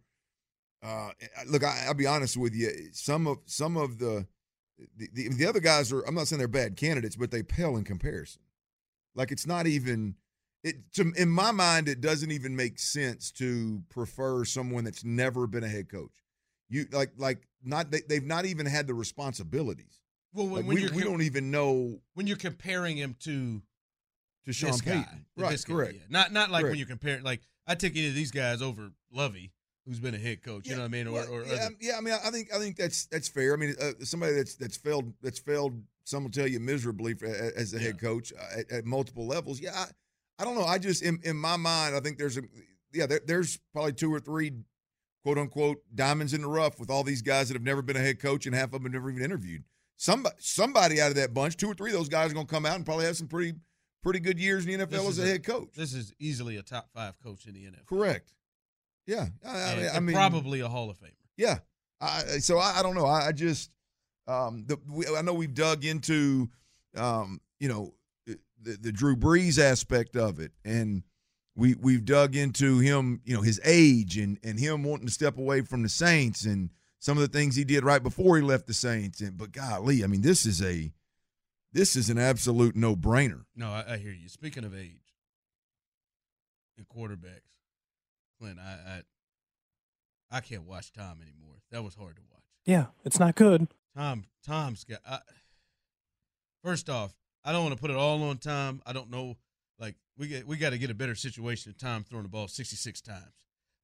Uh, 0.82 1.10
look, 1.48 1.64
I, 1.64 1.86
will 1.88 1.94
be 1.96 2.08
honest 2.08 2.38
with 2.38 2.56
you. 2.56 2.72
Some 2.94 3.28
of 3.28 3.40
some 3.46 3.76
of 3.76 3.98
the, 3.98 4.26
the 4.98 5.10
the 5.14 5.30
the 5.30 5.46
other 5.48 5.60
guys 5.60 5.92
are. 5.92 6.02
I'm 6.02 6.16
not 6.16 6.28
saying 6.28 6.38
they're 6.38 6.48
bad 6.48 6.76
candidates, 6.76 7.16
but 7.16 7.32
they 7.32 7.44
pale 7.44 7.76
in 7.76 7.84
comparison. 7.84 8.42
Like 9.16 9.32
it's 9.32 9.48
not 9.48 9.68
even 9.68 10.16
it 10.64 10.76
to, 10.94 11.12
in 11.18 11.30
my 11.30 11.52
mind 11.52 11.88
it 11.88 12.02
doesn't 12.02 12.32
even 12.32 12.56
make 12.56 12.80
sense 12.80 13.32
to 13.32 13.82
prefer 13.90 14.44
someone 14.44 14.84
that's 14.84 15.04
never 15.04 15.48
been 15.48 15.64
a 15.64 15.68
head 15.68 15.90
coach 15.90 16.24
you 16.70 16.86
like 16.92 17.12
like 17.18 17.48
not 17.64 17.92
they, 17.92 18.02
they've 18.08 18.26
not 18.26 18.46
even 18.46 18.66
had 18.66 18.88
the 18.88 18.94
responsibilities 18.94 20.02
well 20.34 20.46
when, 20.46 20.66
like 20.66 20.68
when 20.68 20.76
we, 20.76 20.98
we 20.98 21.04
don't 21.04 21.22
even 21.22 21.52
know 21.52 22.00
when 22.14 22.28
you're 22.28 22.38
comparing 22.38 22.98
him 22.98 23.16
to 23.20 23.62
to 24.46 24.54
Sean 24.54 24.72
this 24.72 24.82
Payton 24.82 25.26
guy, 25.38 25.44
right 25.44 25.66
correct 25.66 25.94
yeah. 25.96 26.02
not 26.10 26.32
not 26.32 26.50
like 26.50 26.62
correct. 26.62 26.72
when 26.72 26.80
you're 26.80 26.88
comparing 26.88 27.24
like 27.24 27.42
I 27.68 27.76
take 27.76 27.96
any 27.96 28.08
of 28.08 28.16
these 28.16 28.32
guys 28.32 28.62
over 28.62 28.92
Lovie 29.12 29.52
who's 29.86 30.00
been 30.00 30.16
a 30.16 30.20
head 30.20 30.44
coach 30.44 30.68
you 30.68 30.74
know 30.76 30.82
what 30.82 30.86
I 30.86 30.90
mean 30.90 31.08
or, 31.08 31.14
well, 31.14 31.32
or 31.32 31.46
yeah, 31.46 31.70
yeah 31.80 31.98
I 31.98 32.02
mean 32.02 32.14
I 32.14 32.30
think 32.30 32.54
I 32.54 32.60
think 32.60 32.76
that's 32.76 33.06
that's 33.06 33.28
fair 33.28 33.54
I 33.54 33.58
mean 33.58 33.76
uh, 33.82 33.92
somebody 34.04 34.34
that's 34.34 34.56
that's 34.56 34.78
failed 34.78 35.14
that's 35.22 35.40
failed 35.40 35.82
some 36.04 36.24
will 36.24 36.32
tell 36.32 36.48
you 36.48 36.60
miserably 36.60 37.14
for, 37.14 37.28
as 37.28 37.74
a 37.74 37.78
yeah. 37.78 37.84
head 37.84 38.00
coach 38.00 38.34
uh, 38.34 38.60
at, 38.60 38.72
at, 38.72 38.86
multiple 38.86 39.28
levels 39.28 39.60
yeah 39.60 39.72
I, 39.76 39.86
I 40.40 40.46
don't 40.46 40.56
know. 40.56 40.64
I 40.64 40.78
just 40.78 41.04
in, 41.04 41.20
in 41.24 41.36
my 41.36 41.58
mind, 41.58 41.96
I 41.96 42.00
think 42.00 42.18
there's 42.18 42.38
a 42.38 42.42
yeah, 42.94 43.06
there, 43.06 43.22
there's 43.26 43.60
probably 43.74 43.94
two 43.94 44.14
or 44.14 44.20
three 44.20 44.54
quote 45.24 45.38
unquote 45.38 45.84
diamonds 45.94 46.34
in 46.34 46.42
the 46.42 46.48
rough 46.48 46.80
with 46.80 46.90
all 46.90 47.04
these 47.04 47.22
guys 47.22 47.50
that 47.50 47.56
have 47.56 47.64
never 47.64 47.82
been 47.82 47.98
a 47.98 48.00
head 48.00 48.20
coach 48.20 48.46
and 48.46 48.56
half 48.56 48.66
of 48.66 48.72
them 48.72 48.84
have 48.84 48.94
never 48.94 49.10
even 49.12 49.24
interviewed. 49.24 49.64
Somebody 49.98 50.36
somebody 50.40 51.02
out 51.02 51.10
of 51.10 51.16
that 51.16 51.34
bunch, 51.34 51.58
two 51.58 51.70
or 51.70 51.74
three 51.74 51.92
of 51.92 51.98
those 51.98 52.10
guys 52.10 52.32
are 52.32 52.34
going 52.34 52.48
to 52.48 52.54
come 52.54 52.66
out 52.66 52.76
and 52.76 52.86
probably 52.86 53.06
have 53.06 53.18
some 53.18 53.28
pretty 53.28 53.54
pretty 54.02 54.20
good 54.20 54.40
years 54.40 54.66
in 54.66 54.80
the 54.80 54.86
NFL 54.86 54.90
this 54.92 55.10
as 55.10 55.20
a, 55.20 55.24
a, 55.24 55.28
head 55.28 55.44
coach. 55.44 55.70
This 55.76 55.94
is 55.94 56.14
easily 56.20 56.56
a 56.56 56.64
top 56.64 56.90
five 56.94 57.20
coach 57.22 57.46
in 57.46 57.54
the 57.54 57.66
NFL. 57.66 57.86
Correct. 57.86 58.34
Yeah, 59.06 59.28
I, 59.46 59.76
mean, 59.76 59.90
I 59.96 60.00
mean, 60.00 60.16
probably 60.16 60.60
a 60.60 60.68
Hall 60.68 60.90
of 60.90 60.98
Famer. 61.00 61.14
Yeah. 61.36 61.60
I, 62.00 62.22
so 62.40 62.60
I, 62.60 62.80
I 62.80 62.84
don't 62.84 62.96
know. 62.96 63.06
I, 63.06 63.28
I 63.28 63.32
just 63.32 63.72
um, 64.28 64.66
the, 64.68 64.78
we, 64.88 65.06
I 65.08 65.22
know 65.22 65.34
we've 65.34 65.54
dug 65.54 65.84
into 65.84 66.50
um, 66.96 67.42
you 67.60 67.68
know 67.68 67.94
the, 68.62 68.78
the 68.80 68.92
Drew 68.92 69.16
Brees 69.16 69.60
aspect 69.60 70.16
of 70.16 70.40
it, 70.40 70.52
and 70.64 71.04
we 71.56 71.76
we've 71.76 72.06
dug 72.06 72.36
into 72.36 72.80
him, 72.80 73.22
you 73.24 73.36
know, 73.36 73.42
his 73.42 73.60
age 73.64 74.18
and 74.18 74.40
and 74.44 74.60
him 74.60 74.84
wanting 74.84 75.08
to 75.08 75.14
step 75.14 75.38
away 75.38 75.62
from 75.62 75.84
the 75.84 75.90
Saints 75.90 76.46
and 76.46 76.70
some 77.00 77.18
of 77.18 77.22
the 77.22 77.38
things 77.38 77.56
he 77.56 77.64
did 77.64 77.84
right 77.84 78.04
before 78.04 78.38
he 78.38 78.44
left 78.44 78.68
the 78.68 78.74
Saints. 78.74 79.22
And 79.22 79.38
but 79.38 79.52
golly, 79.52 80.04
I 80.04 80.08
mean, 80.08 80.22
this 80.22 80.46
is 80.46 80.62
a 80.62 80.92
this 81.72 81.96
is 81.96 82.10
an 82.10 82.18
absolute 82.18 82.76
no 82.76 82.96
brainer. 82.96 83.44
No, 83.56 83.68
I, 83.70 83.94
I, 83.94 83.98
hear 83.98 84.12
you. 84.12 84.28
Speaking 84.28 84.64
of 84.64 84.76
age 84.76 85.14
and 86.78 86.88
quarterbacks, 86.88 87.58
Clint, 88.40 88.60
I, 88.60 89.02
I 90.32 90.38
I 90.38 90.42
can't 90.42 90.66
watch 90.66 90.92
Tom 90.92 91.20
anymore. 91.22 91.58
That 91.72 91.84
was 91.84 91.96
hard 91.96 92.16
to 92.16 92.22
watch. 92.32 92.44
Yeah, 92.66 92.88
it's 93.04 93.20
not 93.20 93.36
good. 93.36 93.68
Tom 93.96 94.26
Tom's 94.46 94.84
got. 94.84 95.00
I, 95.08 95.20
first 96.64 96.90
off, 96.90 97.14
I 97.50 97.52
don't 97.52 97.64
want 97.64 97.76
to 97.76 97.82
put 97.82 97.90
it 97.90 97.98
all 97.98 98.22
on 98.22 98.38
Tom. 98.38 98.80
I 98.86 98.94
don't 98.94 99.10
know. 99.10 99.36
Like 99.80 99.96
we 100.20 100.28
get 100.28 100.46
we 100.46 100.56
got 100.56 100.70
to 100.70 100.78
get 100.78 100.92
a 100.92 100.94
better 100.94 101.16
situation. 101.16 101.72
Of 101.72 101.80
Tom 101.80 102.04
throwing 102.04 102.22
the 102.22 102.30
ball 102.30 102.48
66 102.48 103.02
times. 103.02 103.24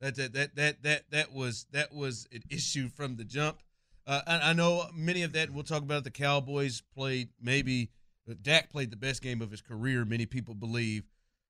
That 0.01 0.15
that 0.17 0.33
that 0.33 0.55
that 0.55 0.83
that 0.83 1.03
that 1.09 1.33
was 1.33 1.65
that 1.71 1.91
was 1.91 2.27
an 2.31 2.43
issue 2.51 2.89
from 2.89 3.15
the 3.15 3.23
jump. 3.23 3.57
Uh, 4.05 4.21
I, 4.27 4.51
I, 4.51 4.53
know 4.53 4.85
many 4.93 5.23
of 5.23 5.33
that. 5.33 5.49
We'll 5.49 5.63
talk 5.63 5.81
about. 5.81 5.99
It. 5.99 6.03
The 6.03 6.11
Cowboys 6.11 6.83
played 6.93 7.29
maybe 7.41 7.89
uh, 8.29 8.35
Dak 8.39 8.69
played 8.69 8.91
the 8.91 8.97
best 8.97 9.23
game 9.23 9.41
of 9.41 9.49
his 9.49 9.61
career. 9.61 10.05
Many 10.05 10.27
people 10.27 10.53
believe, 10.53 11.05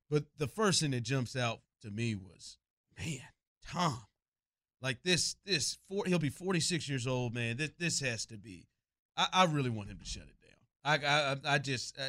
but 0.10 0.24
the 0.38 0.48
first 0.48 0.80
thing 0.80 0.92
that 0.92 1.04
jumps 1.04 1.36
out 1.36 1.60
to 1.82 1.92
me 1.92 2.16
was, 2.16 2.58
man, 2.98 3.20
Tom, 3.68 4.06
like 4.82 5.04
this 5.04 5.36
this 5.46 5.80
four, 5.90 6.06
he'll 6.06 6.18
be 6.18 6.30
46 6.30 6.88
years 6.88 7.08
old, 7.08 7.34
man. 7.34 7.58
This 7.58 7.72
this 7.78 8.00
has 8.00 8.26
to 8.28 8.38
be. 8.38 8.70
I, 9.18 9.28
I 9.34 9.46
really 9.48 9.70
want 9.70 9.90
him 9.90 10.00
to 10.00 10.06
shut 10.06 10.24
it 10.24 10.35
I, 10.86 10.98
I, 10.98 11.36
I 11.46 11.58
just, 11.58 11.98
uh, 12.00 12.04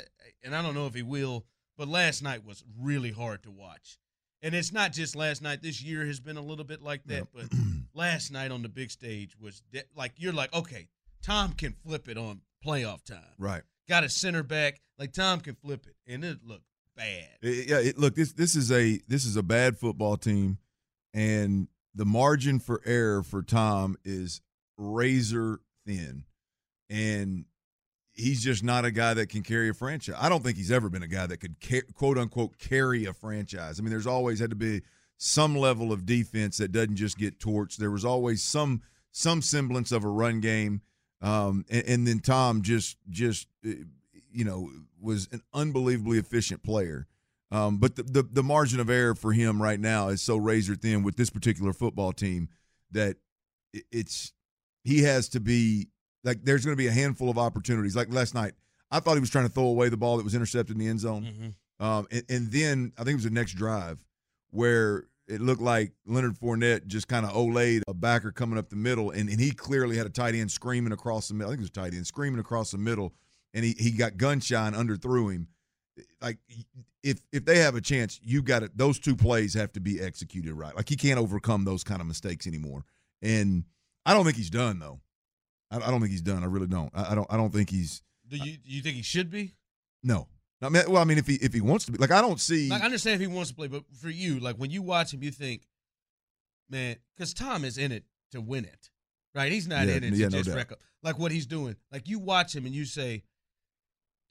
and 0.44 0.54
I 0.54 0.62
don't 0.62 0.74
know 0.74 0.86
if 0.86 0.94
he 0.94 1.02
will, 1.02 1.44
but 1.78 1.88
last 1.88 2.22
night 2.22 2.44
was 2.44 2.62
really 2.78 3.10
hard 3.10 3.42
to 3.44 3.50
watch. 3.50 3.98
And 4.42 4.54
it's 4.54 4.70
not 4.72 4.92
just 4.92 5.16
last 5.16 5.42
night. 5.42 5.62
This 5.62 5.82
year 5.82 6.04
has 6.06 6.20
been 6.20 6.36
a 6.36 6.42
little 6.42 6.64
bit 6.64 6.82
like 6.82 7.02
that, 7.06 7.28
but 7.34 7.46
last 7.94 8.30
night 8.30 8.50
on 8.52 8.62
the 8.62 8.68
big 8.68 8.90
stage 8.90 9.34
was 9.40 9.62
de- 9.72 9.82
like 9.96 10.12
you're 10.18 10.32
like, 10.32 10.54
okay, 10.54 10.88
Tom 11.22 11.52
can 11.54 11.72
flip 11.84 12.06
it 12.08 12.18
on 12.18 12.42
playoff 12.64 13.02
time, 13.02 13.18
right? 13.38 13.62
got 13.88 14.04
a 14.04 14.08
center 14.08 14.42
back. 14.42 14.80
Like 14.98 15.12
Tom 15.12 15.40
can 15.40 15.54
flip 15.54 15.86
it, 15.86 15.96
and 16.12 16.22
it 16.24 16.38
looked 16.44 16.66
bad. 16.96 17.28
It- 17.42 17.68
yeah, 17.68 17.78
it, 17.78 17.98
look 17.98 18.14
this 18.14 18.32
this 18.34 18.54
is 18.54 18.70
a 18.70 19.00
this 19.08 19.24
is 19.24 19.36
a 19.36 19.42
bad 19.42 19.78
football 19.78 20.16
team, 20.18 20.58
and 21.14 21.66
the 21.94 22.04
margin 22.04 22.58
for 22.58 22.82
error 22.84 23.22
for 23.22 23.42
Tom 23.42 23.96
is 24.04 24.42
razor 24.76 25.60
thin, 25.86 26.24
and 26.90 27.46
he's 28.16 28.42
just 28.42 28.64
not 28.64 28.84
a 28.84 28.90
guy 28.90 29.14
that 29.14 29.28
can 29.28 29.42
carry 29.42 29.68
a 29.68 29.74
franchise. 29.74 30.16
I 30.18 30.28
don't 30.28 30.42
think 30.42 30.56
he's 30.56 30.72
ever 30.72 30.88
been 30.88 31.02
a 31.02 31.08
guy 31.08 31.26
that 31.26 31.38
could 31.38 31.56
ca- 31.60 31.82
quote 31.94 32.18
unquote 32.18 32.58
carry 32.58 33.04
a 33.04 33.12
franchise. 33.12 33.78
I 33.78 33.82
mean, 33.82 33.90
there's 33.90 34.06
always 34.06 34.40
had 34.40 34.50
to 34.50 34.56
be 34.56 34.82
some 35.18 35.56
level 35.56 35.92
of 35.92 36.06
defense 36.06 36.58
that 36.58 36.72
doesn't 36.72 36.96
just 36.96 37.18
get 37.18 37.38
torched. 37.38 37.76
There 37.76 37.90
was 37.90 38.04
always 38.04 38.42
some 38.42 38.82
some 39.12 39.40
semblance 39.42 39.92
of 39.92 40.04
a 40.04 40.08
run 40.08 40.40
game, 40.40 40.82
um, 41.22 41.64
and, 41.70 41.84
and 41.86 42.06
then 42.06 42.18
Tom 42.18 42.62
just 42.62 42.96
just 43.08 43.46
uh, 43.66 43.70
you 44.32 44.44
know 44.44 44.70
was 45.00 45.28
an 45.32 45.42
unbelievably 45.54 46.18
efficient 46.18 46.62
player. 46.62 47.06
Um, 47.52 47.78
but 47.78 47.96
the, 47.96 48.02
the 48.02 48.22
the 48.22 48.42
margin 48.42 48.80
of 48.80 48.90
error 48.90 49.14
for 49.14 49.32
him 49.32 49.62
right 49.62 49.78
now 49.78 50.08
is 50.08 50.20
so 50.20 50.36
razor 50.36 50.74
thin 50.74 51.02
with 51.02 51.16
this 51.16 51.30
particular 51.30 51.72
football 51.72 52.12
team 52.12 52.48
that 52.90 53.16
it's 53.72 54.32
he 54.82 55.02
has 55.02 55.28
to 55.30 55.40
be 55.40 55.88
like 56.26 56.44
there's 56.44 56.64
going 56.64 56.76
to 56.76 56.80
be 56.80 56.88
a 56.88 56.92
handful 56.92 57.30
of 57.30 57.38
opportunities. 57.38 57.96
Like 57.96 58.12
last 58.12 58.34
night, 58.34 58.52
I 58.90 59.00
thought 59.00 59.14
he 59.14 59.20
was 59.20 59.30
trying 59.30 59.46
to 59.46 59.52
throw 59.52 59.64
away 59.64 59.88
the 59.88 59.96
ball 59.96 60.18
that 60.18 60.24
was 60.24 60.34
intercepted 60.34 60.76
in 60.76 60.78
the 60.78 60.88
end 60.88 61.00
zone, 61.00 61.54
um, 61.80 62.06
and, 62.10 62.24
and 62.28 62.52
then 62.52 62.92
I 62.98 63.04
think 63.04 63.12
it 63.12 63.16
was 63.16 63.24
the 63.24 63.30
next 63.30 63.52
drive 63.52 64.04
where 64.50 65.04
it 65.28 65.40
looked 65.40 65.62
like 65.62 65.92
Leonard 66.06 66.38
Fournette 66.38 66.86
just 66.86 67.08
kind 67.08 67.24
of 67.26 67.32
olayed 67.32 67.82
a 67.88 67.94
backer 67.94 68.30
coming 68.30 68.58
up 68.58 68.68
the 68.68 68.76
middle, 68.76 69.10
and, 69.10 69.28
and 69.28 69.40
he 69.40 69.50
clearly 69.52 69.96
had 69.96 70.06
a 70.06 70.10
tight 70.10 70.34
end 70.34 70.50
screaming 70.50 70.92
across 70.92 71.28
the 71.28 71.34
middle. 71.34 71.50
I 71.50 71.56
think 71.56 71.60
it 71.60 71.70
was 71.74 71.84
a 71.84 71.90
tight 71.90 71.94
end 71.94 72.06
screaming 72.06 72.40
across 72.40 72.70
the 72.70 72.78
middle, 72.78 73.12
and 73.54 73.64
he, 73.64 73.74
he 73.78 73.90
got 73.92 74.16
gun 74.16 74.40
shy 74.40 74.66
and 74.66 74.76
underthrew 74.76 75.32
him. 75.32 75.48
Like 76.20 76.38
if 77.02 77.20
if 77.32 77.44
they 77.44 77.58
have 77.58 77.74
a 77.74 77.80
chance, 77.80 78.20
you 78.22 78.42
got 78.42 78.62
it. 78.62 78.76
Those 78.76 78.98
two 78.98 79.16
plays 79.16 79.54
have 79.54 79.72
to 79.72 79.80
be 79.80 80.00
executed 80.00 80.52
right. 80.54 80.76
Like 80.76 80.88
he 80.88 80.96
can't 80.96 81.18
overcome 81.18 81.64
those 81.64 81.84
kind 81.84 82.00
of 82.00 82.06
mistakes 82.06 82.46
anymore. 82.46 82.84
And 83.22 83.64
I 84.04 84.12
don't 84.12 84.24
think 84.24 84.36
he's 84.36 84.50
done 84.50 84.78
though. 84.78 85.00
I, 85.70 85.76
I 85.76 85.90
don't 85.90 86.00
think 86.00 86.10
he's 86.12 86.22
done. 86.22 86.42
I 86.42 86.46
really 86.46 86.66
don't. 86.66 86.90
I, 86.94 87.12
I 87.12 87.14
don't. 87.14 87.26
I 87.30 87.36
don't 87.36 87.52
think 87.52 87.70
he's 87.70 88.02
Do 88.28 88.36
you 88.36 88.56
you 88.64 88.82
think 88.82 88.96
he 88.96 89.02
should 89.02 89.30
be? 89.30 89.54
no. 90.02 90.28
I 90.62 90.70
mean, 90.70 90.84
well, 90.88 91.02
I 91.02 91.04
mean, 91.04 91.18
if 91.18 91.26
he 91.26 91.34
if 91.34 91.52
he 91.52 91.60
wants 91.60 91.84
to 91.84 91.92
be, 91.92 91.98
like, 91.98 92.10
I 92.10 92.22
don't 92.22 92.40
see. 92.40 92.70
Like 92.70 92.80
I 92.80 92.86
understand 92.86 93.16
if 93.16 93.28
he 93.28 93.34
wants 93.34 93.50
to 93.50 93.56
play, 93.56 93.66
but 93.68 93.82
for 94.00 94.08
you, 94.08 94.40
like 94.40 94.56
when 94.56 94.70
you 94.70 94.80
watch 94.80 95.12
him, 95.12 95.22
you 95.22 95.30
think, 95.30 95.66
man, 96.70 96.96
because 97.14 97.34
Tom 97.34 97.62
is 97.62 97.76
in 97.76 97.92
it 97.92 98.04
to 98.32 98.40
win 98.40 98.64
it, 98.64 98.88
right? 99.34 99.52
He's 99.52 99.68
not 99.68 99.86
Yeah, 99.86 99.96
in 99.96 100.04
it 100.04 100.10
to 100.12 100.16
no 100.22 100.28
just 100.30 100.48
doubt. 100.48 100.56
wreck 100.56 100.72
up. 100.72 100.78
Like 101.02 101.18
what 101.18 101.30
he's 101.30 101.44
doing. 101.46 101.76
Like 101.92 102.08
you 102.08 102.18
watch 102.18 102.56
him 102.56 102.64
and 102.64 102.74
you 102.74 102.86
say, 102.86 103.22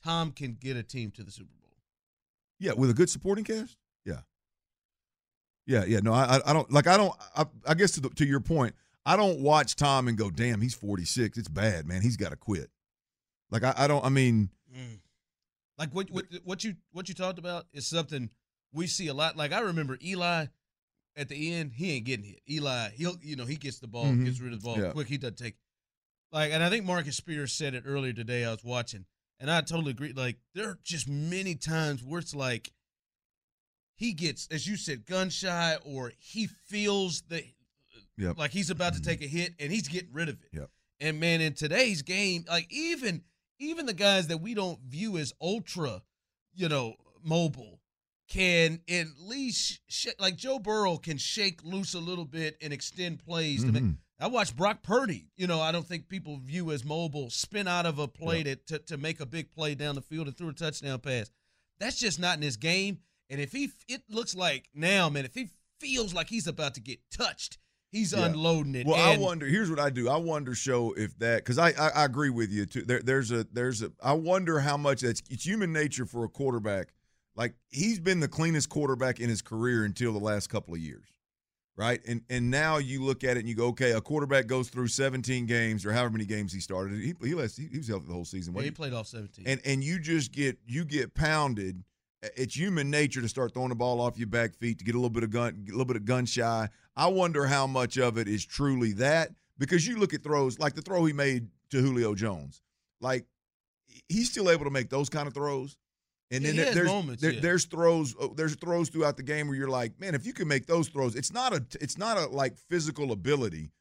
Tom 0.03 0.31
can 0.31 0.57
get 0.59 0.75
a 0.77 0.81
team 0.83 1.11
to 1.11 1.23
the 1.23 1.29
Super 1.31 1.51
Bowl. 1.61 1.69
Yeah, 2.59 2.71
with 2.73 2.89
a 2.89 2.93
good 2.95 3.09
supporting 3.09 3.43
cast. 3.43 3.77
Yeah. 4.03 4.21
Yeah, 5.67 5.85
yeah. 5.85 5.99
No, 5.99 6.11
I, 6.11 6.37
I- 6.37 6.49
I 6.49 6.53
don't 6.53 6.71
like. 6.71 6.87
I 6.87 6.97
don't. 6.97 7.13
I, 7.35 7.45
I 7.67 7.73
guess 7.75 7.91
to 7.91 7.99
the, 8.01 8.09
to 8.09 8.25
your 8.25 8.39
point, 8.39 8.73
I 9.05 9.15
don't 9.15 9.39
watch 9.41 9.75
Tom 9.75 10.07
and 10.07 10.17
go, 10.17 10.29
"Damn, 10.31 10.61
he's 10.61 10.73
46. 10.73 11.37
It's 11.37 11.47
bad, 11.47 11.85
man. 11.87 12.01
He's 12.01 12.17
got 12.17 12.29
to 12.29 12.35
quit." 12.35 12.69
Like 13.51 13.63
I, 13.63 13.73
I 13.77 13.87
don't. 13.87 14.03
I 14.03 14.09
mean, 14.09 14.49
Like 15.77 15.93
what 15.93 16.09
what 16.09 16.25
what 16.43 16.63
you 16.63 16.75
what 16.91 17.07
you 17.09 17.15
talked 17.15 17.37
about 17.39 17.65
is 17.73 17.85
something 17.87 18.29
we 18.73 18.87
see 18.87 19.07
a 19.07 19.13
lot. 19.13 19.37
Like 19.37 19.51
I 19.53 19.59
remember 19.59 19.97
Eli 20.03 20.47
at 21.17 21.29
the 21.29 21.53
end, 21.53 21.73
he 21.73 21.93
ain't 21.93 22.05
getting 22.05 22.25
hit. 22.25 22.41
Eli, 22.49 22.89
he'll 22.95 23.15
you 23.21 23.35
know 23.35 23.45
he 23.45 23.55
gets 23.55 23.79
the 23.79 23.87
ball, 23.87 24.05
Mhm. 24.05 24.25
gets 24.25 24.39
rid 24.39 24.53
of 24.53 24.61
the 24.61 24.65
ball 24.65 24.79
Yeah. 24.79 24.91
quick. 24.91 25.07
He 25.07 25.17
doesn't 25.17 25.37
take 25.37 25.55
like, 26.31 26.51
and 26.51 26.63
I 26.63 26.69
think 26.69 26.85
Marcus 26.85 27.15
Spears 27.17 27.53
said 27.53 27.73
it 27.75 27.83
earlier 27.85 28.11
today. 28.13 28.43
I 28.45 28.51
was 28.51 28.63
watching, 28.63 29.05
and 29.39 29.49
I 29.51 29.61
totally 29.61 29.91
agree. 29.91 30.11
Like 30.13 30.37
there 30.53 30.69
are 30.69 30.79
just 30.83 31.07
many 31.07 31.55
times 31.55 32.03
where 32.03 32.19
it's 32.19 32.35
like 32.35 32.71
he 33.95 34.11
gets, 34.13 34.47
as 34.51 34.67
you 34.67 34.75
said, 34.75 35.05
gun 35.05 35.29
shy, 35.29 35.77
or 35.85 36.11
he 36.17 36.47
feels 36.47 37.21
that 37.29 37.43
Yep. 38.17 38.37
like 38.37 38.51
he's 38.51 38.69
about 38.69 38.93
to 38.93 38.99
mm-hmm. 38.99 39.09
take 39.09 39.21
a 39.21 39.27
hit, 39.27 39.53
and 39.59 39.71
he's 39.71 39.87
getting 39.87 40.13
rid 40.13 40.29
of 40.29 40.35
it. 40.35 40.57
Yep. 40.57 40.69
And 41.01 41.19
man, 41.19 41.41
in 41.41 41.53
today's 41.53 42.01
game, 42.01 42.45
like 42.47 42.67
even 42.71 43.23
even 43.59 43.85
the 43.85 43.93
guys 43.93 44.27
that 44.27 44.37
we 44.37 44.53
don't 44.53 44.79
view 44.81 45.17
as 45.17 45.33
ultra, 45.41 46.01
you 46.53 46.69
know, 46.69 46.95
mobile, 47.23 47.79
can 48.29 48.79
at 48.89 49.07
least 49.19 49.79
sh- 49.87 50.07
like 50.19 50.35
Joe 50.35 50.59
Burrow 50.59 50.97
can 50.97 51.17
shake 51.17 51.63
loose 51.63 51.93
a 51.93 51.99
little 51.99 52.25
bit 52.25 52.57
and 52.61 52.71
extend 52.73 53.19
plays. 53.19 53.63
To 53.63 53.71
make. 53.71 53.83
Mm-hmm. 53.83 53.91
I 54.17 54.27
watched 54.27 54.55
Brock 54.55 54.81
Purdy. 54.81 55.27
You 55.35 55.47
know, 55.47 55.59
I 55.59 55.73
don't 55.73 55.85
think 55.85 56.07
people 56.07 56.37
view 56.37 56.71
as 56.71 56.85
mobile, 56.85 57.29
spin 57.29 57.67
out 57.67 57.85
of 57.85 57.99
a 57.99 58.07
play 58.07 58.43
to, 58.43 58.55
to 58.55 58.79
to 58.79 58.97
make 58.97 59.19
a 59.19 59.25
big 59.25 59.51
play 59.51 59.75
down 59.75 59.95
the 59.95 60.01
field 60.01 60.27
and 60.27 60.37
through 60.37 60.49
a 60.49 60.53
touchdown 60.53 60.99
pass. 60.99 61.29
That's 61.79 61.99
just 61.99 62.19
not 62.19 62.37
in 62.37 62.41
his 62.41 62.57
game. 62.57 62.99
And 63.29 63.41
if 63.41 63.51
he, 63.51 63.71
it 63.87 64.03
looks 64.09 64.35
like 64.35 64.69
now, 64.73 65.09
man, 65.09 65.25
if 65.25 65.33
he 65.33 65.49
feels 65.79 66.13
like 66.13 66.29
he's 66.29 66.47
about 66.47 66.75
to 66.75 66.81
get 66.81 66.99
touched, 67.11 67.57
he's 67.95 68.13
Yeah. 68.13 68.25
unloading 68.25 68.75
it. 68.75 68.85
Well, 68.85 68.95
I 68.95 69.17
wonder. 69.17 69.45
Here's 69.45 69.69
what 69.69 69.79
I 69.79 69.89
do. 69.89 70.09
I 70.09 70.17
wonder, 70.17 70.53
show 70.55 70.93
if 70.97 71.17
that 71.19 71.37
because 71.37 71.57
I, 71.57 71.69
I 71.71 71.89
I 71.89 72.05
agree 72.05 72.29
with 72.29 72.51
you 72.51 72.65
too. 72.65 72.81
There, 72.83 73.01
there's 73.01 73.31
a 73.31 73.45
there's 73.51 73.81
a. 73.81 73.91
I 74.03 74.13
wonder 74.13 74.59
how 74.59 74.77
much 74.77 75.01
that's 75.01 75.21
it's 75.29 75.45
human 75.45 75.71
nature 75.73 76.05
for 76.05 76.23
a 76.23 76.29
quarterback. 76.29 76.89
Like 77.35 77.55
he's 77.69 77.99
been 77.99 78.19
the 78.19 78.27
cleanest 78.27 78.69
quarterback 78.69 79.19
in 79.19 79.29
his 79.29 79.41
career 79.41 79.83
until 79.85 80.13
the 80.13 80.19
last 80.19 80.47
couple 80.47 80.73
of 80.73 80.79
years, 80.79 81.07
right? 81.75 81.99
And 82.07 82.21
and 82.29 82.49
now 82.49 82.77
you 82.77 83.03
look 83.03 83.23
at 83.25 83.37
it 83.37 83.41
and 83.41 83.49
you 83.49 83.55
go, 83.55 83.67
okay, 83.67 83.91
a 83.91 83.99
quarterback 84.01 84.47
goes 84.47 84.69
through 84.69 84.87
17 84.87 85.45
games 85.45 85.85
or 85.85 85.91
however 85.91 86.11
many 86.11 86.25
games 86.25 86.53
he 86.53 86.59
started. 86.61 86.99
He 86.99 87.13
he, 87.21 87.35
last, 87.35 87.57
he, 87.57 87.67
he 87.71 87.77
was 87.77 87.87
healthy 87.87 88.07
the 88.07 88.13
whole 88.13 88.23
season. 88.25 88.55
Yeah, 88.55 88.61
he 88.63 88.71
played 88.71 88.93
off 88.93 89.07
17. 89.07 89.45
and 89.47 89.59
and 89.65 89.83
you 89.83 89.99
just 89.99 90.31
get 90.31 90.57
you 90.65 90.85
get 90.85 91.13
pounded. 91.13 91.83
It's 92.35 92.55
human 92.57 92.89
nature 92.89 93.21
to 93.21 93.29
start 93.29 93.53
throwing 93.53 93.69
the 93.69 93.75
ball 93.75 94.01
off 94.01 94.17
your 94.17 94.27
back 94.27 94.55
feet 94.55 94.79
to 94.79 94.85
get 94.85 94.95
a 94.95 94.97
little 94.97 95.09
bit 95.09 95.23
of 95.23 95.29
gun, 95.29 95.65
a 95.67 95.71
little 95.71 95.85
bit 95.85 95.95
of 95.97 96.05
gun 96.05 96.25
shy. 96.25 96.69
I 96.95 97.07
wonder 97.07 97.45
how 97.45 97.67
much 97.67 97.97
of 97.97 98.17
it 98.17 98.27
is 98.27 98.45
truly 98.45 98.93
that 98.93 99.29
because 99.57 99.85
you 99.87 99.97
look 99.97 100.13
at 100.13 100.23
throws 100.23 100.57
like 100.57 100.73
the 100.73 100.81
throw 100.81 101.05
he 101.05 101.13
made 101.13 101.47
to 101.71 101.81
Julio 101.81 102.15
Jones, 102.15 102.61
like 103.01 103.25
he's 104.09 104.31
still 104.31 104.49
able 104.49 104.63
to 104.65 104.71
make 104.71 104.89
those 104.89 105.09
kind 105.09 105.27
of 105.27 105.33
throws. 105.33 105.77
And 106.31 106.43
Yeah, 106.43 106.51
then 106.53 106.67
he 106.67 106.73
there's 106.73 106.87
moments, 106.87 107.21
there- 107.21 107.31
yeah. 107.33 107.39
there's 107.41 107.65
throws 107.65 108.15
oh, 108.19 108.33
there's 108.35 108.55
throws 108.55 108.89
throughout 108.89 109.17
the 109.17 109.23
game 109.23 109.47
where 109.47 109.55
you're 109.55 109.67
like, 109.67 109.99
man, 109.99 110.15
if 110.15 110.25
you 110.25 110.33
can 110.33 110.47
make 110.47 110.65
those 110.65 110.87
throws, 110.87 111.15
it's 111.15 111.31
not 111.31 111.53
a 111.53 111.63
it's 111.79 111.97
not 111.97 112.17
a 112.17 112.25
like 112.27 112.57
physical 112.57 113.11
ability 113.11 113.71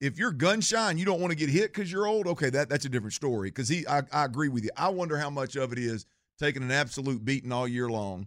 if 0.00 0.18
you're 0.18 0.32
gun 0.32 0.60
shy 0.60 0.90
and 0.90 0.98
you 0.98 1.04
don't 1.04 1.20
want 1.20 1.30
to 1.30 1.36
get 1.36 1.48
hit 1.48 1.72
because 1.72 1.92
you're 1.92 2.08
old, 2.08 2.26
okay, 2.26 2.50
that 2.50 2.68
that's 2.68 2.84
a 2.84 2.88
different 2.88 3.12
story. 3.12 3.50
Because 3.50 3.68
he, 3.68 3.86
I, 3.86 4.02
I 4.12 4.24
agree 4.24 4.48
with 4.48 4.64
you. 4.64 4.70
I 4.76 4.88
wonder 4.88 5.16
how 5.16 5.30
much 5.30 5.54
of 5.54 5.70
it 5.72 5.78
is 5.78 6.06
taking 6.42 6.62
an 6.62 6.70
absolute 6.70 7.24
beating 7.24 7.52
all 7.52 7.68
year 7.68 7.88
long, 7.88 8.26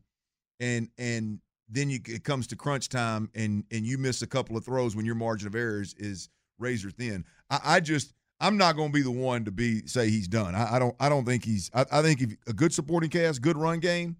and 0.59 0.89
and 0.97 1.39
then 1.69 1.89
you 1.89 1.99
it 2.07 2.23
comes 2.23 2.47
to 2.47 2.55
crunch 2.55 2.89
time 2.89 3.29
and 3.35 3.65
and 3.71 3.85
you 3.85 3.97
miss 3.97 4.21
a 4.21 4.27
couple 4.27 4.55
of 4.55 4.63
throws 4.63 4.95
when 4.95 5.05
your 5.05 5.15
margin 5.15 5.47
of 5.47 5.55
error 5.55 5.81
is, 5.81 5.93
is 5.97 6.29
razor 6.59 6.91
thin. 6.91 7.25
I, 7.49 7.59
I 7.63 7.79
just 7.79 8.13
I'm 8.39 8.57
not 8.57 8.75
going 8.75 8.89
to 8.89 8.93
be 8.93 9.01
the 9.01 9.11
one 9.11 9.45
to 9.45 9.51
be 9.51 9.85
say 9.87 10.09
he's 10.09 10.27
done. 10.27 10.55
I, 10.55 10.75
I 10.75 10.79
don't 10.79 10.95
I 10.99 11.09
don't 11.09 11.25
think 11.25 11.43
he's. 11.43 11.69
I, 11.73 11.85
I 11.91 12.01
think 12.01 12.21
if 12.21 12.35
a 12.47 12.53
good 12.53 12.73
supporting 12.73 13.09
cast, 13.09 13.41
good 13.41 13.57
run 13.57 13.79
game, 13.79 14.17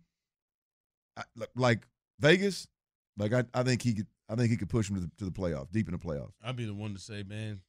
I, 1.17 1.23
like 1.55 1.87
Vegas, 2.19 2.67
like 3.17 3.33
I, 3.33 3.43
I 3.53 3.63
think 3.63 3.81
he 3.81 3.93
could. 3.93 4.07
I 4.27 4.33
think 4.33 4.49
he 4.49 4.57
could 4.57 4.69
push 4.69 4.89
him 4.89 4.95
to 4.95 5.01
the, 5.01 5.11
to 5.19 5.25
the 5.25 5.31
playoffs, 5.31 5.71
deep 5.71 5.87
in 5.87 5.91
the 5.91 5.99
playoffs. 5.99 6.31
I'd 6.43 6.55
be 6.55 6.65
the 6.65 6.73
one 6.73 6.95
to 6.95 6.99
say, 6.99 7.21
man, 7.21 7.61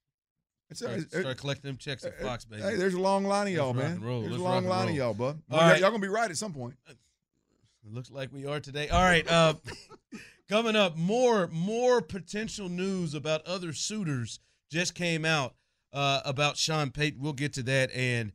It's 0.68 0.80
start, 0.80 1.00
start 1.10 1.36
collecting 1.38 1.68
them 1.68 1.76
checks 1.76 2.04
at 2.04 2.20
Fox, 2.20 2.44
baby. 2.44 2.62
Hey, 2.62 2.76
there's 2.76 2.94
a 2.94 3.00
long 3.00 3.24
line 3.24 3.46
of 3.46 3.52
y'all, 3.52 3.72
man. 3.72 4.00
There's 4.00 4.24
Let's 4.24 4.36
a 4.36 4.44
long 4.44 4.66
line 4.66 4.88
of 4.88 4.94
y'all, 4.94 5.14
bud. 5.14 5.40
Y'all- 5.48 5.60
right. 5.60 5.80
Y'all 5.80 5.90
gonna 5.90 6.00
be 6.02 6.08
right 6.08 6.30
at 6.30 6.36
some 6.36 6.52
point. 6.52 6.74
It 6.88 6.96
looks 7.92 8.10
like 8.10 8.32
we 8.32 8.46
are 8.46 8.58
today. 8.58 8.88
All 8.88 9.02
right. 9.02 9.26
Uh, 9.30 9.54
coming 10.48 10.74
up, 10.74 10.96
more 10.96 11.48
more 11.48 12.00
potential 12.02 12.68
news 12.68 13.14
about 13.14 13.46
other 13.46 13.72
suitors 13.72 14.40
just 14.70 14.94
came 14.94 15.24
out 15.24 15.54
uh, 15.92 16.20
about 16.24 16.56
Sean 16.56 16.90
Payton. 16.90 17.20
We'll 17.20 17.32
get 17.32 17.52
to 17.54 17.62
that. 17.64 17.92
And 17.94 18.32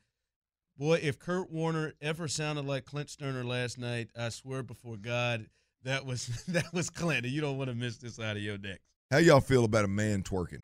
boy, 0.78 1.00
if 1.04 1.20
Kurt 1.20 1.52
Warner 1.52 1.94
ever 2.02 2.30
sounded 2.30 2.66
like 2.66 2.86
Clint 2.86 3.10
Stoerner 3.10 3.46
last 3.46 3.78
night, 3.78 4.10
I 4.18 4.30
swear 4.30 4.64
before 4.64 4.96
God, 4.96 5.48
that 5.84 6.06
was 6.06 6.28
that 6.48 6.74
was 6.74 6.90
Clint. 6.90 7.26
And 7.26 7.34
you 7.34 7.42
don't 7.42 7.58
want 7.58 7.70
to 7.70 7.76
miss 7.76 7.98
this 7.98 8.20
out 8.20 8.38
of 8.38 8.42
your 8.42 8.58
neck. 8.58 8.80
How 9.12 9.18
y'all 9.18 9.42
feel 9.42 9.66
about 9.66 9.84
a 9.84 9.90
man 9.90 10.24
twerking? 10.24 10.64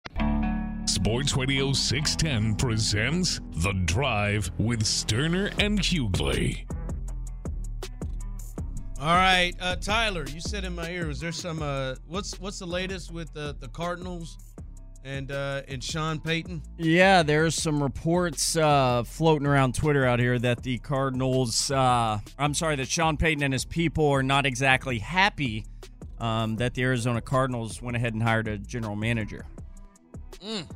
Sports 1.03 1.35
Radio 1.35 1.73
610 1.73 2.57
presents 2.57 3.41
The 3.53 3.73
Drive 3.85 4.51
with 4.59 4.83
Stoerner 4.83 5.51
and 5.57 5.79
Hughley. 5.79 6.63
All 8.99 9.15
right, 9.15 9.51
uh, 9.59 9.77
Tyler, 9.77 10.27
you 10.27 10.39
said 10.39 10.63
in 10.63 10.75
my 10.75 10.91
ear, 10.91 11.07
was 11.07 11.19
there 11.19 11.31
some? 11.31 11.63
Uh, 11.63 11.95
what's 12.07 12.39
what's 12.39 12.59
the 12.59 12.67
latest 12.67 13.11
with 13.11 13.33
the 13.33 13.55
the 13.59 13.67
Cardinals 13.69 14.37
and 15.03 15.31
uh, 15.31 15.63
and 15.67 15.83
Sean 15.83 16.19
Payton? 16.19 16.61
Yeah, 16.77 17.23
there's 17.23 17.55
some 17.55 17.81
reports 17.81 18.55
uh, 18.55 19.01
floating 19.03 19.47
around 19.47 19.73
Twitter 19.73 20.05
out 20.05 20.19
here 20.19 20.37
that 20.37 20.61
the 20.61 20.77
Cardinals, 20.77 21.71
uh, 21.71 22.19
I'm 22.37 22.53
sorry, 22.53 22.75
that 22.75 22.87
Sean 22.87 23.17
Payton 23.17 23.41
and 23.41 23.53
his 23.53 23.65
people 23.65 24.07
are 24.07 24.21
not 24.21 24.45
exactly 24.45 24.99
happy 24.99 25.65
um, 26.19 26.57
that 26.57 26.75
the 26.75 26.83
Arizona 26.83 27.21
Cardinals 27.21 27.81
went 27.81 27.97
ahead 27.97 28.13
and 28.13 28.21
hired 28.21 28.47
a 28.47 28.59
general 28.59 28.95
manager. 28.95 29.47
Mm. 30.43 30.67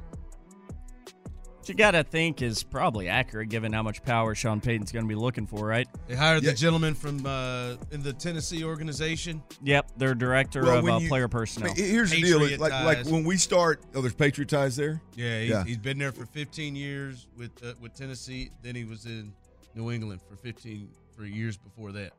Which 1.66 1.70
you 1.72 1.76
got 1.78 1.92
to 1.92 2.04
think 2.04 2.44
is 2.44 2.62
probably 2.62 3.10
accurate 3.10 3.50
given 3.50 3.74
how 3.74 3.82
much 3.82 4.04
power 4.04 4.36
Sean 4.36 4.62
Payton's 4.62 4.92
going 4.92 5.04
to 5.04 5.10
be 5.10 5.16
looking 5.16 5.48
for, 5.48 5.66
right? 5.66 5.88
They 6.08 6.14
hired 6.14 6.44
the 6.44 6.54
gentleman 6.54 6.94
from 6.94 7.26
uh, 7.26 7.78
in 7.90 8.04
the 8.04 8.14
Tennessee 8.14 8.64
organization. 8.64 9.42
Yep, 9.64 9.94
their 9.98 10.14
director 10.14 10.62
Well, 10.62 10.78
of 10.78 10.84
when 10.84 10.94
uh, 10.94 11.00
you- 11.00 11.10
player 11.10 11.28
personnel. 11.28 11.72
I 11.72 11.74
mean, 11.74 11.84
Here's 11.90 12.12
the 12.12 12.22
deal: 12.22 12.38
Patriot 12.38 12.60
like 12.60 12.72
like 12.72 13.06
when 13.08 13.24
we 13.24 13.38
start, 13.38 13.82
oh, 13.96 14.02
there's 14.02 14.14
Patriot 14.14 14.48
ties 14.48 14.76
there. 14.76 15.02
Yeah, 15.16 15.40
he's, 15.40 15.50
yeah. 15.50 15.64
he's 15.64 15.78
been 15.78 15.98
there 15.98 16.12
for 16.12 16.28
15 16.28 16.76
years 16.76 17.26
with 17.36 17.50
uh, 17.64 17.74
with 17.82 17.96
Tennessee. 17.96 18.52
Then 18.62 18.76
he 18.76 18.84
was 18.84 19.08
in 19.08 19.34
New 19.74 19.90
England 19.90 20.22
for 20.30 20.36
15 20.36 20.88
for 21.18 21.26
years 21.26 21.58
before 21.58 21.92
that. 21.94 22.12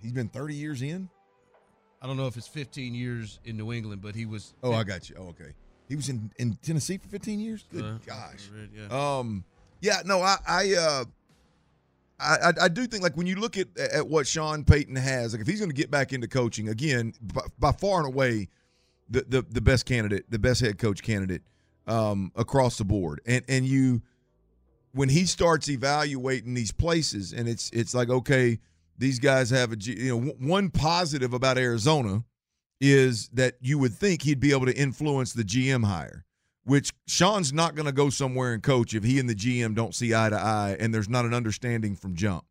He's 0.00 0.12
been 0.12 0.28
30 0.28 0.54
years 0.54 0.82
in. 0.82 1.08
I 2.00 2.06
don't 2.06 2.16
know 2.16 2.28
if 2.28 2.36
it's 2.36 2.46
15 2.46 2.94
years 2.94 3.40
in 3.44 3.56
New 3.56 3.72
England, 3.72 4.02
but 4.02 4.14
he 4.14 4.24
was. 4.24 4.54
Oh, 4.62 4.72
I 4.72 4.84
got 4.84 5.10
you. 5.10 5.16
Oh, 5.18 5.30
okay. 5.30 5.52
He 5.92 5.96
was 5.96 6.08
in, 6.08 6.30
in 6.38 6.54
Tennessee 6.62 6.96
for 6.96 7.06
15 7.08 7.38
years. 7.38 7.64
Good 7.70 7.84
Uh, 7.84 7.98
gosh. 8.06 8.48
yeah. 8.74 8.86
Um. 9.18 9.44
Yeah. 9.82 10.00
No. 10.06 10.22
I. 10.22 10.36
I. 10.48 10.74
Uh. 10.74 11.04
I, 12.18 12.36
I, 12.48 12.52
I 12.62 12.68
do 12.68 12.86
think 12.86 13.02
like 13.02 13.14
when 13.14 13.26
you 13.26 13.36
look 13.36 13.58
at 13.58 13.76
at 13.78 14.08
what 14.08 14.26
Sean 14.26 14.64
Payton 14.64 14.96
has, 14.96 15.34
like 15.34 15.42
if 15.42 15.46
he's 15.46 15.58
going 15.58 15.68
to 15.70 15.76
get 15.76 15.90
back 15.90 16.14
into 16.14 16.28
coaching 16.28 16.68
again, 16.70 17.12
by, 17.20 17.42
by 17.58 17.72
far 17.72 17.98
and 17.98 18.06
away, 18.06 18.48
the, 19.10 19.22
the 19.28 19.42
the 19.50 19.60
best 19.60 19.84
candidate, 19.84 20.30
the 20.30 20.38
best 20.38 20.62
head 20.62 20.78
coach 20.78 21.02
candidate 21.02 21.42
um, 21.86 22.32
across 22.36 22.78
the 22.78 22.84
board, 22.84 23.20
and 23.26 23.44
and 23.48 23.66
you 23.66 24.00
when 24.92 25.10
he 25.10 25.26
starts 25.26 25.68
evaluating 25.68 26.54
these 26.54 26.72
places, 26.72 27.32
and 27.34 27.48
it's 27.48 27.68
it's 27.74 27.92
like 27.92 28.08
okay, 28.08 28.58
these 28.96 29.18
guys 29.18 29.50
have 29.50 29.72
a 29.72 29.76
you 29.78 30.16
know 30.16 30.32
one 30.38 30.70
positive 30.70 31.34
about 31.34 31.58
Arizona 31.58 32.24
is 32.84 33.28
that 33.32 33.54
you 33.60 33.78
would 33.78 33.94
think 33.94 34.22
he'd 34.22 34.40
be 34.40 34.50
able 34.50 34.66
to 34.66 34.76
influence 34.76 35.32
the 35.32 35.44
GM 35.44 35.84
hire, 35.84 36.24
which 36.64 36.92
Sean's 37.06 37.52
not 37.52 37.76
going 37.76 37.86
to 37.86 37.92
go 37.92 38.10
somewhere 38.10 38.52
and 38.52 38.62
coach 38.62 38.92
if 38.92 39.04
he 39.04 39.20
and 39.20 39.30
the 39.30 39.36
GM 39.36 39.74
don't 39.76 39.94
see 39.94 40.12
eye 40.14 40.28
to 40.28 40.36
eye 40.36 40.76
and 40.80 40.92
there's 40.92 41.08
not 41.08 41.24
an 41.24 41.32
understanding 41.32 41.94
from 41.94 42.16
jump. 42.16 42.44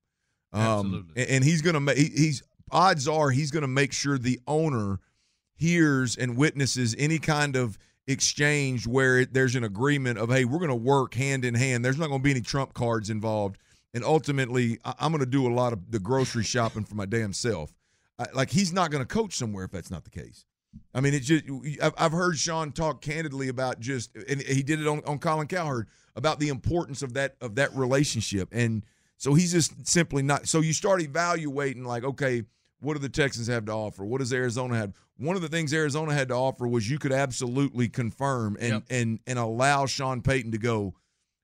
Um, 0.54 0.62
Absolutely. 0.64 1.28
and- 1.28 1.44
he's 1.44 1.62
going 1.62 1.74
to 1.74 1.80
make 1.82 1.98
he's 1.98 2.42
odds 2.72 3.08
are 3.10 3.30
he's 3.30 3.52
going 3.52 3.62
to 3.62 3.68
make 3.68 3.92
sure 3.92 4.18
the 4.18 4.40
owner 4.48 5.00
hears 5.56 6.16
and 6.16 6.38
witnesses 6.38 6.96
any 6.98 7.20
kind 7.20 7.56
of 7.58 7.78
exchange 8.08 8.88
where 8.88 9.20
it, 9.20 9.34
there's 9.34 9.56
an 9.56 9.64
agreement 9.64 10.18
of 10.18 10.30
hey 10.30 10.44
we're 10.46 10.58
going 10.60 10.70
to 10.70 10.76
work 10.76 11.14
hand 11.14 11.46
in 11.46 11.54
hand 11.54 11.86
there's 11.86 11.98
not 11.98 12.08
going 12.08 12.20
to 12.20 12.24
be 12.24 12.32
any 12.32 12.42
trump 12.42 12.74
cards 12.74 13.10
involved 13.10 13.58
and 13.94 14.04
ultimately 14.04 14.80
I- 14.84 14.96
i'm 15.00 15.12
going 15.12 15.20
to 15.24 15.30
do 15.30 15.48
a 15.48 15.54
lot 15.54 15.72
of 15.72 15.92
the 15.92 16.00
grocery 16.00 16.44
shopping 16.44 16.84
for 16.84 16.96
my 16.96 17.06
damn 17.06 17.32
self 17.32 17.74
I, 18.22 18.26
like 18.34 18.50
he's 18.50 18.72
not 18.74 18.92
going 18.92 19.04
to 19.04 19.08
coach 19.08 19.36
somewhere 19.36 19.66
if 19.66 19.72
that's 19.72 19.92
not 19.92 20.04
the 20.04 20.10
case 20.10 20.46
i 20.94 21.02
mean 21.02 21.14
it 21.14 21.22
just 21.22 21.44
I've, 21.82 21.94
I've 21.98 22.12
heard 22.12 22.38
sean 22.38 22.72
talk 22.72 23.02
candidly 23.02 23.48
about 23.50 23.80
just 23.80 24.16
and 24.16 24.42
he 24.42 24.64
did 24.64 24.80
it 24.80 24.88
on, 24.88 25.02
on 25.06 25.20
colin 25.20 25.48
cowherd 25.48 25.88
about 26.16 26.40
the 26.40 26.50
importance 26.50 27.02
of 27.02 27.14
that 27.14 27.36
of 27.42 27.56
that 27.56 27.76
relationship 27.76 28.50
and 28.52 28.84
so 29.18 29.34
he's 29.34 29.52
just 29.52 29.88
simply 29.88 30.24
not 30.24 30.48
so 30.48 30.60
you 30.62 30.74
start 30.74 31.02
evaluating 31.02 31.84
like 31.84 32.04
okay 32.04 32.44
what 32.82 32.94
do 32.94 33.00
the 33.00 33.10
Texans 33.10 33.48
have 33.48 33.66
to 33.66 33.72
offer? 33.72 34.04
What 34.04 34.20
does 34.20 34.34
Arizona 34.34 34.76
have? 34.76 34.94
One 35.18 35.36
of 35.36 35.44
the 35.44 35.48
things 35.48 35.72
Arizona 35.72 36.14
had 36.14 36.30
to 36.30 36.34
offer 36.34 36.68
was 36.68 36.90
you 36.90 36.98
could 36.98 37.12
absolutely 37.12 37.88
confirm 37.88 38.58
and 38.60 38.74
Yep. 38.74 38.84
and 38.90 39.20
and 39.28 39.40
allow 39.40 39.86
Sean 39.86 40.22
Payton 40.22 40.52
to 40.54 40.58
go. 40.58 40.96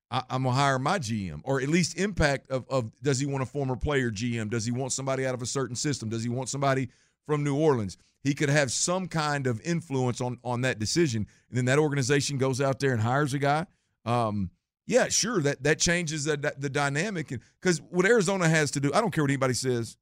I, 0.09 0.23
I'm 0.29 0.43
gonna 0.43 0.55
hire 0.55 0.79
my 0.79 0.99
GM, 0.99 1.41
or 1.43 1.61
at 1.61 1.69
least 1.69 1.97
impact 1.97 2.49
of 2.49 2.65
of 2.69 2.91
does 3.01 3.19
he 3.19 3.25
want 3.25 3.43
a 3.43 3.45
former 3.45 3.75
player 3.75 4.11
GM? 4.11 4.49
Does 4.49 4.65
he 4.65 4.71
want 4.71 4.91
somebody 4.91 5.25
out 5.25 5.33
of 5.33 5.41
a 5.41 5.45
certain 5.45 5.75
system? 5.75 6.09
Does 6.09 6.23
he 6.23 6.29
want 6.29 6.49
somebody 6.49 6.89
from 7.25 7.43
New 7.43 7.55
Orleans? 7.55 7.97
He 8.23 8.33
could 8.33 8.49
have 8.49 8.71
some 8.71 9.07
kind 9.07 9.47
of 9.47 9.61
influence 9.61 10.21
on 10.21 10.37
on 10.43 10.61
that 10.61 10.79
decision, 10.79 11.27
and 11.49 11.57
then 11.57 11.65
that 11.65 11.79
organization 11.79 12.37
goes 12.37 12.61
out 12.61 12.79
there 12.79 12.91
and 12.91 13.01
hires 13.01 13.33
a 13.33 13.39
guy. 13.39 13.65
Um, 14.05 14.51
yeah, 14.85 15.09
sure 15.09 15.41
that 15.41 15.63
that 15.63 15.79
changes 15.79 16.23
the 16.23 16.53
the 16.57 16.69
dynamic, 16.69 17.33
because 17.61 17.81
what 17.81 18.05
Arizona 18.05 18.47
has 18.47 18.71
to 18.71 18.79
do, 18.79 18.93
I 18.93 19.01
don't 19.01 19.11
care 19.11 19.23
what 19.23 19.31
anybody 19.31 19.53
says 19.53 19.97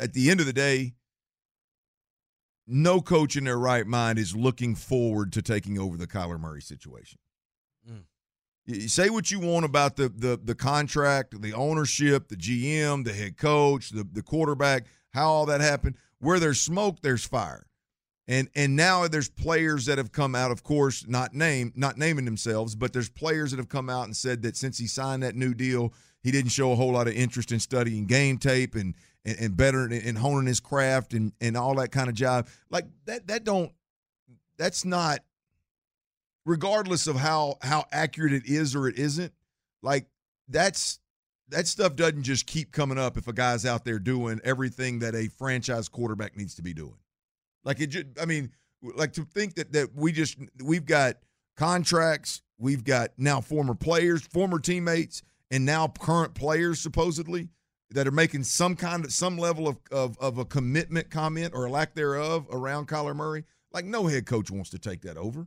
at 0.00 0.12
the 0.12 0.30
end 0.30 0.40
of 0.40 0.46
the 0.46 0.52
day, 0.52 0.94
no 2.66 3.00
coach 3.00 3.36
in 3.36 3.44
their 3.44 3.58
right 3.58 3.86
mind 3.86 4.18
is 4.18 4.36
looking 4.36 4.74
forward 4.74 5.32
to 5.32 5.42
taking 5.42 5.78
over 5.78 5.96
the 5.96 6.06
Kyler 6.06 6.38
Murray 6.38 6.62
situation. 6.62 7.18
Say 8.86 9.08
what 9.08 9.30
you 9.30 9.40
want 9.40 9.64
about 9.64 9.96
the 9.96 10.08
the 10.10 10.38
the 10.42 10.54
contract, 10.54 11.40
the 11.40 11.54
ownership, 11.54 12.28
the 12.28 12.36
GM, 12.36 13.04
the 13.04 13.12
head 13.12 13.36
coach, 13.38 13.90
the 13.90 14.06
the 14.10 14.22
quarterback, 14.22 14.86
how 15.10 15.28
all 15.28 15.46
that 15.46 15.60
happened. 15.60 15.96
Where 16.18 16.38
there's 16.38 16.60
smoke, 16.60 17.00
there's 17.00 17.24
fire. 17.24 17.66
And 18.26 18.50
and 18.54 18.76
now 18.76 19.08
there's 19.08 19.30
players 19.30 19.86
that 19.86 19.96
have 19.96 20.12
come 20.12 20.34
out, 20.34 20.50
of 20.50 20.62
course, 20.62 21.06
not 21.08 21.34
name, 21.34 21.72
not 21.74 21.96
naming 21.96 22.26
themselves, 22.26 22.74
but 22.74 22.92
there's 22.92 23.08
players 23.08 23.52
that 23.52 23.56
have 23.56 23.70
come 23.70 23.88
out 23.88 24.04
and 24.04 24.14
said 24.14 24.42
that 24.42 24.54
since 24.54 24.76
he 24.76 24.86
signed 24.86 25.22
that 25.22 25.34
new 25.34 25.54
deal, 25.54 25.94
he 26.22 26.30
didn't 26.30 26.50
show 26.50 26.70
a 26.70 26.76
whole 26.76 26.92
lot 26.92 27.08
of 27.08 27.14
interest 27.14 27.52
in 27.52 27.60
studying 27.60 28.04
game 28.04 28.36
tape 28.36 28.74
and 28.74 28.94
and, 29.24 29.38
and 29.40 29.56
better 29.56 29.86
and 29.86 30.18
honing 30.18 30.46
his 30.46 30.60
craft 30.60 31.14
and 31.14 31.32
and 31.40 31.56
all 31.56 31.74
that 31.76 31.90
kind 31.90 32.10
of 32.10 32.14
job. 32.14 32.48
Like 32.68 32.84
that 33.06 33.28
that 33.28 33.44
don't 33.44 33.72
that's 34.58 34.84
not 34.84 35.20
regardless 36.44 37.06
of 37.06 37.16
how 37.16 37.56
how 37.62 37.84
accurate 37.92 38.32
it 38.32 38.46
is 38.46 38.74
or 38.74 38.88
it 38.88 38.98
isn't, 38.98 39.32
like 39.82 40.06
that's 40.48 41.00
that 41.50 41.66
stuff 41.66 41.96
doesn't 41.96 42.22
just 42.22 42.46
keep 42.46 42.72
coming 42.72 42.98
up 42.98 43.16
if 43.16 43.26
a 43.26 43.32
guy's 43.32 43.64
out 43.64 43.84
there 43.84 43.98
doing 43.98 44.40
everything 44.44 44.98
that 44.98 45.14
a 45.14 45.28
franchise 45.28 45.88
quarterback 45.88 46.36
needs 46.36 46.54
to 46.56 46.62
be 46.62 46.74
doing. 46.74 46.98
Like 47.64 47.80
it 47.80 47.88
just 47.88 48.06
I 48.20 48.24
mean, 48.24 48.52
like 48.82 49.12
to 49.14 49.24
think 49.24 49.54
that 49.54 49.72
that 49.72 49.94
we 49.94 50.12
just 50.12 50.38
we've 50.62 50.86
got 50.86 51.16
contracts, 51.56 52.42
we've 52.58 52.84
got 52.84 53.10
now 53.16 53.40
former 53.40 53.74
players, 53.74 54.22
former 54.22 54.58
teammates, 54.58 55.22
and 55.50 55.64
now 55.64 55.88
current 55.88 56.34
players 56.34 56.80
supposedly 56.80 57.48
that 57.90 58.06
are 58.06 58.12
making 58.12 58.44
some 58.44 58.76
kind 58.76 59.04
of 59.04 59.12
some 59.12 59.38
level 59.38 59.68
of 59.68 59.78
of, 59.90 60.18
of 60.18 60.38
a 60.38 60.44
commitment 60.44 61.10
comment 61.10 61.52
or 61.54 61.66
a 61.66 61.70
lack 61.70 61.94
thereof 61.94 62.46
around 62.50 62.88
Kyler 62.88 63.16
Murray. 63.16 63.44
Like 63.72 63.84
no 63.84 64.06
head 64.06 64.26
coach 64.26 64.50
wants 64.50 64.70
to 64.70 64.78
take 64.78 65.02
that 65.02 65.16
over. 65.16 65.46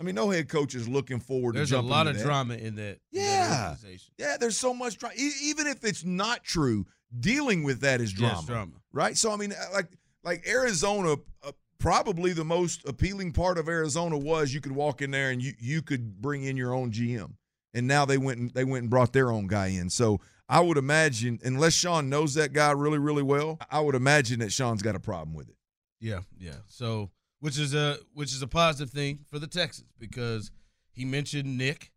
I 0.00 0.02
mean, 0.02 0.14
no 0.14 0.30
head 0.30 0.48
coach 0.48 0.74
is 0.74 0.88
looking 0.88 1.20
forward 1.20 1.54
There's 1.54 1.68
to 1.68 1.76
There's 1.76 1.84
a 1.84 1.88
lot 1.88 2.06
of 2.06 2.16
that. 2.16 2.24
drama 2.24 2.54
in 2.54 2.74
that. 2.76 2.82
in 2.82 2.94
that 2.94 2.98
Yeah. 3.12 3.76
Yeah, 4.18 4.36
there's 4.38 4.58
so 4.58 4.74
much 4.74 4.98
drama. 4.98 5.14
Even 5.16 5.66
if 5.66 5.84
it's 5.84 6.04
not 6.04 6.44
true, 6.44 6.86
dealing 7.20 7.62
with 7.62 7.80
that 7.80 8.00
is 8.00 8.12
drama. 8.12 8.34
Yes, 8.36 8.46
drama. 8.46 8.72
Right? 8.92 9.16
So 9.16 9.32
I 9.32 9.36
mean, 9.36 9.52
uh, 9.52 9.72
like 9.72 9.88
like 10.24 10.46
Arizona, 10.46 11.16
uh, 11.44 11.52
probably 11.78 12.32
the 12.32 12.44
most 12.44 12.86
appealing 12.88 13.32
part 13.32 13.58
of 13.58 13.68
Arizona 13.68 14.16
was 14.16 14.54
you 14.54 14.60
could 14.60 14.72
walk 14.72 15.02
in 15.02 15.10
there 15.10 15.30
and 15.30 15.42
you 15.42 15.52
you 15.58 15.82
could 15.82 16.20
bring 16.20 16.44
in 16.44 16.56
your 16.56 16.74
own 16.74 16.90
GM. 16.90 17.34
And 17.74 17.86
now 17.86 18.04
they 18.04 18.18
went 18.18 18.38
and 18.38 18.50
they 18.52 18.64
went 18.64 18.82
and 18.82 18.90
brought 18.90 19.12
their 19.12 19.30
own 19.30 19.46
guy 19.46 19.68
in. 19.68 19.88
So 19.88 20.20
I 20.48 20.60
would 20.60 20.76
imagine, 20.76 21.38
unless 21.42 21.72
Sean 21.72 22.10
knows 22.10 22.34
that 22.34 22.52
guy 22.52 22.72
really, 22.72 22.98
really 22.98 23.22
well, 23.22 23.58
I 23.70 23.80
would 23.80 23.94
imagine 23.94 24.40
that 24.40 24.52
Sean's 24.52 24.82
got 24.82 24.94
a 24.94 25.00
problem 25.00 25.34
with 25.34 25.48
it. 25.48 25.56
Yeah, 25.98 26.20
yeah. 26.38 26.56
So, 26.68 27.10
which 27.42 27.58
is 27.58 27.74
a 27.74 27.98
which 28.14 28.32
is 28.32 28.40
a 28.40 28.46
positive 28.46 28.90
thing 28.90 29.18
for 29.28 29.40
the 29.40 29.48
Texans 29.48 29.88
because 29.98 30.52
he 30.92 31.04
mentioned 31.04 31.58
Nick, 31.58 31.90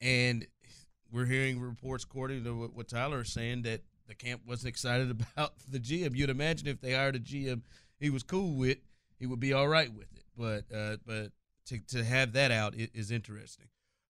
and 0.00 0.46
we're 1.12 1.26
hearing 1.26 1.60
reports 1.60 2.02
according 2.02 2.44
to 2.44 2.58
what, 2.58 2.74
what 2.74 2.88
Tyler 2.88 3.20
is 3.20 3.30
saying 3.30 3.62
that 3.62 3.82
the 4.08 4.14
camp 4.14 4.40
wasn't 4.46 4.70
excited 4.70 5.10
about 5.36 5.52
the 5.68 5.78
GM. 5.78 6.16
You'd 6.16 6.30
imagine 6.30 6.66
if 6.66 6.80
they 6.80 6.94
hired 6.94 7.14
a 7.14 7.20
GM 7.20 7.60
he 7.98 8.08
was 8.08 8.22
cool 8.22 8.54
with, 8.54 8.78
he 9.18 9.26
would 9.26 9.38
be 9.38 9.52
all 9.52 9.68
right 9.68 9.92
with 9.92 10.08
it. 10.16 10.24
But 10.34 10.64
uh, 10.74 10.96
but 11.06 11.32
to 11.66 11.78
to 11.96 12.02
have 12.02 12.32
that 12.32 12.50
out 12.50 12.74
is 12.74 13.10
interesting. 13.10 13.66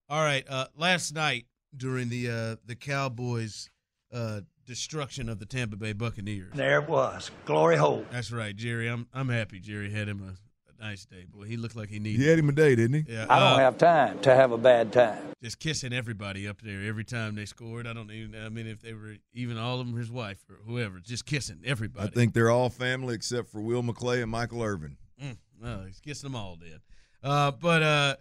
All 0.09 0.23
right. 0.23 0.45
Uh, 0.49 0.67
last 0.77 1.13
night 1.13 1.47
during 1.77 2.11
the 2.11 2.31
uh, 2.31 2.57
the 2.65 2.77
Cowboys' 2.77 3.69
uh, 4.13 4.43
destruction 4.65 5.29
of 5.29 5.41
the 5.41 5.47
Tampa 5.47 5.75
Bay 5.75 5.95
Buccaneers. 5.95 6.53
There 6.55 6.81
it 6.81 6.89
was. 6.89 7.33
Glory 7.45 7.77
hole. 7.77 8.07
That's 8.13 8.31
right, 8.31 8.55
Jerry. 8.55 8.87
I'm 8.87 9.09
I'm 9.13 9.31
happy 9.31 9.59
Jerry 9.59 9.91
had 9.91 10.09
him 10.09 10.37
nice 10.81 11.05
day. 11.05 11.25
Boy, 11.29 11.45
he 11.45 11.57
looked 11.57 11.77
like 11.77 11.89
he 11.89 11.99
needed. 11.99 12.21
He 12.21 12.29
had 12.29 12.39
him 12.39 12.49
a 12.49 12.53
day, 12.53 12.75
didn't 12.75 13.05
he? 13.05 13.13
Yeah, 13.13 13.27
I 13.29 13.39
don't 13.39 13.53
uh, 13.53 13.59
have 13.59 13.79
time 13.79 14.19
to 14.21 14.35
have 14.35 14.53
a 14.53 14.59
bad 14.59 14.93
time. 14.93 15.19
just 15.43 15.59
kissing 15.59 15.93
everybody 15.93 16.49
up 16.49 16.61
there 16.63 16.83
every 16.83 17.05
time 17.05 17.35
they 17.35 17.45
scored. 17.45 17.87
I 17.87 17.93
don't 17.93 18.11
even. 18.11 18.41
I 18.41 18.49
mean, 18.49 18.67
if 18.67 18.81
they 18.81 18.95
were 18.95 19.17
even 19.33 19.59
all 19.59 19.81
of 19.81 19.87
them, 19.87 19.97
his 19.97 20.11
wife 20.11 20.39
or 20.49 20.57
whoever, 20.67 20.99
just 20.99 21.27
kissing 21.27 21.61
everybody. 21.65 22.09
I 22.09 22.11
think 22.11 22.35
they're 22.35 22.51
all 22.51 22.71
family 22.71 23.15
except 23.15 23.49
for 23.49 23.61
Will 23.61 23.83
McClay 23.83 24.23
and 24.23 24.31
Michael 24.31 24.63
Irvin. 24.63 24.97
Mm, 25.23 25.37
no, 25.61 25.85
he's 25.87 26.01
kissing 26.01 26.31
them 26.31 26.37
all 26.37 26.57
dead. 26.57 26.81
Uh, 27.23 27.51
but 27.51 27.83
uh, 27.83 28.17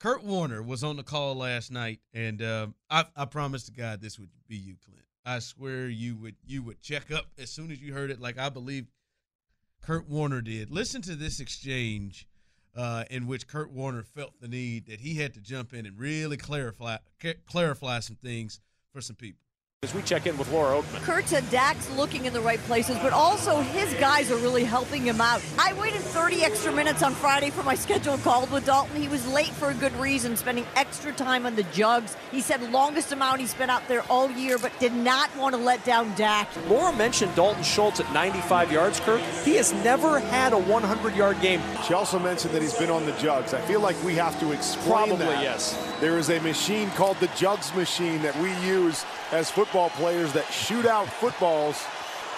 Kurt 0.00 0.24
Warner 0.24 0.62
was 0.62 0.82
on 0.82 0.96
the 0.96 1.04
call 1.04 1.36
last 1.36 1.70
night, 1.70 2.00
and 2.12 2.42
uh, 2.42 2.66
I, 2.90 3.04
I 3.16 3.24
promised 3.24 3.66
to 3.66 3.72
God 3.72 4.00
this 4.00 4.18
would 4.18 4.30
be 4.48 4.56
you, 4.56 4.74
Clint. 4.84 5.00
I 5.24 5.38
swear 5.38 5.88
you 5.88 6.16
would 6.16 6.34
you 6.44 6.62
would 6.64 6.82
check 6.82 7.12
up 7.12 7.26
as 7.38 7.50
soon 7.50 7.70
as 7.70 7.80
you 7.80 7.94
heard 7.94 8.10
it, 8.10 8.20
like 8.20 8.38
I 8.38 8.48
believe 8.48 8.86
Kurt 9.82 10.08
Warner 10.08 10.40
did. 10.40 10.70
Listen 10.70 11.02
to 11.02 11.16
this 11.16 11.40
exchange 11.40 12.26
uh, 12.76 13.04
in 13.10 13.26
which 13.26 13.46
Kurt 13.46 13.70
Warner 13.70 14.02
felt 14.02 14.40
the 14.40 14.48
need 14.48 14.86
that 14.86 15.00
he 15.00 15.16
had 15.16 15.34
to 15.34 15.40
jump 15.40 15.74
in 15.74 15.86
and 15.86 15.98
really 15.98 16.36
clarify 16.36 16.98
clarify 17.46 18.00
some 18.00 18.16
things 18.16 18.60
for 18.92 19.00
some 19.00 19.16
people. 19.16 19.41
As 19.84 19.94
we 19.94 20.02
check 20.02 20.28
in 20.28 20.38
with 20.38 20.48
Laura 20.52 20.80
Okmin. 20.80 21.02
Kurt 21.02 21.26
said 21.26 21.42
Dak's 21.50 21.90
looking 21.96 22.26
in 22.26 22.32
the 22.32 22.40
right 22.40 22.60
places, 22.66 22.96
but 23.02 23.12
also 23.12 23.62
his 23.62 23.92
guys 23.94 24.30
are 24.30 24.36
really 24.36 24.62
helping 24.62 25.02
him 25.02 25.20
out. 25.20 25.42
I 25.58 25.72
waited 25.72 26.02
30 26.02 26.44
extra 26.44 26.70
minutes 26.70 27.02
on 27.02 27.14
Friday 27.14 27.50
for 27.50 27.64
my 27.64 27.74
scheduled 27.74 28.22
call 28.22 28.46
with 28.46 28.64
Dalton. 28.64 29.02
He 29.02 29.08
was 29.08 29.26
late 29.26 29.48
for 29.48 29.70
a 29.70 29.74
good 29.74 29.92
reason, 29.96 30.36
spending 30.36 30.66
extra 30.76 31.10
time 31.10 31.46
on 31.46 31.56
the 31.56 31.64
jugs. 31.64 32.16
He 32.30 32.40
said 32.40 32.62
longest 32.70 33.10
amount 33.10 33.40
he 33.40 33.48
spent 33.48 33.72
out 33.72 33.88
there 33.88 34.02
all 34.02 34.30
year, 34.30 34.56
but 34.56 34.70
did 34.78 34.92
not 34.92 35.36
want 35.36 35.52
to 35.56 35.60
let 35.60 35.84
down 35.84 36.14
Dak. 36.14 36.48
Laura 36.68 36.94
mentioned 36.94 37.34
Dalton 37.34 37.64
Schultz 37.64 37.98
at 37.98 38.12
95 38.12 38.70
yards, 38.70 39.00
Kurt. 39.00 39.20
He 39.44 39.56
has 39.56 39.72
never 39.82 40.20
had 40.20 40.52
a 40.52 40.58
100 40.58 41.16
yard 41.16 41.40
game. 41.40 41.60
She 41.88 41.92
also 41.92 42.20
mentioned 42.20 42.54
that 42.54 42.62
he's 42.62 42.78
been 42.78 42.90
on 42.90 43.04
the 43.04 43.12
jugs. 43.14 43.52
I 43.52 43.60
feel 43.62 43.80
like 43.80 44.00
we 44.04 44.14
have 44.14 44.38
to 44.38 44.52
explain 44.52 45.08
Probably, 45.08 45.26
that. 45.26 45.42
yes. 45.42 45.76
There 45.98 46.20
is 46.20 46.30
a 46.30 46.38
machine 46.38 46.88
called 46.90 47.16
the 47.18 47.26
jugs 47.34 47.74
machine 47.74 48.22
that 48.22 48.36
we 48.38 48.54
use 48.64 49.04
as 49.32 49.50
football 49.50 49.90
players 49.90 50.32
that 50.34 50.44
shoot 50.52 50.86
out 50.86 51.08
footballs 51.08 51.84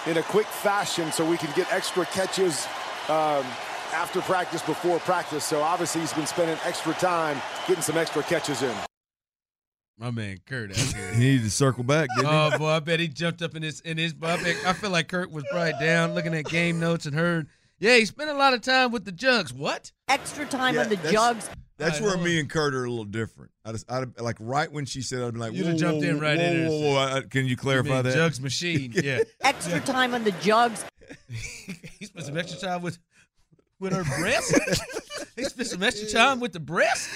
in 0.07 0.17
a 0.17 0.23
quick 0.23 0.47
fashion 0.47 1.11
so 1.11 1.29
we 1.29 1.37
can 1.37 1.51
get 1.55 1.71
extra 1.71 2.05
catches 2.07 2.65
um, 3.09 3.45
after 3.93 4.21
practice, 4.21 4.61
before 4.61 4.99
practice. 4.99 5.43
So 5.43 5.61
obviously 5.61 6.01
he's 6.01 6.13
been 6.13 6.27
spending 6.27 6.57
extra 6.65 6.93
time 6.93 7.41
getting 7.67 7.83
some 7.83 7.97
extra 7.97 8.23
catches 8.23 8.61
in. 8.61 8.75
My 9.97 10.11
man 10.11 10.39
Kurt 10.45 10.71
out 10.71 10.77
here. 10.77 11.11
He 11.13 11.19
needed 11.19 11.43
to 11.43 11.49
circle 11.49 11.83
back, 11.85 12.09
didn't 12.17 12.29
he? 12.29 12.35
Oh 12.35 12.57
boy, 12.57 12.67
I 12.67 12.79
bet 12.79 12.99
he 12.99 13.07
jumped 13.07 13.41
up 13.41 13.55
in 13.55 13.63
his 13.63 13.79
in 13.81 13.97
his. 13.97 14.13
I, 14.21 14.35
bet, 14.43 14.57
I 14.65 14.73
feel 14.73 14.89
like 14.89 15.07
Kurt 15.07 15.31
was 15.31 15.45
probably 15.49 15.73
down 15.79 16.13
looking 16.13 16.35
at 16.35 16.45
game 16.45 16.79
notes 16.81 17.05
and 17.05 17.15
heard, 17.15 17.47
yeah, 17.79 17.95
he 17.97 18.05
spent 18.05 18.29
a 18.29 18.33
lot 18.33 18.53
of 18.53 18.61
time 18.61 18.91
with 18.91 19.05
the 19.05 19.11
jugs. 19.11 19.53
What? 19.53 19.91
Extra 20.07 20.45
time 20.45 20.75
Yeah, 20.75 20.81
on 20.81 20.89
the 20.89 20.95
that's- 20.95 21.11
jugs. 21.13 21.49
That's 21.77 21.99
All 21.99 22.07
right, 22.07 22.15
where 22.15 22.15
hold 22.15 22.25
me 22.25 22.39
and 22.39 22.49
Kurt 22.49 22.73
are 22.73 22.85
a 22.85 22.89
little 22.89 23.03
different. 23.03 23.51
I 23.65 23.73
just, 23.73 23.91
I 23.91 24.05
like 24.19 24.37
right 24.39 24.71
when 24.71 24.85
she 24.85 25.01
said, 25.01 25.21
I'd 25.23 25.33
be 25.33 25.39
like, 25.41 25.51
You'd 25.51 25.65
have 25.65 25.75
jumped 25.75 26.03
whoa, 26.05 26.09
in 26.09 26.19
right 26.21 26.37
whoa, 26.37 26.43
in 26.45 26.57
there 26.61 26.69
whoa, 26.69 26.79
whoa, 26.79 26.91
whoa. 26.93 27.17
Uh, 27.17 27.21
can 27.29 27.45
you 27.47 27.57
clarify 27.57 27.95
mean 27.95 28.03
that? 28.03 28.13
Jugs 28.13 28.39
machine, 28.39 28.93
yeah. 29.03 29.19
Extra 29.41 29.81
time 29.81 30.13
on 30.13 30.23
the 30.23 30.31
jugs. 30.33 30.85
he 31.99 32.05
spent 32.05 32.25
some 32.27 32.37
extra 32.37 32.61
time 32.61 32.81
with 32.81 32.97
with 33.81 33.91
her 33.91 34.05
breast. 34.05 34.53
he 35.35 35.43
spent 35.43 35.67
some 35.67 35.83
extra 35.83 36.07
time 36.09 36.39
with 36.39 36.53
the 36.53 36.59
breast. 36.59 37.09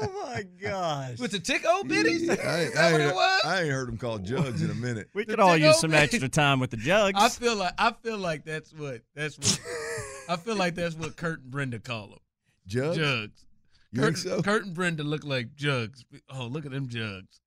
Oh 0.00 0.30
my 0.32 0.44
gosh. 0.62 1.18
With 1.18 1.32
the 1.32 1.40
tick 1.40 1.64
old 1.68 1.88
bitties. 1.88 2.28
I, 2.30 2.60
ain't- 2.62 2.76
I, 2.76 2.92
ain't. 3.04 3.16
I 3.44 3.60
ain't 3.62 3.70
heard 3.70 3.88
him 3.88 3.96
call 3.98 4.18
jugs 4.18 4.62
in 4.62 4.70
a 4.70 4.74
minute. 4.74 5.08
We 5.14 5.24
The 5.24 5.32
could 5.32 5.40
all 5.40 5.56
use 5.56 5.78
some 5.80 5.90
man. 5.90 6.02
extra 6.04 6.28
time 6.28 6.60
with 6.60 6.70
the 6.70 6.76
jugs. 6.76 7.18
I 7.20 7.28
feel 7.28 7.56
like 7.56 7.74
I 7.78 7.92
feel 8.02 8.18
like 8.18 8.44
that's 8.44 8.72
what 8.72 9.02
that's 9.16 9.36
what 9.38 9.60
I 10.28 10.36
feel 10.36 10.56
like 10.56 10.74
that's 10.76 10.94
what 10.94 11.16
Kurt 11.16 11.40
and 11.42 11.50
Brenda 11.50 11.78
call 11.80 12.08
them. 12.08 12.18
Jugs? 12.66 12.96
Jugs. 12.96 13.44
You 13.90 14.00
Kurt, 14.02 14.14
think 14.14 14.16
so? 14.18 14.42
Kurt 14.42 14.66
and 14.66 14.74
Brenda 14.74 15.02
look 15.02 15.24
like 15.24 15.54
jugs. 15.56 16.04
Oh, 16.30 16.46
look 16.46 16.64
at 16.66 16.70
them 16.72 16.88
jugs. 16.88 17.40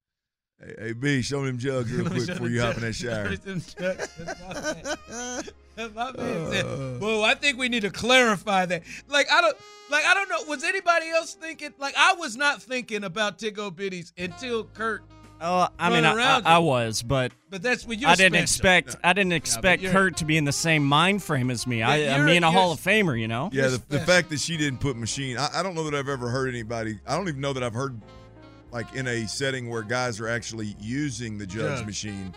Hey, 0.64 0.76
hey, 0.80 0.94
B, 0.94 1.22
show 1.22 1.40
me 1.42 1.48
them 1.48 1.58
jugs 1.58 1.92
real 1.92 2.06
quick 2.10 2.28
before 2.28 2.36
them 2.48 2.54
you 2.54 2.62
hop 2.62 2.76
in 2.76 2.82
that 2.82 2.94
shower. 2.94 3.30
Let 3.30 3.44
show 3.44 3.50
them 3.50 3.62
jugs. 3.80 4.10
My 4.18 4.54
man. 4.54 5.44
That's 5.76 5.96
my 5.96 6.12
man 6.12 6.42
Uh. 6.42 6.52
said, 6.52 7.02
Well, 7.02 7.24
I 7.24 7.34
think 7.36 7.58
we 7.58 7.70
need 7.70 7.82
to 7.82 7.90
clarify 7.90 8.66
that. 8.68 8.84
Like 9.08 9.28
I 9.32 9.42
don't 9.42 9.58
like 9.90 10.06
I 10.06 10.14
don't 10.14 10.30
know. 10.30 10.44
Was 10.48 10.64
anybody 10.64 11.10
else 11.10 11.34
thinking 11.34 11.74
like 11.80 11.96
I 11.98 12.14
was 12.14 12.36
not 12.38 12.62
thinking 12.62 13.04
about 13.04 13.40
Tico 13.40 13.72
Biddies 13.72 14.14
until 14.18 14.66
Kurt 14.66 15.04
Oh, 15.44 15.68
I 15.80 15.90
mean, 15.90 16.06
I, 16.06 16.14
I, 16.14 16.42
I 16.46 16.58
was, 16.60 17.02
but 17.02 17.32
But 17.50 17.64
that's 17.64 17.88
what 17.88 17.98
you're 17.98 18.12
I 18.12 18.14
didn't 18.14 18.46
special. 18.46 18.78
expect. 18.78 19.04
I 19.04 19.14
didn't 19.14 19.34
expect 19.34 19.82
you're- 19.82 19.92
Kurt 19.92 20.18
to 20.18 20.26
be 20.26 20.38
in 20.38 20.46
the 20.46 20.52
same 20.52 20.86
mind 20.86 21.24
frame 21.24 21.50
as 21.50 21.66
me. 21.66 21.82
I, 21.82 21.96
Yeah, 21.96 22.14
I 22.14 22.18
you're- 22.20 22.32
mean, 22.32 22.44
a 22.44 22.52
Hall 22.52 22.72
of 22.74 22.80
Famer, 22.80 23.20
you 23.20 23.28
know. 23.28 23.50
Yeah, 23.52 23.70
the, 23.70 23.82
the 23.90 24.00
fact 24.02 24.30
that 24.30 24.40
she 24.40 24.56
didn't 24.56 24.82
put 24.82 24.98
machine, 24.98 25.40
I, 25.40 25.50
I 25.56 25.64
don't 25.64 25.74
know 25.74 25.84
that 25.90 25.96
I've 25.98 26.10
ever 26.10 26.30
heard 26.30 26.48
anybody, 26.48 27.00
I 27.08 27.18
don't 27.18 27.28
even 27.28 27.42
know 27.42 27.54
that 27.54 27.64
I've 27.64 27.74
heard, 27.74 28.00
like, 28.72 28.94
in 28.96 29.08
a 29.08 29.28
setting 29.28 29.70
where 29.70 29.84
guys 29.84 30.20
are 30.20 30.28
actually 30.28 30.76
using 30.80 31.38
the 31.38 31.46
jugs 31.46 31.80
Jugs. 31.80 31.86
machine, 31.86 32.34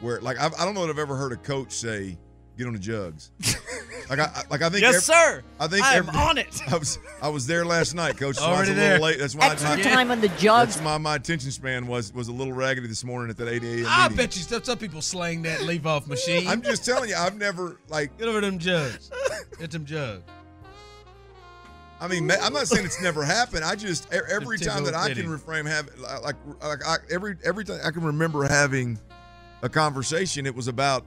where, 0.00 0.20
like, 0.20 0.38
I've, 0.38 0.54
I 0.54 0.64
don't 0.64 0.74
know 0.74 0.82
that 0.86 0.90
I've 0.90 0.98
ever 0.98 1.16
heard 1.16 1.32
a 1.32 1.36
coach 1.36 1.72
say, 1.72 2.16
get 2.58 2.66
on 2.66 2.72
the 2.74 2.78
jugs. 2.78 3.30
like, 4.10 4.18
I, 4.18 4.24
I- 4.24 4.42
like, 4.50 4.62
I 4.62 4.68
think. 4.68 4.82
Yes, 4.82 4.96
ev- 4.96 5.02
sir. 5.02 5.42
I 5.58 5.66
think 5.68 5.84
I 5.84 5.94
am 5.96 6.08
every- 6.08 6.20
on 6.20 6.38
it. 6.38 6.60
I 6.72 6.76
was, 6.76 6.98
I 7.22 7.28
was 7.28 7.46
there 7.46 7.64
last 7.64 7.94
night, 7.94 8.16
coach. 8.16 8.36
So 8.36 8.44
I 8.44 8.50
was 8.50 8.56
Already 8.58 8.72
a 8.72 8.74
there. 8.74 8.92
little 8.92 9.06
late. 9.06 9.18
That's 9.18 9.34
why 9.34 9.50
Extra 9.50 9.76
my, 9.76 9.82
time 9.82 10.10
on 10.10 10.20
the 10.20 10.28
jugs. 10.28 10.74
that's 10.74 10.82
my, 10.82 10.98
my 10.98 11.16
attention 11.16 11.50
span 11.50 11.86
was 11.86 12.12
was 12.12 12.28
a 12.28 12.32
little 12.32 12.52
raggedy 12.52 12.86
this 12.88 13.04
morning 13.04 13.30
at 13.30 13.36
that 13.38 13.48
8 13.48 13.62
a.m. 13.64 13.84
I 13.88 14.02
meeting. 14.04 14.16
bet 14.16 14.36
you 14.36 14.42
some, 14.42 14.62
some 14.64 14.78
people 14.78 15.00
slang 15.02 15.42
that 15.42 15.62
leave 15.62 15.86
off 15.86 16.06
machine. 16.06 16.46
I'm 16.46 16.62
just 16.62 16.84
telling 16.84 17.08
you, 17.10 17.16
I've 17.16 17.36
never, 17.36 17.78
like, 17.88 18.16
Get 18.18 18.28
over 18.28 18.40
them 18.40 18.58
jugs. 18.58 19.10
Get 19.58 19.70
them 19.70 19.84
jugs. 19.84 20.22
I 22.02 22.08
mean, 22.08 22.26
ma- 22.26 22.34
I'm 22.42 22.52
not 22.52 22.66
saying 22.66 22.84
it's 22.84 23.00
never 23.00 23.24
happened. 23.24 23.64
I 23.64 23.76
just 23.76 24.12
e- 24.12 24.18
every 24.28 24.58
The 24.58 24.64
time 24.64 24.84
that 24.84 24.94
I 24.94 25.14
can 25.14 25.26
reframe 25.26 25.66
have 25.68 25.88
like 26.22 26.34
like 26.60 26.84
I, 26.84 26.96
every 27.10 27.36
every 27.44 27.64
time 27.64 27.78
I 27.84 27.90
can 27.92 28.02
remember 28.02 28.42
having 28.48 28.98
a 29.62 29.68
conversation, 29.68 30.44
it 30.44 30.54
was 30.54 30.66
about 30.66 31.06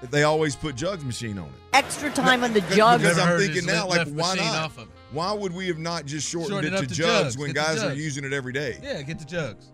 that 0.00 0.10
they 0.12 0.22
always 0.22 0.54
put 0.54 0.76
jugs 0.76 1.04
machine 1.04 1.38
on 1.38 1.46
it. 1.48 1.52
Extra 1.72 2.10
time 2.10 2.44
on 2.44 2.52
the 2.52 2.60
jugs. 2.60 3.02
Because 3.02 3.18
I'm 3.18 3.38
thinking 3.38 3.66
now, 3.66 3.88
like, 3.88 4.06
why 4.08 4.36
not? 4.36 4.54
off 4.64 4.78
of 4.78 4.84
it. 4.84 4.90
Why 5.10 5.32
would 5.32 5.52
we 5.54 5.66
have 5.68 5.78
not 5.78 6.04
just 6.06 6.28
shortened 6.28 6.52
Shorten 6.52 6.72
it 6.74 6.76
it 6.76 6.80
to 6.82 6.86
to 6.88 6.94
jugs, 6.94 7.22
jugs. 7.34 7.38
when 7.38 7.52
Get 7.52 7.66
the 7.66 7.74
guys 7.74 7.82
are 7.82 7.94
using 7.94 8.24
it 8.24 8.32
every 8.32 8.52
day? 8.52 8.78
Yeah, 8.82 9.02
get 9.02 9.18
the 9.18 9.24
jugs. 9.24 9.72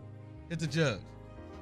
Get 0.48 0.60
the 0.60 0.66
jugs. 0.66 1.02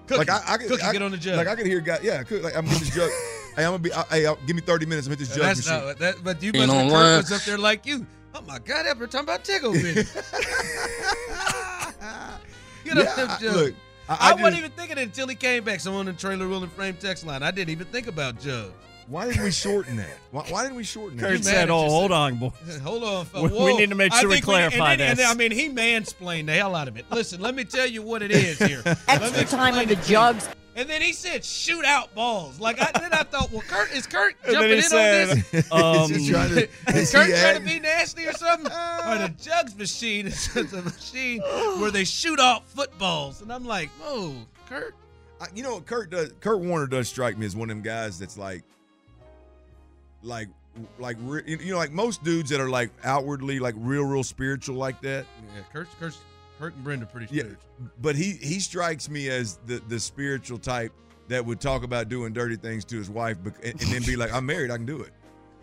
Cookie. 0.07 0.19
Like 0.19 0.31
I, 0.31 0.43
I 0.55 0.57
could, 0.59 0.69
Cookie, 0.69 0.83
I, 0.83 0.93
get 0.93 1.03
on 1.03 1.11
the 1.11 1.17
jug. 1.17 1.37
Like 1.37 1.47
I 1.49 1.55
could 1.57 1.67
hear 1.67 1.81
guys, 1.81 2.01
yeah, 2.03 2.19
I 2.21 2.25
could, 2.25 2.43
like 2.43 2.57
I'm 2.57 2.65
getting 2.67 2.81
this 2.81 2.95
jug. 2.95 3.11
hey, 3.57 3.65
I'm 3.65 3.71
gonna 3.73 3.79
be. 3.79 3.93
I, 3.93 4.03
hey, 4.11 4.27
I'll- 4.27 4.39
give 4.47 4.55
me 4.57 4.63
30 4.63 4.87
minutes. 4.87 5.07
I'm 5.07 5.13
hit 5.13 5.21
this 5.21 5.33
uh, 5.33 5.37
jug 5.37 5.43
That's 5.45 5.67
machine. 5.67 5.87
not 5.87 5.99
that, 5.99 6.15
but 6.25 6.43
you 6.43 6.53
Ain't 6.55 6.67
must 6.69 6.73
have 6.73 6.85
on 6.85 6.91
Kurt 6.91 7.17
wax. 7.17 7.31
was 7.31 7.41
up 7.41 7.45
there 7.47 7.59
like 7.59 7.87
you. 7.87 8.07
Oh 8.35 8.43
my 8.43 8.59
God, 8.61 8.87
ever 8.87 9.07
talking 9.07 9.25
about 9.27 9.45
Tickle 9.45 9.73
Bitty. 9.73 10.03
Get 12.85 12.97
Yeah, 12.97 13.03
up 13.03 13.17
them 13.17 13.31
I- 13.31 13.39
jugs. 13.41 13.57
look, 13.57 13.75
I- 14.09 14.15
I, 14.15 14.31
I 14.31 14.35
wasn't 14.35 14.45
just- 14.51 14.59
even 14.59 14.71
thinking 14.73 14.99
it 14.99 15.03
until 15.03 15.29
he 15.29 15.35
came 15.35 15.65
back. 15.65 15.81
Someone 15.81 16.09
in 16.09 16.15
the 16.15 16.21
trailer 16.21 16.49
wheel 16.49 16.63
and 16.63 16.73
frame 16.73 16.97
text 16.99 17.27
line. 17.27 17.43
I 17.43 17.51
didn't 17.51 17.71
even 17.71 17.87
think 17.89 18.07
about 18.07 18.41
jugs. 18.41 18.73
Why 19.09 19.27
didn't 19.27 19.43
we 19.43 19.51
shorten 19.51 19.97
that? 19.97 20.17
Why, 20.31 20.43
why 20.51 20.63
didn't 20.63 20.77
we 20.77 20.85
shorten 20.85 21.17
that? 21.19 21.29
Kurt 21.29 21.43
said, 21.45 21.69
"Oh, 21.69 21.89
hold 21.91 22.13
on, 22.13 22.37
boy. 22.39 22.53
Hold 22.85 23.03
on. 23.03 23.27
We- 23.35 23.49
we 23.65 23.77
need 23.77 23.89
to 23.91 23.97
make 23.97 24.13
I 24.13 24.21
sure 24.21 24.29
we 24.29 24.37
think 24.37 24.45
clarify 24.45 24.93
and 24.93 25.03
and 25.03 25.19
this. 25.19 25.27
then, 25.27 25.35
I 25.35 25.37
mean, 25.37 25.51
he 25.51 25.69
mansplained 25.69 26.47
the 26.47 26.53
hell 26.53 26.77
out 26.77 26.87
of 26.87 26.97
it. 26.97 27.05
Listen, 27.11 27.41
let 27.41 27.57
me 27.57 27.65
tell 27.65 27.87
you 27.89 28.03
what 28.03 28.23
it 28.23 28.31
is 28.31 28.59
here. 28.59 28.83
Let 28.85 29.07
me 29.09 29.15
Extra 29.41 29.47
time 29.47 29.75
on 29.75 29.87
the 29.87 29.93
it 29.95 29.99
you. 29.99 30.05
jugs. 30.15 30.49
And 30.77 30.89
then 30.89 31.03
he 31.03 31.13
said, 31.13 31.45
"Shoot 31.45 31.85
out 31.85 32.15
balls." 32.15 32.61
Like 32.61 32.81
I, 32.81 32.91
then 32.99 33.13
I 33.13 33.25
thought, 33.25 33.51
well, 33.51 33.63
Kurt 33.67 33.93
is 33.93 34.07
Kurt 34.07 34.35
jumping 34.45 34.71
in 34.71 34.77
he 34.77 34.83
said, 34.83 35.29
on 35.31 35.45
this? 35.51 35.73
um, 35.73 36.13
Is 36.13 36.29
trying 36.29 36.49
to- 36.51 36.69
is 36.69 36.71
is 36.95 37.13
Kurt 37.13 37.29
trying 37.29 37.59
to 37.59 37.65
be 37.67 37.81
nasty 37.81 38.27
or 38.27 38.33
something? 38.33 38.67
or 38.71 39.19
the 39.19 39.35
jugs 39.43 39.77
machine 39.77 40.29
is 40.29 40.49
just 40.55 40.73
a 40.73 40.83
machine 40.83 41.41
where 41.81 41.91
they 41.91 42.05
shoot 42.05 42.39
off 42.39 42.69
footballs, 42.69 43.43
and 43.43 43.53
I'm 43.53 43.65
like, 43.65 43.89
whoa, 44.01 44.35
Kurt. 44.69 44.95
I, 45.41 45.47
you 45.55 45.63
know, 45.63 45.75
what 45.75 45.87
Kurt 45.87 46.11
does. 46.11 46.33
Kurt 46.41 46.61
Warner 46.61 46.87
does 46.87 47.09
strike 47.09 47.37
me 47.37 47.47
as 47.47 47.57
one 47.57 47.71
of 47.71 47.77
them 47.77 47.83
guys 47.83 48.19
that's 48.19 48.37
like, 48.39 48.63
like, 50.23 50.49
like 50.99 51.17
you 51.47 51.73
know, 51.73 51.79
like 51.79 51.91
most 51.93 52.23
dudes 52.23 52.51
that 52.51 52.61
are 52.61 52.69
like 52.69 52.91
outwardly 53.05 53.59
like 53.59 53.75
real, 53.79 54.05
real 54.05 54.23
spiritual 54.23 54.77
like 54.77 55.01
that. 55.01 55.25
Yeah, 55.57 55.63
Kurt, 55.73 55.89
Kurt, 55.99 56.17
Kurt 56.61 56.75
and 56.75 56.85
Brenda 56.85 57.07
pretty 57.07 57.27
Yeah, 57.35 57.45
but 58.03 58.15
he 58.15 58.33
he 58.33 58.61
strikes 58.61 59.09
me 59.09 59.31
as 59.31 59.59
the 59.67 59.81
the 59.89 59.99
spiritual 59.99 60.59
type 60.59 60.93
that 61.29 61.45
would 61.45 61.59
talk 61.59 61.85
about 61.85 62.11
doing 62.11 62.35
dirty 62.35 62.57
things 62.57 62.85
to 62.87 62.99
his 62.99 63.09
wife, 63.09 63.39
and, 63.65 63.81
and 63.81 63.91
then 63.91 64.03
be 64.03 64.15
like, 64.15 64.31
"I'm 64.33 64.45
married, 64.45 64.71
I 64.71 64.77
can 64.77 64.85
do 64.85 65.01
it." 65.01 65.11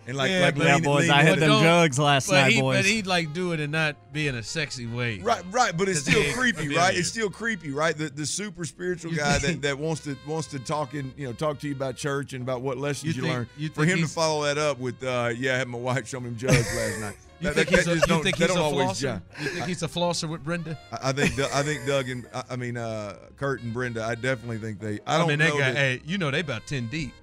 And 0.07 0.15
like 0.17 0.31
Yeah, 0.31 0.39
like 0.41 0.55
Yeah, 0.57 0.73
lean- 0.75 0.83
boys, 0.83 1.01
lean 1.03 1.11
I 1.11 1.19
in 1.21 1.25
had 1.27 1.37
it. 1.37 1.39
them 1.41 1.49
Don't- 1.49 1.63
jugs 1.63 1.99
last 1.99 2.27
but 2.29 2.41
night, 2.41 2.51
he, 2.53 2.61
boys. 2.61 2.77
But 2.77 2.85
he'd 2.85 3.07
like 3.07 3.33
do 3.33 3.51
it 3.51 3.59
and 3.59 3.71
not 3.71 3.95
be 4.13 4.27
in 4.27 4.35
a 4.35 4.43
sexy 4.43 4.85
way. 4.87 5.19
Right, 5.19 5.43
right, 5.51 5.75
but 5.75 5.89
it's 5.89 5.99
still 6.01 6.23
creepy, 6.33 6.73
right? 6.75 6.95
It's 6.97 7.09
still 7.09 7.29
creepy, 7.29 7.71
right? 7.71 7.95
The 7.97 8.09
the 8.09 8.25
super 8.25 8.65
spiritual 8.65 9.11
guy 9.13 9.37
that, 9.39 9.61
that 9.61 9.77
wants 9.77 10.01
to 10.05 10.15
wants 10.25 10.47
to 10.49 10.59
talk 10.59 10.93
in, 10.93 11.13
you 11.17 11.27
know, 11.27 11.33
talk 11.33 11.59
to 11.59 11.67
you 11.67 11.75
about 11.75 11.95
church 11.97 12.33
and 12.33 12.41
about 12.41 12.61
what 12.61 12.77
lessons 12.77 13.15
You 13.15 13.21
you, 13.23 13.27
think- 13.27 13.33
learn. 13.37 13.49
you 13.57 13.69
For 13.69 13.85
him 13.85 13.99
to 13.99 14.07
follow 14.07 14.43
that 14.45 14.57
up 14.57 14.79
with, 14.79 15.03
uh, 15.03 15.31
yeah, 15.37 15.55
I 15.55 15.57
had 15.57 15.67
my 15.67 15.77
wife 15.77 16.07
show 16.07 16.19
me 16.19 16.29
them 16.29 16.37
jugs 16.37 16.75
last 16.75 16.99
night. 16.99 17.17
You 17.39 17.49
That- 17.49 17.53
think 17.53 17.69
that- 17.69 17.75
he's 17.77 17.85
that 17.85 18.09
a, 18.09 18.15
you 18.15 18.23
think 18.23 18.35
he's 18.37 18.45
a 18.45 18.47
don't 18.47 18.57
always 18.57 18.87
flosser? 18.87 19.21
jive. 19.37 19.43
You 19.43 19.49
think 19.49 19.65
he's 19.67 19.83
a 19.83 19.87
flosser 19.87 20.27
with 20.27 20.43
Brenda? 20.43 20.75
I 20.91 21.09
I 21.09 21.11
think 21.11 21.35
Doug- 21.35 21.51
I 21.53 21.61
think 21.61 21.85
Doug 21.85 22.09
and 22.09 22.25
I- 22.33 22.43
I 22.49 22.55
mean 22.55 22.77
uh, 22.77 23.15
Kurt 23.37 23.61
and 23.61 23.71
Brenda. 23.71 24.03
I 24.03 24.15
definitely 24.15 24.57
think 24.57 24.79
they. 24.79 24.99
I 25.05 25.19
don't 25.19 25.27
mean, 25.27 25.37
know 25.37 25.45
they 25.45 25.51
got, 25.51 25.57
that- 25.59 25.75
hey, 25.75 26.01
you 26.03 26.17
know, 26.17 26.31
they 26.31 26.39
about 26.39 26.65
ten 26.65 26.87
deep. 26.87 27.13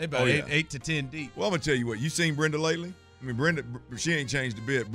They 0.00 0.06
about 0.06 0.22
Oh, 0.22 0.26
eight, 0.26 0.36
yeah. 0.48 0.54
eight 0.54 0.70
to 0.70 0.78
ten 0.78 1.08
deep. 1.08 1.30
Well, 1.36 1.46
I'm 1.46 1.52
gonna 1.52 1.62
tell 1.62 1.74
you 1.74 1.86
what. 1.86 2.00
You 2.00 2.08
seen 2.08 2.34
Brenda 2.34 2.56
lately? 2.56 2.94
I 3.20 3.26
mean, 3.26 3.36
Brenda, 3.36 3.62
she 3.98 4.14
ain't 4.14 4.30
changed 4.30 4.56
a 4.56 4.62
bit. 4.62 4.86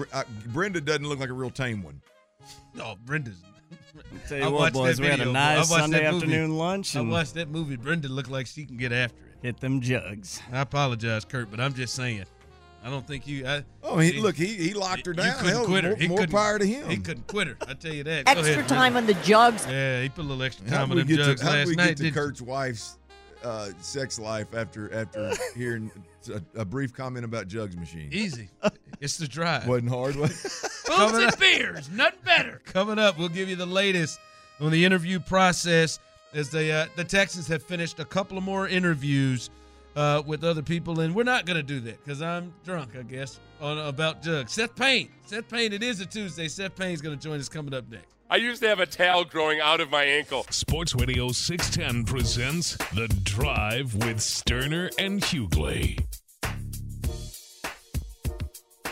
Brenda 0.48 0.82
doesn't 0.82 1.08
look 1.08 1.20
like 1.20 1.30
a 1.30 1.34
real 1.34 1.52
tame 1.52 1.84
one. 1.84 2.02
No, 2.74 2.96
Brenda's. 3.06 3.38
Tell 4.28 4.40
you 4.40 4.44
I 4.44 4.48
what, 4.48 4.60
watched 4.60 4.74
boys, 4.74 4.98
that 4.98 5.04
we 5.04 5.10
had 5.10 5.20
a 5.20 5.32
nice 5.32 5.70
Sunday 5.70 6.06
afternoon 6.06 6.58
lunch 6.58 6.96
I 6.96 7.02
and- 7.02 7.12
watched 7.12 7.36
that 7.36 7.50
movie. 7.50 7.76
Brenda 7.76 8.08
looked 8.08 8.32
like 8.32 8.48
she 8.48 8.66
can 8.66 8.78
get 8.78 8.92
after 8.92 9.16
it. 9.16 9.22
Hit 9.44 9.60
them 9.60 9.80
jugs. 9.80 10.42
I 10.52 10.62
apologize, 10.62 11.24
Kurt, 11.24 11.52
but 11.52 11.60
I'm 11.60 11.74
just 11.76 11.94
saying. 11.94 12.26
I 12.84 12.90
don't 12.90 13.08
think 13.08 13.28
you. 13.28 13.46
I, 13.48 13.64
Oh, 13.84 14.00
he, 14.00 14.14
look, 14.20 14.36
he 14.36 14.48
he 14.48 14.74
locked 14.74 15.06
her 15.06 15.14
down. 15.14 15.26
you 15.26 15.32
down. 15.34 15.40
couldn't 15.40 15.56
Hell, 15.56 15.66
quit 15.66 15.84
her. 15.84 15.90
more, 15.92 16.00
He 16.00 16.08
more 16.08 16.18
couldn't- 16.18 16.36
power 16.36 16.58
to 16.60 16.66
him. 16.66 16.90
He 16.90 16.98
couldn't 16.98 17.28
quit 17.28 17.48
her. 17.48 17.58
I 17.68 17.74
tell 17.76 17.94
you 17.94 18.04
that. 18.06 18.26
Go 18.26 18.32
Extra 18.32 18.52
ahead, 18.54 18.68
time 18.68 18.98
on 18.98 19.06
the 19.06 19.14
jugs. 19.16 19.66
Yeah, 19.68 20.02
he 20.02 20.10
put 20.10 20.22
a 20.22 20.28
little 20.28 20.42
extra 20.44 20.68
time 20.68 20.90
on 20.90 20.96
we 20.98 21.04
them 21.04 21.08
get 21.08 21.18
jugs 21.18 21.42
to, 21.42 21.48
how 21.48 21.54
did 21.54 21.68
we 21.68 21.76
get 21.76 21.84
to 21.84 21.96
didn't 21.96 22.06
you? 22.06 22.12
Kurt's 22.12 22.42
wife's 22.42 22.98
uh, 23.46 23.70
sex 23.80 24.20
life 24.20 24.54
after 24.56 24.94
after 24.94 25.32
hearing 25.56 25.92
a, 26.30 26.62
a 26.62 26.66
brief 26.66 26.94
comment 26.94 27.24
about 27.24 27.48
jugs 27.48 27.78
machine? 27.78 28.10
Easy. 28.12 28.50
It's 29.00 29.18
the 29.18 29.28
drive. 29.28 29.68
Wasn't 29.68 29.90
hard. 29.90 30.16
Was 30.16 30.44
it? 30.44 30.72
Booze 30.88 31.24
and 31.24 31.40
beers, 31.40 31.90
nothing 31.90 32.20
better. 32.24 32.62
Coming 32.66 33.00
up, 33.00 33.18
we'll 33.18 33.30
give 33.30 33.50
you 33.50 33.56
the 33.56 33.66
latest 33.66 34.20
on 34.60 34.72
the 34.72 34.86
interview 34.86 35.20
process 35.20 36.00
as 36.34 36.50
they 36.50 36.72
uh, 36.72 36.88
the 36.96 37.04
Texans 37.04 37.48
have 37.48 37.64
finished 37.64 38.00
a 38.00 38.06
couple 38.06 38.38
of 38.38 38.44
more 38.44 38.68
interviews 38.68 39.50
uh, 39.96 40.22
with 40.26 40.44
other 40.44 40.62
people, 40.62 41.00
and 41.00 41.16
we're 41.16 41.24
not 41.24 41.46
going 41.46 41.58
to 41.58 41.64
do 41.64 41.80
that 41.82 42.04
because 42.04 42.22
I'm 42.22 42.54
drunk, 42.64 42.96
I 42.98 43.04
guess, 43.04 43.40
on 43.62 43.78
about 43.78 44.22
Jug. 44.22 44.50
Seth 44.50 44.76
Payne, 44.76 45.10
Seth 45.26 45.50
Payne. 45.50 45.74
It 45.74 45.84
is 45.84 46.02
a 46.02 46.06
Tuesday. 46.06 46.48
Seth 46.48 46.76
Payne's 46.76 47.02
going 47.02 47.18
to 47.18 47.24
join 47.24 47.40
us 47.40 47.50
coming 47.50 47.74
up 47.74 47.90
next. 47.90 48.08
I 48.30 48.38
used 48.38 48.62
to 48.64 48.68
have 48.68 48.80
a 48.80 48.88
towel 48.88 49.24
growing 49.24 49.60
out 49.60 49.80
of 49.80 49.92
my 49.92 50.04
ankle. 50.04 50.46
Sports 50.50 50.96
Radio 50.96 51.30
610 51.30 52.06
presents 52.06 52.76
The 52.96 53.08
Drive 53.24 53.94
with 53.94 54.18
Stoerner 54.18 54.90
and 54.98 55.22
Lovie. 55.56 56.00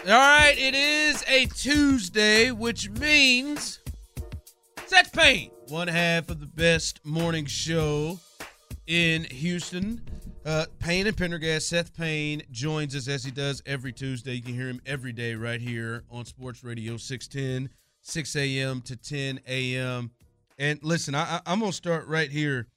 All 0.05 0.11
right, 0.11 0.55
it 0.57 0.75
is 0.75 1.23
a 1.27 1.45
Tuesday, 1.47 2.51
which 2.51 2.89
means 2.91 3.79
Seth 4.85 5.13
Payne, 5.13 5.49
one 5.69 5.87
half 5.87 6.29
of 6.29 6.39
the 6.39 6.45
best 6.45 7.03
morning 7.05 7.45
show 7.45 8.19
in 8.85 9.23
Houston. 9.23 10.01
Uh, 10.45 10.65
Payne 10.79 11.07
and 11.07 11.15
Pendergast. 11.15 11.69
Seth 11.69 11.95
Payne 11.95 12.41
joins 12.51 12.95
us 12.95 13.07
as 13.07 13.23
he 13.23 13.31
does 13.31 13.63
every 13.65 13.93
Tuesday. 13.93 14.33
You 14.33 14.41
can 14.41 14.53
hear 14.53 14.67
him 14.67 14.81
every 14.85 15.13
day 15.13 15.35
right 15.35 15.61
here 15.61 16.03
on 16.11 16.25
Sports 16.25 16.65
Radio 16.65 16.97
610, 16.97 17.73
6 18.01 18.35
a.m. 18.35 18.81
to 18.81 18.97
10 18.97 19.39
a.m. 19.47 20.11
And 20.57 20.79
listen, 20.83 21.15
I, 21.15 21.39
I'm 21.45 21.61
gonna 21.61 21.71
start 21.71 22.07
right 22.07 22.29
here, 22.29 22.67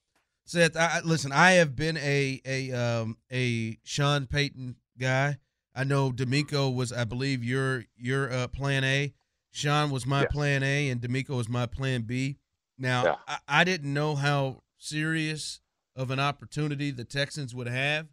Seth. 0.45 0.77
I, 0.77 1.01
listen, 1.05 1.33
I 1.33 1.53
have 1.53 1.75
been 1.75 1.97
a 1.97 2.41
a 2.47 2.73
um, 2.73 3.17
a 3.33 3.79
Sean 3.83 4.27
Payton 4.27 4.77
guy. 4.99 5.37
I 5.75 5.85
know 5.85 6.11
DeMeco 6.11 6.73
was, 6.73 6.93
I 6.93 7.03
believe, 7.05 7.43
your 7.43 7.85
your 7.97 8.33
uh, 8.33 8.47
plan 8.47 8.85
A. 8.85 9.13
Sean 9.51 9.91
was 9.91 10.07
my 10.07 10.25
plan 10.27 10.63
A, 10.63 10.89
and 10.89 11.01
DeMeco 11.01 11.31
was 11.31 11.49
my 11.49 11.67
plan 11.67 12.03
B. 12.03 12.37
Now, 12.79 13.19
I, 13.27 13.39
I 13.49 13.65
didn't 13.65 13.93
know 13.93 14.15
how 14.15 14.63
serious 14.79 15.61
of 15.97 16.11
an 16.11 16.21
opportunity 16.21 16.91
the 16.91 17.05
Texans 17.05 17.55
would 17.55 17.67
have 17.67 18.07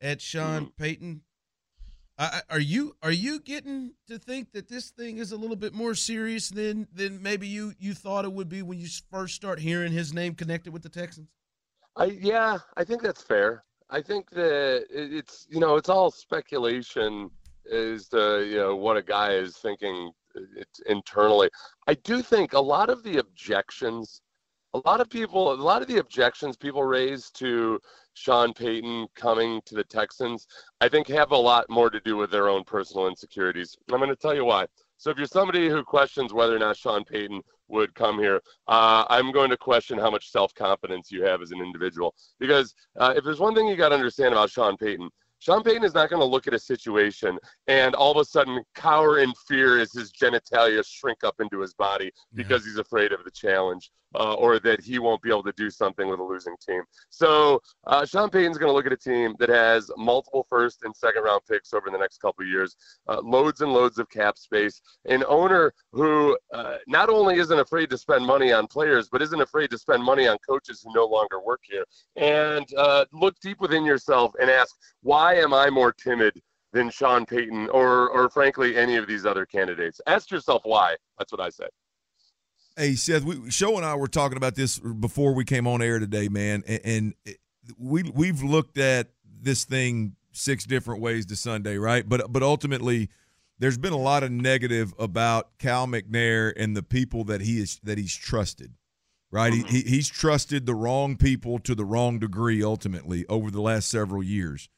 at 0.00 0.20
Sean 0.20 0.66
Mm-hmm. 0.66 0.82
Payton. 0.82 1.22
I, 2.18 2.42
are 2.50 2.60
you 2.60 2.94
are 3.02 3.10
you 3.10 3.40
getting 3.40 3.94
to 4.06 4.18
think 4.18 4.52
that 4.52 4.68
this 4.68 4.90
thing 4.90 5.16
is 5.16 5.32
a 5.32 5.36
little 5.36 5.56
bit 5.56 5.72
more 5.72 5.94
serious 5.94 6.50
than 6.50 6.86
than 6.94 7.22
maybe 7.22 7.48
you 7.48 7.72
you 7.78 7.94
thought 7.94 8.26
it 8.26 8.32
would 8.32 8.48
be 8.50 8.60
when 8.60 8.78
you 8.78 8.88
first 9.10 9.34
start 9.34 9.58
hearing 9.58 9.90
his 9.90 10.12
name 10.12 10.34
connected 10.34 10.70
with 10.70 10.82
the 10.82 10.90
Texans? 10.90 11.30
I 11.96 12.04
yeah, 12.04 12.58
I 12.76 12.84
think 12.84 13.00
that's 13.00 13.22
fair. 13.22 13.64
I 13.88 14.02
think 14.02 14.30
that 14.30 14.84
it's 14.90 15.46
you 15.50 15.60
know 15.60 15.76
it's 15.76 15.88
all 15.88 16.10
speculation 16.10 17.30
as 17.72 18.08
to 18.08 18.46
you 18.46 18.58
know 18.58 18.76
what 18.76 18.98
a 18.98 19.02
guy 19.02 19.32
is 19.32 19.56
thinking 19.56 20.10
uh, 20.36 20.40
it's 20.56 20.80
internally. 20.80 21.48
I 21.86 21.94
do 21.94 22.20
think 22.20 22.52
a 22.52 22.60
lot 22.60 22.90
of 22.90 23.02
the 23.02 23.18
objections, 23.18 24.20
a 24.74 24.80
lot 24.84 25.00
of 25.00 25.10
people, 25.10 25.52
a 25.52 25.54
lot 25.54 25.82
of 25.82 25.88
the 25.88 25.98
objections 25.98 26.56
people 26.56 26.84
raise 26.84 27.30
to 27.30 27.80
Sean 28.14 28.52
Payton 28.52 29.08
coming 29.14 29.60
to 29.66 29.74
the 29.74 29.84
Texans, 29.84 30.46
I 30.80 30.88
think 30.88 31.08
have 31.08 31.32
a 31.32 31.36
lot 31.36 31.68
more 31.68 31.90
to 31.90 32.00
do 32.00 32.16
with 32.16 32.30
their 32.30 32.48
own 32.48 32.64
personal 32.64 33.08
insecurities. 33.08 33.76
I'm 33.90 33.98
going 33.98 34.10
to 34.10 34.16
tell 34.16 34.34
you 34.34 34.44
why. 34.44 34.66
So 34.96 35.10
if 35.10 35.16
you're 35.16 35.26
somebody 35.26 35.68
who 35.68 35.82
questions 35.82 36.32
whether 36.32 36.54
or 36.54 36.58
not 36.58 36.76
Sean 36.76 37.04
Payton 37.04 37.40
would 37.68 37.94
come 37.94 38.18
here, 38.18 38.40
uh, 38.68 39.04
I'm 39.08 39.32
going 39.32 39.50
to 39.50 39.56
question 39.56 39.98
how 39.98 40.10
much 40.10 40.30
self-confidence 40.30 41.10
you 41.10 41.24
have 41.24 41.42
as 41.42 41.52
an 41.52 41.60
individual. 41.60 42.14
Because 42.38 42.74
uh, 42.98 43.14
if 43.16 43.24
there's 43.24 43.40
one 43.40 43.54
thing 43.54 43.66
you 43.66 43.76
got 43.76 43.88
to 43.88 43.94
understand 43.94 44.34
about 44.34 44.50
Sean 44.50 44.76
Payton, 44.76 45.08
Sean 45.38 45.62
Payton 45.62 45.84
is 45.84 45.94
not 45.94 46.10
going 46.10 46.20
to 46.20 46.26
look 46.26 46.46
at 46.46 46.52
a 46.52 46.58
situation 46.58 47.38
and 47.66 47.94
all 47.94 48.10
of 48.10 48.18
a 48.18 48.24
sudden 48.24 48.62
cower 48.74 49.20
in 49.20 49.32
fear 49.48 49.80
as 49.80 49.90
his 49.90 50.12
genitalia 50.12 50.84
shrink 50.86 51.24
up 51.24 51.36
into 51.40 51.60
his 51.60 51.72
body 51.72 52.10
because 52.34 52.62
he's 52.62 52.76
afraid 52.76 53.12
of 53.12 53.24
the 53.24 53.30
challenge 53.30 53.90
uh, 54.14 54.34
or 54.34 54.58
that 54.58 54.80
he 54.80 54.98
won't 54.98 55.22
be 55.22 55.28
able 55.28 55.42
to 55.42 55.52
do 55.56 55.70
something 55.70 56.08
with 56.08 56.20
a 56.20 56.22
losing 56.22 56.56
team. 56.66 56.82
So 57.10 57.60
uh, 57.86 58.04
Sean 58.04 58.30
Payton's 58.30 58.58
going 58.58 58.70
to 58.70 58.74
look 58.74 58.86
at 58.86 58.92
a 58.92 58.96
team 58.96 59.34
that 59.38 59.48
has 59.48 59.90
multiple 59.96 60.46
first 60.48 60.82
and 60.82 60.94
second 60.94 61.22
round 61.22 61.42
picks 61.48 61.72
over 61.72 61.90
the 61.90 61.98
next 61.98 62.18
couple 62.18 62.44
years, 62.44 62.76
uh, 63.08 63.20
loads 63.22 63.60
and 63.60 63.72
loads 63.72 63.98
of 63.98 64.08
cap 64.10 64.38
space, 64.38 64.80
an 65.06 65.24
owner 65.28 65.72
who 65.92 66.36
uh, 66.52 66.76
not 66.86 67.08
only 67.08 67.36
isn't 67.36 67.58
afraid 67.58 67.90
to 67.90 67.98
spend 67.98 68.24
money 68.24 68.52
on 68.52 68.66
players, 68.66 69.08
but 69.08 69.22
isn't 69.22 69.40
afraid 69.40 69.70
to 69.70 69.78
spend 69.78 70.02
money 70.02 70.26
on 70.26 70.36
coaches 70.46 70.82
who 70.84 70.92
no 70.94 71.06
longer 71.06 71.40
work 71.40 71.60
here. 71.62 71.84
And 72.16 72.66
uh, 72.76 73.04
look 73.12 73.38
deep 73.40 73.60
within 73.60 73.84
yourself 73.84 74.32
and 74.40 74.50
ask, 74.50 74.74
why 75.02 75.34
am 75.34 75.54
I 75.54 75.70
more 75.70 75.92
timid 75.92 76.40
than 76.72 76.90
Sean 76.90 77.26
Payton 77.26 77.68
or, 77.70 78.10
or 78.10 78.28
frankly, 78.28 78.76
any 78.76 78.96
of 78.96 79.06
these 79.06 79.26
other 79.26 79.46
candidates? 79.46 80.00
Ask 80.06 80.30
yourself 80.30 80.62
why. 80.64 80.96
That's 81.18 81.32
what 81.32 81.40
I 81.40 81.48
say. 81.50 81.66
Hey 82.76 82.94
Seth, 82.94 83.24
we 83.24 83.50
Show 83.50 83.76
and 83.76 83.84
I 83.84 83.94
were 83.94 84.08
talking 84.08 84.36
about 84.36 84.54
this 84.54 84.78
before 84.78 85.34
we 85.34 85.44
came 85.44 85.66
on 85.66 85.82
air 85.82 85.98
today, 85.98 86.28
man, 86.28 86.62
and, 86.66 86.80
and 86.84 87.14
we 87.78 88.04
we've 88.14 88.42
looked 88.42 88.78
at 88.78 89.10
this 89.24 89.64
thing 89.64 90.16
six 90.32 90.64
different 90.64 91.00
ways 91.00 91.26
to 91.26 91.36
Sunday, 91.36 91.76
right? 91.76 92.08
But 92.08 92.32
but 92.32 92.42
ultimately, 92.42 93.08
there's 93.58 93.78
been 93.78 93.92
a 93.92 93.98
lot 93.98 94.22
of 94.22 94.30
negative 94.30 94.94
about 94.98 95.58
Cal 95.58 95.86
McNair 95.86 96.52
and 96.56 96.76
the 96.76 96.82
people 96.82 97.24
that 97.24 97.40
he 97.40 97.60
is 97.60 97.80
that 97.82 97.98
he's 97.98 98.14
trusted, 98.14 98.74
right? 99.30 99.52
He, 99.52 99.60
mm-hmm. 99.60 99.74
he 99.74 99.82
he's 99.82 100.08
trusted 100.08 100.66
the 100.66 100.74
wrong 100.74 101.16
people 101.16 101.58
to 101.60 101.74
the 101.74 101.84
wrong 101.84 102.18
degree 102.18 102.62
ultimately 102.62 103.26
over 103.26 103.50
the 103.50 103.60
last 103.60 103.90
several 103.90 104.22
years. 104.22 104.68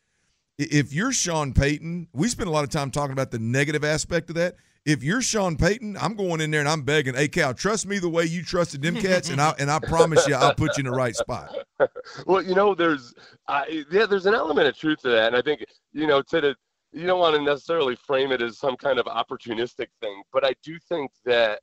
If 0.58 0.92
you're 0.92 1.12
Sean 1.12 1.52
Payton, 1.52 2.08
we 2.12 2.28
spend 2.28 2.48
a 2.48 2.52
lot 2.52 2.64
of 2.64 2.70
time 2.70 2.90
talking 2.90 3.12
about 3.12 3.30
the 3.30 3.38
negative 3.38 3.84
aspect 3.84 4.30
of 4.30 4.36
that. 4.36 4.56
If 4.84 5.04
you're 5.04 5.22
Sean 5.22 5.56
Payton, 5.56 5.96
I'm 6.00 6.14
going 6.16 6.40
in 6.40 6.50
there 6.50 6.58
and 6.58 6.68
I'm 6.68 6.82
begging, 6.82 7.14
"Hey 7.14 7.28
Cal, 7.28 7.54
trust 7.54 7.86
me 7.86 8.00
the 8.00 8.08
way 8.08 8.24
you 8.24 8.42
trusted 8.42 8.82
them 8.82 8.96
cats, 8.96 9.28
and 9.28 9.40
I 9.40 9.54
and 9.60 9.70
I 9.70 9.78
promise 9.78 10.26
you, 10.26 10.34
I'll 10.34 10.54
put 10.54 10.76
you 10.76 10.80
in 10.80 10.86
the 10.86 10.96
right 10.96 11.14
spot." 11.14 11.54
well, 12.26 12.42
you 12.42 12.56
know, 12.56 12.74
there's 12.74 13.14
uh, 13.46 13.62
yeah, 13.68 14.06
there's 14.06 14.26
an 14.26 14.34
element 14.34 14.66
of 14.66 14.76
truth 14.76 15.02
to 15.02 15.10
that, 15.10 15.28
and 15.28 15.36
I 15.36 15.42
think 15.42 15.64
you 15.92 16.08
know, 16.08 16.20
to 16.22 16.40
the 16.40 16.56
you 16.92 17.06
don't 17.06 17.20
want 17.20 17.36
to 17.36 17.42
necessarily 17.42 17.94
frame 17.94 18.32
it 18.32 18.42
as 18.42 18.58
some 18.58 18.76
kind 18.76 18.98
of 18.98 19.06
opportunistic 19.06 19.86
thing, 20.00 20.22
but 20.32 20.44
I 20.44 20.52
do 20.64 20.78
think 20.88 21.12
that 21.24 21.60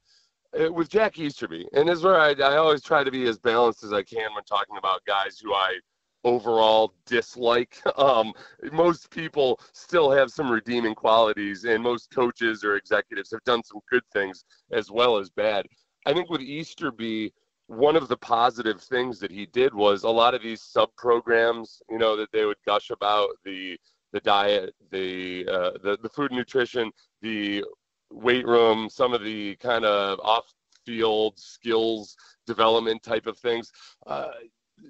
uh, 0.57 0.71
with 0.71 0.89
Jack 0.89 1.19
Easterby, 1.19 1.67
and 1.73 1.89
this 1.89 1.99
is 1.99 2.03
where 2.03 2.19
I, 2.19 2.31
I 2.31 2.55
always 2.55 2.81
try 2.81 3.03
to 3.03 3.11
be 3.11 3.27
as 3.27 3.37
balanced 3.37 3.83
as 3.83 3.91
I 3.91 4.01
can 4.01 4.33
when 4.33 4.43
talking 4.45 4.77
about 4.77 5.03
guys 5.05 5.39
who 5.39 5.53
I 5.53 5.77
overall 6.23 6.93
dislike. 7.05 7.81
Um, 7.97 8.33
most 8.71 9.09
people 9.11 9.59
still 9.73 10.09
have 10.11 10.31
some 10.31 10.49
redeeming 10.49 10.95
qualities, 10.95 11.65
and 11.65 11.83
most 11.83 12.09
coaches 12.11 12.63
or 12.63 12.75
executives 12.75 13.31
have 13.31 13.43
done 13.43 13.61
some 13.63 13.81
good 13.89 14.03
things 14.13 14.45
as 14.71 14.89
well 14.89 15.17
as 15.17 15.29
bad. 15.29 15.65
I 16.05 16.13
think 16.13 16.29
with 16.29 16.41
Easterby, 16.41 17.33
one 17.67 17.95
of 17.95 18.07
the 18.07 18.17
positive 18.17 18.81
things 18.81 19.19
that 19.19 19.31
he 19.31 19.45
did 19.47 19.73
was 19.73 20.03
a 20.03 20.09
lot 20.09 20.33
of 20.33 20.41
these 20.41 20.61
sub 20.61 20.89
programs, 20.97 21.81
you 21.89 21.97
know, 21.97 22.15
that 22.15 22.31
they 22.31 22.45
would 22.45 22.57
gush 22.65 22.89
about 22.89 23.29
the 23.43 23.77
the 24.11 24.19
diet, 24.21 24.73
the 24.91 25.47
uh, 25.47 25.71
the 25.83 25.97
the 26.01 26.09
food 26.09 26.31
and 26.31 26.37
nutrition, 26.37 26.91
the 27.21 27.63
weight 28.11 28.45
room, 28.45 28.89
some 28.89 29.13
of 29.13 29.23
the 29.23 29.55
kind 29.57 29.85
of 29.85 30.19
off 30.21 30.45
field 30.85 31.37
skills 31.37 32.15
development 32.47 33.03
type 33.03 33.27
of 33.27 33.37
things. 33.37 33.71
Uh, 34.07 34.31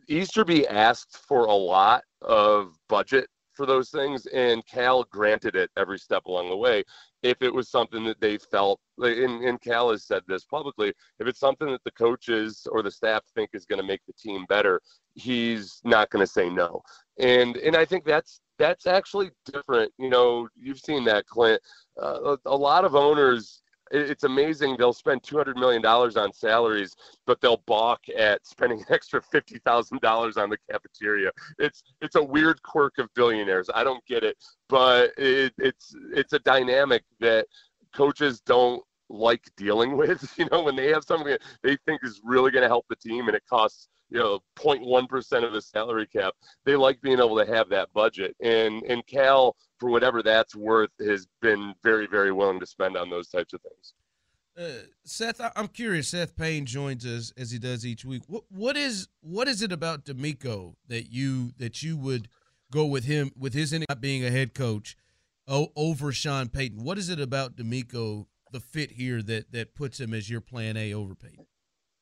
Easterby 0.08 0.68
asked 0.68 1.18
for 1.18 1.46
a 1.46 1.54
lot 1.54 2.04
of 2.22 2.76
budget 2.88 3.28
for 3.54 3.66
those 3.66 3.90
things, 3.90 4.26
and 4.28 4.66
Cal 4.66 5.04
granted 5.04 5.56
it 5.56 5.70
every 5.76 6.00
step 6.00 6.26
along 6.28 6.50
the 6.50 6.56
way. 6.56 6.82
If 7.24 7.42
it 7.42 7.54
was 7.54 7.68
something 7.68 8.06
that 8.06 8.22
they 8.22 8.38
felt, 8.38 8.80
and, 8.98 9.44
and 9.44 9.62
Cal 9.62 9.92
has 9.92 10.06
said 10.06 10.24
this 10.28 10.46
publicly, 10.46 10.94
if 11.20 11.28
it's 11.28 11.42
something 11.42 11.68
that 11.68 11.84
the 11.84 11.92
coaches 11.92 12.66
or 12.72 12.82
the 12.82 12.90
staff 12.90 13.22
think 13.36 13.50
is 13.52 13.66
going 13.66 13.82
to 13.82 13.86
make 13.86 14.00
the 14.08 14.14
team 14.14 14.46
better, 14.48 14.82
he's 15.16 15.82
not 15.84 16.10
going 16.10 16.26
to 16.26 16.32
say 16.32 16.50
no. 16.50 16.82
And 17.20 17.58
and 17.58 17.76
I 17.76 17.84
think 17.84 18.06
that's 18.06 18.40
that's 18.58 18.88
actually 18.88 19.32
different. 19.52 19.92
You 20.00 20.10
know, 20.10 20.48
you've 20.56 20.80
seen 20.80 21.04
that, 21.06 21.26
Clint. 21.28 21.62
Uh, 22.02 22.38
a, 22.46 22.50
a 22.50 22.56
lot 22.56 22.86
of 22.86 22.96
owners 22.96 23.62
it's 23.92 24.24
amazing 24.24 24.76
they'll 24.78 24.94
spend 24.94 25.22
$200 25.24 25.56
million 25.56 25.86
on 25.86 26.34
salaries 26.34 26.96
but 27.26 27.40
they'll 27.42 27.64
balk 27.66 28.02
at 28.18 28.46
spending 28.46 28.80
an 28.80 28.86
extra 28.90 29.22
$50000 29.22 30.38
on 30.38 30.50
the 30.50 30.58
cafeteria. 30.72 31.32
It's 31.58 31.84
it's 32.02 32.16
a 32.16 32.24
weird 32.24 32.62
quirk 32.64 32.98
of 32.98 33.14
billionaires. 33.14 33.70
I 33.74 33.84
don't 33.84 34.06
get 34.06 34.24
it 34.24 34.38
but 34.68 35.12
it, 35.18 35.54
it's 35.58 35.96
it's 36.14 36.34
a 36.34 36.40
dynamic 36.40 37.04
that 37.20 37.48
coaches 37.94 38.42
don't 38.42 38.84
like 39.10 39.44
dealing 39.58 39.98
with 39.98 40.34
you 40.38 40.48
know 40.52 40.64
when 40.64 40.76
they 40.76 40.90
have 40.90 41.04
something 41.04 41.36
they 41.64 41.78
think 41.86 42.02
is 42.04 42.22
really 42.24 42.52
going 42.52 42.62
to 42.62 42.68
help 42.68 42.86
the 42.90 42.96
team 42.96 43.28
and 43.28 43.36
it 43.36 43.44
costs 43.50 43.88
you 44.10 44.20
know 44.20 44.39
0.1% 44.57 45.45
of 45.45 45.53
the 45.53 45.62
salary 45.62 46.07
cap 46.07 46.34
they 46.66 46.76
like 46.76 47.01
being 47.01 47.20
able 47.20 47.38
to 47.38 47.45
have 47.45 47.70
that 47.70 47.91
budget 47.93 48.36
and 48.41 48.84
and 48.84 49.05
cal 49.07 49.55
for 49.78 49.89
whatever 49.89 50.22
that's 50.22 50.55
worth 50.55 50.91
has 50.99 51.28
been 51.41 51.74
very 51.84 52.07
very 52.07 52.32
willing 52.32 52.60
to 52.60 52.66
spend 52.66 52.97
on 52.97 53.10
those 53.10 53.30
types 53.30 53.53
of 53.53 53.62
things 53.62 53.93
uh, 54.60 54.84
Seth, 55.05 55.39
I'm 55.55 55.70
curious. 55.70 56.10
Seth 56.10 56.36
Payne 56.36 56.66
joins 56.66 57.05
us 57.05 57.32
as 57.38 57.51
he 57.51 57.60
does 57.60 57.86
each 57.86 58.03
week. 58.03 58.24
What 58.28 58.43
what 58.49 58.76
is 58.76 59.07
what 59.22 59.47
is 59.47 59.62
it 59.62 59.72
about 59.72 60.03
DeMeco 60.03 60.76
that 60.89 61.10
you 61.10 61.53
that 61.60 61.82
you 61.82 61.95
would 61.95 62.28
go 62.70 62.86
with 62.86 63.05
him 63.05 63.32
with 63.38 63.53
his 63.53 63.72
not 63.72 64.01
being 64.01 64.26
a 64.26 64.30
head 64.32 64.53
coach 64.53 64.97
over 65.47 66.12
Sean 66.12 66.49
Payton? 66.49 66.84
What 66.84 66.97
is 66.97 67.10
it 67.10 67.22
about 67.22 67.55
DeMeco 67.55 68.26
the 68.51 68.60
fit 68.60 68.91
here 68.91 69.22
that 69.22 69.53
that 69.53 69.76
puts 69.76 69.99
him 69.99 70.14
as 70.14 70.30
your 70.30 70.41
plan 70.41 70.76
A 70.76 70.93
over 70.93 71.16
Payton? 71.16 71.45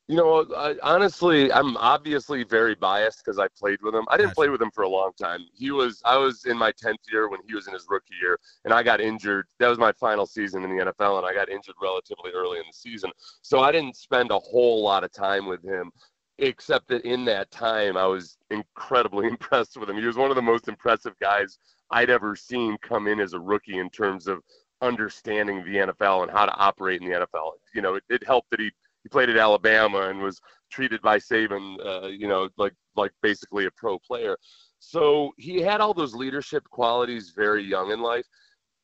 You 0.10 0.16
know, 0.16 0.46
I, 0.56 0.76
honestly, 0.84 1.52
I'm 1.52 1.76
obviously 1.76 2.46
very 2.46 2.76
biased 2.76 3.26
because 3.26 3.40
I 3.40 3.50
played 3.60 3.80
with 3.82 3.94
him. 3.94 4.06
I 4.08 4.16
didn't 4.16 4.36
play 4.36 4.48
with 4.48 4.62
him 4.62 4.72
for 4.72 4.86
a 4.86 4.90
long 4.90 5.12
time. 5.22 5.42
He 5.54 5.72
was, 5.72 6.02
I 6.06 6.16
was 6.16 6.46
in 6.46 6.58
my 6.58 6.72
10th 6.72 6.96
year 7.12 7.30
when 7.30 7.42
he 7.46 7.54
was 7.54 7.68
in 7.68 7.74
his 7.74 7.86
rookie 7.90 8.14
year, 8.22 8.40
and 8.64 8.74
I 8.74 8.84
got 8.84 9.02
injured. 9.02 9.48
That 9.60 9.68
was 9.68 9.78
my 9.78 9.92
final 9.92 10.26
season 10.26 10.64
in 10.64 10.70
the 10.70 10.86
NFL, 10.86 11.18
and 11.18 11.28
I 11.28 11.34
got 11.34 11.50
injured 11.50 11.76
relatively 11.82 12.32
early 12.34 12.58
in 12.58 12.64
the 12.66 12.74
season. 12.74 13.12
So 13.42 13.60
I 13.60 13.74
didn't 13.74 13.98
spend 13.98 14.32
a 14.32 14.40
whole 14.40 14.82
lot 14.82 15.04
of 15.04 15.12
time 15.12 15.46
with 15.46 15.62
him, 15.62 15.92
except 16.38 16.88
that 16.88 17.04
in 17.04 17.26
that 17.26 17.52
time, 17.52 17.98
I 17.98 18.06
was 18.06 18.38
incredibly 18.50 19.28
impressed 19.30 19.76
with 19.76 19.90
him. 19.90 19.98
He 19.98 20.06
was 20.06 20.16
one 20.16 20.30
of 20.30 20.38
the 20.38 20.42
most 20.42 20.70
impressive 20.70 21.20
guys 21.20 21.60
I'd 21.92 22.10
ever 22.10 22.34
seen 22.38 22.78
come 22.82 23.08
in 23.08 23.20
as 23.20 23.34
a 23.34 23.40
rookie 23.40 23.80
in 23.80 23.90
terms 23.90 24.28
of 24.28 24.42
understanding 24.82 25.66
the 25.66 25.78
NFL 25.78 26.24
and 26.24 26.32
how 26.32 26.46
to 26.46 26.54
operate 26.54 27.02
in 27.02 27.10
the 27.10 27.16
NFL. 27.16 27.54
You 27.74 27.82
know, 27.82 27.96
it, 27.96 28.04
it 28.10 28.26
helped 28.26 28.52
that 28.52 28.60
he 28.60 28.72
he 29.08 29.10
played 29.10 29.30
at 29.30 29.38
Alabama 29.38 30.10
and 30.10 30.20
was 30.20 30.42
treated 30.70 31.02
by 31.02 31.18
Saban, 31.18 31.78
uh, 31.86 32.08
you 32.08 32.28
know, 32.28 32.50
like 32.58 32.74
like 32.98 33.14
basically 33.22 33.66
a 33.66 33.72
pro 33.72 33.98
player. 34.00 34.36
So 34.80 35.32
he 35.38 35.62
had 35.62 35.80
all 35.80 35.94
those 35.94 36.14
leadership 36.14 36.64
qualities 36.70 37.32
very 37.34 37.64
young 37.64 37.92
in 37.92 38.02
life. 38.02 38.26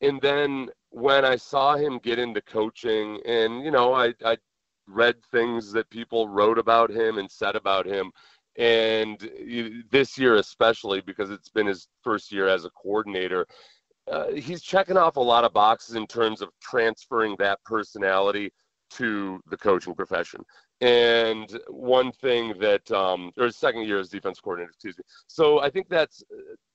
And 0.00 0.18
then 0.22 0.70
when 0.88 1.26
I 1.26 1.36
saw 1.36 1.76
him 1.76 1.98
get 2.02 2.18
into 2.18 2.40
coaching, 2.40 3.20
and 3.26 3.62
you 3.62 3.70
know, 3.70 3.92
I, 3.92 4.14
I 4.24 4.38
read 4.86 5.16
things 5.30 5.72
that 5.72 5.90
people 5.90 6.26
wrote 6.28 6.58
about 6.58 6.90
him 6.90 7.18
and 7.18 7.30
said 7.30 7.54
about 7.54 7.84
him. 7.84 8.10
And 8.56 9.18
this 9.90 10.16
year, 10.16 10.36
especially 10.36 11.02
because 11.02 11.30
it's 11.30 11.50
been 11.50 11.66
his 11.66 11.88
first 12.02 12.32
year 12.32 12.48
as 12.48 12.64
a 12.64 12.70
coordinator, 12.70 13.46
uh, 14.10 14.28
he's 14.32 14.62
checking 14.62 14.96
off 14.96 15.16
a 15.16 15.20
lot 15.20 15.44
of 15.44 15.52
boxes 15.52 15.96
in 15.96 16.06
terms 16.06 16.40
of 16.40 16.48
transferring 16.62 17.36
that 17.38 17.58
personality 17.64 18.52
to 18.94 19.40
the 19.50 19.56
coaching 19.56 19.94
profession. 19.94 20.44
And 20.80 21.58
one 21.68 22.12
thing 22.12 22.54
that, 22.60 22.90
um, 22.90 23.30
or 23.38 23.50
second 23.50 23.86
year 23.86 23.98
as 23.98 24.08
defense 24.08 24.40
coordinator, 24.40 24.70
excuse 24.70 24.98
me. 24.98 25.04
So 25.26 25.60
I 25.60 25.70
think 25.70 25.88
that's 25.88 26.22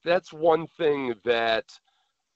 that's 0.03 0.31
one 0.31 0.67
thing 0.77 1.13
that 1.25 1.65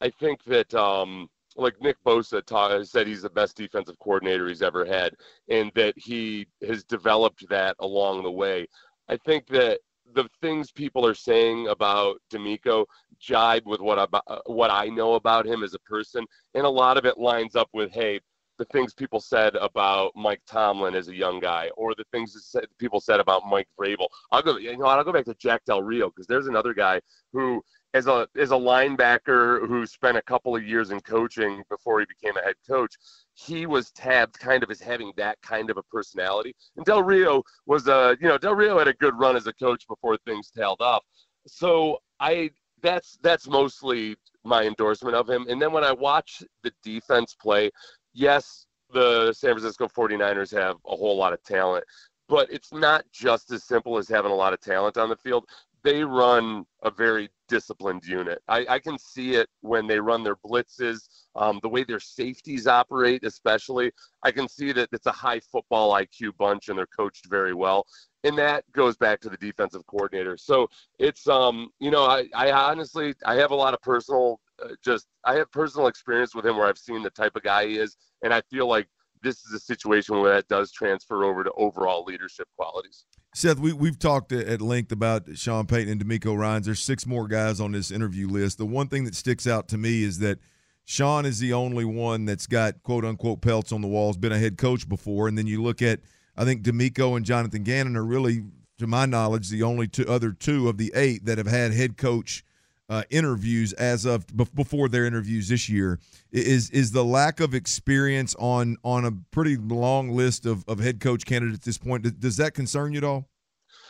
I 0.02 0.10
think 0.10 0.44
that 0.46 0.74
um, 0.74 1.30
like 1.56 1.80
Nick 1.82 1.98
Bosa 2.06 2.86
said 2.86 3.08
he's 3.08 3.22
the 3.22 3.30
best 3.30 3.56
defensive 3.56 3.98
coordinator 4.00 4.48
he's 4.48 4.62
ever 4.62 4.86
had, 4.86 5.14
and 5.50 5.72
that 5.76 5.94
he 5.98 6.48
has 6.68 6.84
developed 6.84 7.48
that 7.50 7.76
along 7.80 8.24
the 8.24 8.32
way. 8.32 8.68
I 9.10 9.18
think 9.18 9.48
that 9.48 9.80
the 10.14 10.28
things 10.42 10.72
people 10.72 11.06
are 11.06 11.14
saying 11.16 11.68
about 11.68 12.18
DeMeco 12.32 12.86
jibe 13.20 13.66
with 13.66 13.82
what 13.82 13.98
I, 14.00 14.40
what 14.46 14.70
I 14.70 14.88
know 14.88 15.14
about 15.16 15.48
him 15.48 15.64
as 15.64 15.74
a 15.74 15.80
person, 15.80 16.26
and 16.54 16.66
a 16.66 16.70
lot 16.70 16.98
of 16.98 17.06
it 17.06 17.18
lines 17.18 17.56
up 17.56 17.70
with, 17.74 17.92
hey, 17.92 18.20
the 18.58 18.66
things 18.66 18.94
people 18.94 19.20
said 19.20 19.56
about 19.56 20.12
Mike 20.16 20.42
Tomlin 20.46 20.96
as 20.96 21.08
a 21.08 21.16
young 21.16 21.40
guy, 21.40 21.70
or 21.76 21.96
the 21.96 22.06
things 22.12 22.34
that 22.54 22.66
people 22.78 23.00
said 23.00 23.20
about 23.20 23.48
Mike 23.48 23.68
Vrabel. 23.80 24.08
I'll 24.32 24.42
go, 24.42 24.58
you 24.58 24.78
know, 24.78 24.86
I'll 24.86 25.04
go 25.04 25.12
back 25.12 25.26
to 25.26 25.36
Jack 25.36 25.66
Del 25.66 25.82
Rio 25.82 26.10
because 26.10 26.28
there's 26.28 26.48
another 26.48 26.74
guy 26.74 27.02
who, 27.32 27.64
as 27.94 28.08
a 28.08 28.28
as 28.38 28.52
a 28.52 28.56
linebacker 28.56 29.68
who 29.68 29.86
spent 29.86 30.18
a 30.18 30.22
couple 30.22 30.56
of 30.56 30.64
years 30.64 30.92
in 30.92 31.00
coaching 31.02 31.64
before 31.70 32.00
he 32.00 32.06
became 32.06 32.38
a 32.38 32.42
head 32.42 32.56
coach, 32.68 32.96
he 33.34 33.66
was 33.66 33.92
tabbed 33.92 34.38
kind 34.40 34.64
of 34.64 34.72
as 34.72 34.80
having 34.80 35.12
that 35.18 35.42
kind 35.42 35.70
of 35.70 35.78
a 35.78 35.84
personality. 35.84 36.56
And 36.78 36.86
Del 36.86 37.04
Rio 37.04 37.44
was 37.66 37.88
a, 37.88 38.16
you 38.22 38.28
know, 38.28 38.38
Del 38.38 38.56
Rio 38.56 38.78
had 38.78 38.88
a 38.88 38.94
good 38.94 39.18
run 39.18 39.36
as 39.36 39.48
a 39.48 39.54
coach 39.54 39.88
before 39.88 40.18
things 40.26 40.52
tailed 40.52 40.82
off. 40.82 41.04
So 41.48 42.00
I 42.20 42.52
that's 42.82 43.18
that's 43.24 43.48
mostly 43.48 44.16
my 44.44 44.64
endorsement 44.64 45.16
of 45.16 45.28
him. 45.30 45.46
And 45.50 45.62
then 45.62 45.72
when 45.72 45.84
I 45.84 45.94
watch 45.94 46.44
the 46.64 46.72
defense 46.84 47.36
play, 47.42 47.72
yes, 48.14 48.66
the 48.94 49.34
San 49.34 49.52
Francisco 49.52 49.88
49ers 49.88 50.52
have 50.56 50.78
a 50.88 50.96
whole 50.96 51.18
lot 51.18 51.34
of 51.34 51.44
talent, 51.44 51.84
but 52.30 52.52
it's 52.52 52.72
not 52.72 53.06
just 53.12 53.52
as 53.52 53.64
simple 53.64 53.98
as 53.98 54.08
having 54.08 54.32
a 54.32 54.36
lot 54.36 54.54
of 54.54 54.62
talent 54.62 54.98
on 54.98 55.10
the 55.10 55.16
field. 55.16 55.46
They 55.84 56.04
run 56.04 56.66
a 56.84 56.90
very 56.90 57.30
disciplined 57.50 58.06
unit. 58.06 58.42
I, 58.48 58.66
I 58.70 58.80
can 58.80 58.98
see 58.98 59.36
it 59.36 59.50
when 59.62 59.86
they 59.86 60.00
run 60.00 60.24
their 60.24 60.38
blitzes, 60.38 61.10
um, 61.36 61.60
the 61.62 61.68
way 61.68 61.84
their 61.84 62.00
safeties 62.00 62.68
operate, 62.68 63.26
especially. 63.26 63.92
I 64.24 64.32
can 64.32 64.48
see 64.48 64.72
that 64.72 64.88
it's 64.94 65.08
a 65.08 65.12
high 65.12 65.42
football 65.42 65.94
IQ 65.94 66.38
bunch 66.38 66.70
and 66.70 66.78
they're 66.78 66.88
coached 66.98 67.26
very 67.30 67.54
well. 67.54 67.86
And 68.24 68.38
that 68.38 68.64
goes 68.72 68.96
back 68.96 69.20
to 69.22 69.30
the 69.30 69.38
defensive 69.38 69.86
coordinator. 69.86 70.38
So 70.38 70.70
it's, 70.98 71.28
um, 71.28 71.70
you 71.80 71.92
know, 71.92 72.06
I, 72.06 72.26
I 72.34 72.52
honestly, 72.52 73.14
I 73.26 73.36
have 73.36 73.52
a 73.52 73.56
lot 73.56 73.74
of 73.74 73.82
personal 73.82 74.40
uh, 74.64 74.70
just 74.84 75.08
I 75.26 75.36
have 75.36 75.52
personal 75.52 75.88
experience 75.88 76.36
with 76.36 76.46
him 76.46 76.58
where 76.58 76.68
I've 76.68 76.78
seen 76.78 77.02
the 77.02 77.10
type 77.10 77.36
of 77.36 77.44
guy 77.44 77.68
he 77.68 77.78
is, 77.78 77.98
and 78.22 78.34
I 78.34 78.42
feel 78.42 78.68
like 78.68 78.88
this 79.22 79.46
is 79.46 79.54
a 79.54 79.60
situation 79.60 80.20
where 80.20 80.34
that 80.36 80.48
does 80.48 80.72
transfer 80.72 81.24
over 81.24 81.44
to 81.44 81.52
overall 81.54 82.04
leadership 82.04 82.48
qualities. 82.58 83.06
Seth, 83.34 83.58
we, 83.58 83.74
we've 83.74 83.98
talked 83.98 84.32
at 84.32 84.62
length 84.62 84.92
about 84.92 85.24
Sean 85.36 85.66
Payton 85.66 85.90
and 85.90 86.06
DeMeco 86.06 86.38
Ryans. 86.38 86.66
There's 86.66 86.82
six 86.82 87.08
more 87.08 87.28
guys 87.28 87.60
on 87.60 87.72
this 87.72 87.90
interview 87.90 88.28
list. 88.28 88.58
The 88.58 88.66
one 88.66 88.90
thing 88.90 89.06
that 89.06 89.16
sticks 89.16 89.48
out 89.48 89.68
to 89.70 89.78
me 89.78 90.04
is 90.04 90.20
that 90.20 90.40
Sean 90.86 91.26
is 91.26 91.40
the 91.40 91.54
only 91.54 91.86
one 91.86 92.26
that's 92.26 92.46
got 92.46 92.84
quote 92.84 93.06
unquote 93.06 93.42
pelts 93.42 93.72
on 93.72 93.82
the 93.82 93.88
walls, 93.88 94.18
been 94.18 94.34
a 94.34 94.38
head 94.38 94.58
coach 94.58 94.88
before. 94.88 95.28
And 95.28 95.38
then 95.38 95.48
you 95.48 95.64
look 95.64 95.82
at, 95.82 96.02
I 96.36 96.46
think 96.46 96.64
DeMeco 96.64 97.16
and 97.16 97.26
Jonathan 97.26 97.64
Gannon 97.64 97.96
are 97.96 98.04
really, 98.04 98.44
to 98.80 98.88
my 98.88 99.06
knowledge, 99.06 99.50
the 99.50 99.64
only 99.64 99.88
two 99.88 100.08
other 100.08 100.32
two 100.32 100.68
of 100.68 100.78
the 100.78 100.92
eight 100.96 101.26
that 101.26 101.38
have 101.38 101.48
had 101.48 101.74
head 101.74 101.98
coach 101.98 102.44
uh, 102.90 103.04
interviews 103.10 103.74
as 103.74 104.06
of 104.06 104.26
before 104.56 104.90
their 104.90 105.06
interviews 105.06 105.48
this 105.48 105.70
year 105.70 106.00
is 106.32 106.70
is 106.72 106.92
the 106.92 107.04
lack 107.04 107.40
of 107.40 107.54
experience 107.54 108.36
on 108.38 108.78
on 108.84 109.06
a 109.06 109.12
pretty 109.32 109.56
long 109.56 110.12
list 110.12 110.46
of, 110.46 110.66
of 110.68 110.80
head 110.80 111.00
coach 111.00 111.26
candidates 111.26 111.60
at 111.60 111.66
this 111.66 111.78
point. 111.78 112.20
Does 112.20 112.38
that 112.38 112.54
concern 112.54 112.92
you 112.92 112.98
at 112.98 113.04
all? 113.04 113.30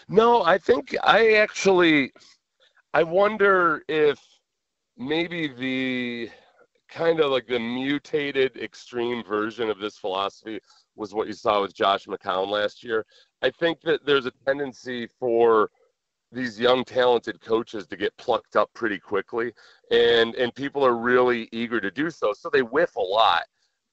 No, 0.07 0.43
I 0.43 0.57
think 0.57 0.95
I 1.03 1.33
actually 1.33 2.13
I 2.93 3.03
wonder 3.03 3.83
if 3.87 4.19
maybe 4.97 5.47
the 5.47 6.29
kind 6.87 7.19
of 7.19 7.31
like 7.31 7.47
the 7.47 7.59
mutated 7.59 8.55
extreme 8.57 9.23
version 9.23 9.69
of 9.69 9.79
this 9.79 9.97
philosophy 9.97 10.59
was 10.95 11.13
what 11.13 11.27
you 11.27 11.33
saw 11.33 11.61
with 11.61 11.73
Josh 11.73 12.05
McCown 12.05 12.47
last 12.47 12.83
year. 12.83 13.05
I 13.41 13.49
think 13.49 13.81
that 13.81 14.05
there's 14.05 14.25
a 14.25 14.31
tendency 14.45 15.07
for 15.19 15.69
these 16.31 16.59
young 16.59 16.83
talented 16.83 17.39
coaches 17.41 17.85
to 17.87 17.97
get 17.97 18.15
plucked 18.17 18.55
up 18.55 18.69
pretty 18.73 18.97
quickly 18.97 19.53
and 19.91 20.33
and 20.33 20.53
people 20.55 20.83
are 20.83 20.95
really 20.95 21.47
eager 21.51 21.79
to 21.79 21.91
do 21.91 22.09
so 22.09 22.33
so 22.33 22.49
they 22.51 22.63
whiff 22.63 22.95
a 22.95 23.01
lot. 23.01 23.43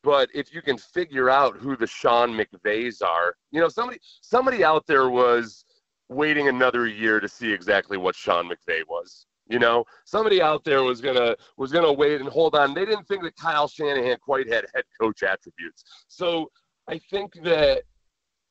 But 0.03 0.31
if 0.35 0.55
you 0.55 0.63
can 0.63 0.79
figure 0.79 1.29
out 1.29 1.59
who 1.59 1.77
the 1.77 1.87
Sean 1.87 2.31
McVays 2.31 3.03
are 3.03 3.35
you 3.51 3.61
know 3.61 3.69
somebody 3.69 3.99
somebody 4.23 4.65
out 4.65 4.87
there 4.87 5.11
was 5.11 5.67
waiting 6.09 6.49
another 6.49 6.87
year 6.87 7.21
to 7.21 7.29
see 7.29 7.53
exactly 7.53 7.99
what 7.99 8.17
Sean 8.17 8.49
McVay 8.49 8.83
was 8.89 9.27
you 9.51 9.59
know? 9.59 9.85
Somebody 10.05 10.41
out 10.41 10.65
there 10.65 10.83
was 10.83 11.01
gonna 11.01 11.37
was 11.59 11.73
gonna 11.73 11.93
wait 11.93 12.21
and 12.21 12.31
hold 12.31 12.55
on. 12.55 12.73
They 12.73 12.87
didn't 12.87 13.07
think 13.07 13.23
that 13.25 13.37
Kyle 13.37 13.69
Shanahan 13.69 14.17
quite 14.23 14.49
had 14.49 14.65
head 14.75 14.85
coach 14.99 15.23
attributes. 15.23 15.85
So 16.09 16.51
I 16.91 16.99
think 16.99 17.35
that 17.45 17.85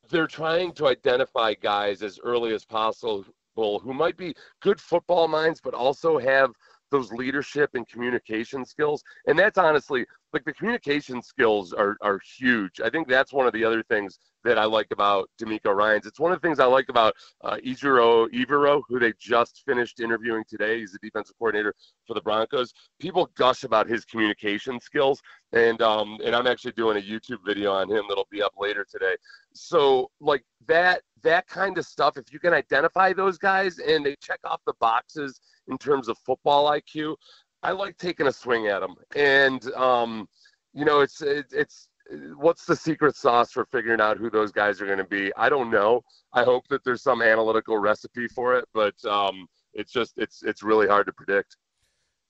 they're 0.08 0.26
trying 0.26 0.72
to 0.72 0.88
identify 0.88 1.52
guys 1.52 2.02
as 2.02 2.18
early 2.24 2.54
as 2.54 2.64
possible 2.64 3.26
who 3.54 3.92
might 3.92 4.16
be 4.16 4.34
good 4.62 4.80
football 4.80 5.28
minds, 5.28 5.60
but 5.62 5.74
also 5.74 6.18
have 6.18 6.52
those 6.90 7.12
leadership 7.12 7.70
and 7.74 7.86
communication 7.88 8.64
skills. 8.64 9.02
And 9.26 9.38
that's 9.38 9.58
honestly 9.58 10.06
like 10.32 10.44
the 10.44 10.52
communication 10.52 11.22
skills 11.22 11.72
are 11.72 11.96
are 12.02 12.20
huge. 12.38 12.80
I 12.80 12.90
think 12.90 13.08
that's 13.08 13.32
one 13.32 13.46
of 13.46 13.52
the 13.52 13.64
other 13.64 13.82
things 13.82 14.18
that 14.44 14.58
I 14.58 14.64
like 14.64 14.86
about 14.90 15.28
DeMeco 15.40 15.74
Ryans. 15.74 16.06
It's 16.06 16.20
one 16.20 16.32
of 16.32 16.40
the 16.40 16.46
things 16.46 16.60
I 16.60 16.64
like 16.64 16.88
about 16.88 17.14
uh, 17.44 17.56
Ejiro 17.56 18.28
Evero, 18.32 18.82
who 18.88 18.98
they 18.98 19.12
just 19.18 19.62
finished 19.66 20.00
interviewing 20.00 20.44
today. 20.48 20.78
He's 20.78 20.92
the 20.92 20.98
defensive 21.02 21.36
coordinator 21.38 21.74
for 22.06 22.14
the 22.14 22.22
Broncos. 22.22 22.72
People 22.98 23.30
gush 23.36 23.64
about 23.64 23.86
his 23.86 24.04
communication 24.04 24.80
skills, 24.80 25.20
and 25.52 25.82
um, 25.82 26.18
and 26.24 26.34
I'm 26.34 26.46
actually 26.46 26.72
doing 26.72 26.96
a 26.96 27.00
YouTube 27.00 27.44
video 27.44 27.72
on 27.72 27.90
him 27.90 28.04
that'll 28.08 28.28
be 28.30 28.42
up 28.42 28.54
later 28.58 28.86
today. 28.88 29.16
So 29.52 30.10
like 30.20 30.44
that 30.66 31.02
that 31.22 31.46
kind 31.48 31.76
of 31.76 31.84
stuff, 31.84 32.16
if 32.16 32.32
you 32.32 32.38
can 32.38 32.54
identify 32.54 33.12
those 33.12 33.36
guys 33.36 33.78
and 33.78 34.06
they 34.06 34.16
check 34.22 34.40
off 34.44 34.60
the 34.64 34.74
boxes 34.80 35.40
in 35.70 35.78
terms 35.78 36.08
of 36.08 36.18
football 36.18 36.70
IQ, 36.70 37.16
I 37.62 37.72
like 37.72 37.96
taking 37.96 38.26
a 38.26 38.32
swing 38.32 38.66
at 38.66 38.80
them. 38.80 38.94
And 39.14 39.64
um, 39.74 40.28
you 40.74 40.84
know, 40.84 41.00
it's 41.00 41.22
it, 41.22 41.46
it's 41.52 41.88
what's 42.36 42.64
the 42.64 42.76
secret 42.76 43.16
sauce 43.16 43.52
for 43.52 43.64
figuring 43.66 44.00
out 44.00 44.18
who 44.18 44.30
those 44.30 44.52
guys 44.52 44.80
are 44.80 44.86
going 44.86 44.98
to 44.98 45.04
be? 45.04 45.32
I 45.36 45.48
don't 45.48 45.70
know. 45.70 46.02
I 46.32 46.44
hope 46.44 46.66
that 46.68 46.84
there's 46.84 47.02
some 47.02 47.22
analytical 47.22 47.78
recipe 47.78 48.28
for 48.28 48.56
it, 48.56 48.68
but 48.74 48.94
um, 49.04 49.46
it's 49.74 49.92
just 49.92 50.14
it's 50.16 50.42
it's 50.42 50.62
really 50.62 50.86
hard 50.86 51.06
to 51.06 51.12
predict. 51.12 51.56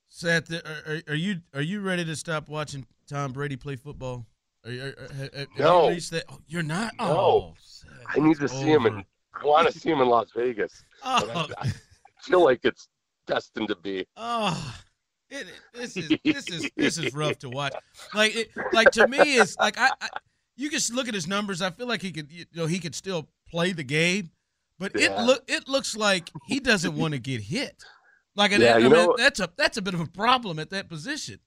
Seth, 0.08 0.52
are, 0.52 1.02
are 1.08 1.14
you 1.14 1.40
are 1.54 1.62
you 1.62 1.80
ready 1.80 2.04
to 2.04 2.16
stop 2.16 2.48
watching 2.48 2.86
Tom 3.08 3.32
Brady 3.32 3.56
play 3.56 3.76
football? 3.76 4.26
Are 4.64 4.70
you, 4.70 4.82
are, 4.82 5.40
are, 5.40 5.46
no, 5.58 5.88
you 5.88 6.00
that? 6.00 6.24
Oh, 6.28 6.38
you're 6.46 6.62
not. 6.62 6.92
No, 6.98 7.06
oh, 7.06 7.54
I 8.14 8.20
need 8.20 8.38
to 8.40 8.48
see 8.48 8.66
him, 8.66 8.84
and 8.84 9.04
I 9.32 9.46
want 9.46 9.72
to 9.72 9.78
see 9.78 9.90
him 9.90 10.00
in 10.00 10.08
Las 10.08 10.28
Vegas. 10.34 10.84
Oh. 11.02 11.48
I, 11.56 11.68
I 11.68 11.72
feel 12.20 12.44
like 12.44 12.60
it's 12.62 12.88
destined 13.30 13.68
to 13.68 13.76
be. 13.76 14.06
Oh, 14.16 14.74
it, 15.28 15.46
this 15.74 15.96
is 15.96 16.08
this 16.24 16.48
is 16.50 16.70
this 16.76 16.98
is 16.98 17.14
rough 17.14 17.38
to 17.40 17.48
watch. 17.50 17.74
Like 18.14 18.34
it, 18.36 18.50
like 18.72 18.90
to 18.92 19.06
me, 19.08 19.18
it's 19.36 19.56
like 19.58 19.78
I, 19.78 19.90
I 20.00 20.08
you 20.56 20.70
just 20.70 20.92
look 20.92 21.08
at 21.08 21.14
his 21.14 21.26
numbers. 21.26 21.62
I 21.62 21.70
feel 21.70 21.86
like 21.86 22.02
he 22.02 22.12
could 22.12 22.30
you 22.30 22.44
know 22.54 22.66
he 22.66 22.78
could 22.78 22.94
still 22.94 23.28
play 23.50 23.72
the 23.72 23.84
game, 23.84 24.30
but 24.78 24.92
it 24.94 25.12
look 25.18 25.42
it 25.48 25.68
looks 25.68 25.96
like 25.96 26.30
he 26.46 26.60
doesn't 26.60 26.96
want 26.96 27.14
to 27.14 27.20
get 27.20 27.40
hit. 27.40 27.82
Like 28.36 28.52
Yeah, 28.52 28.74
I 28.76 28.78
mean, 28.80 28.92
know- 28.92 29.14
that's 29.16 29.40
a 29.40 29.48
that's 29.56 29.76
a 29.76 29.82
bit 29.82 29.94
of 29.94 30.00
a 30.00 30.06
problem 30.06 30.58
at 30.58 30.70
that 30.70 30.88
position. 30.88 31.38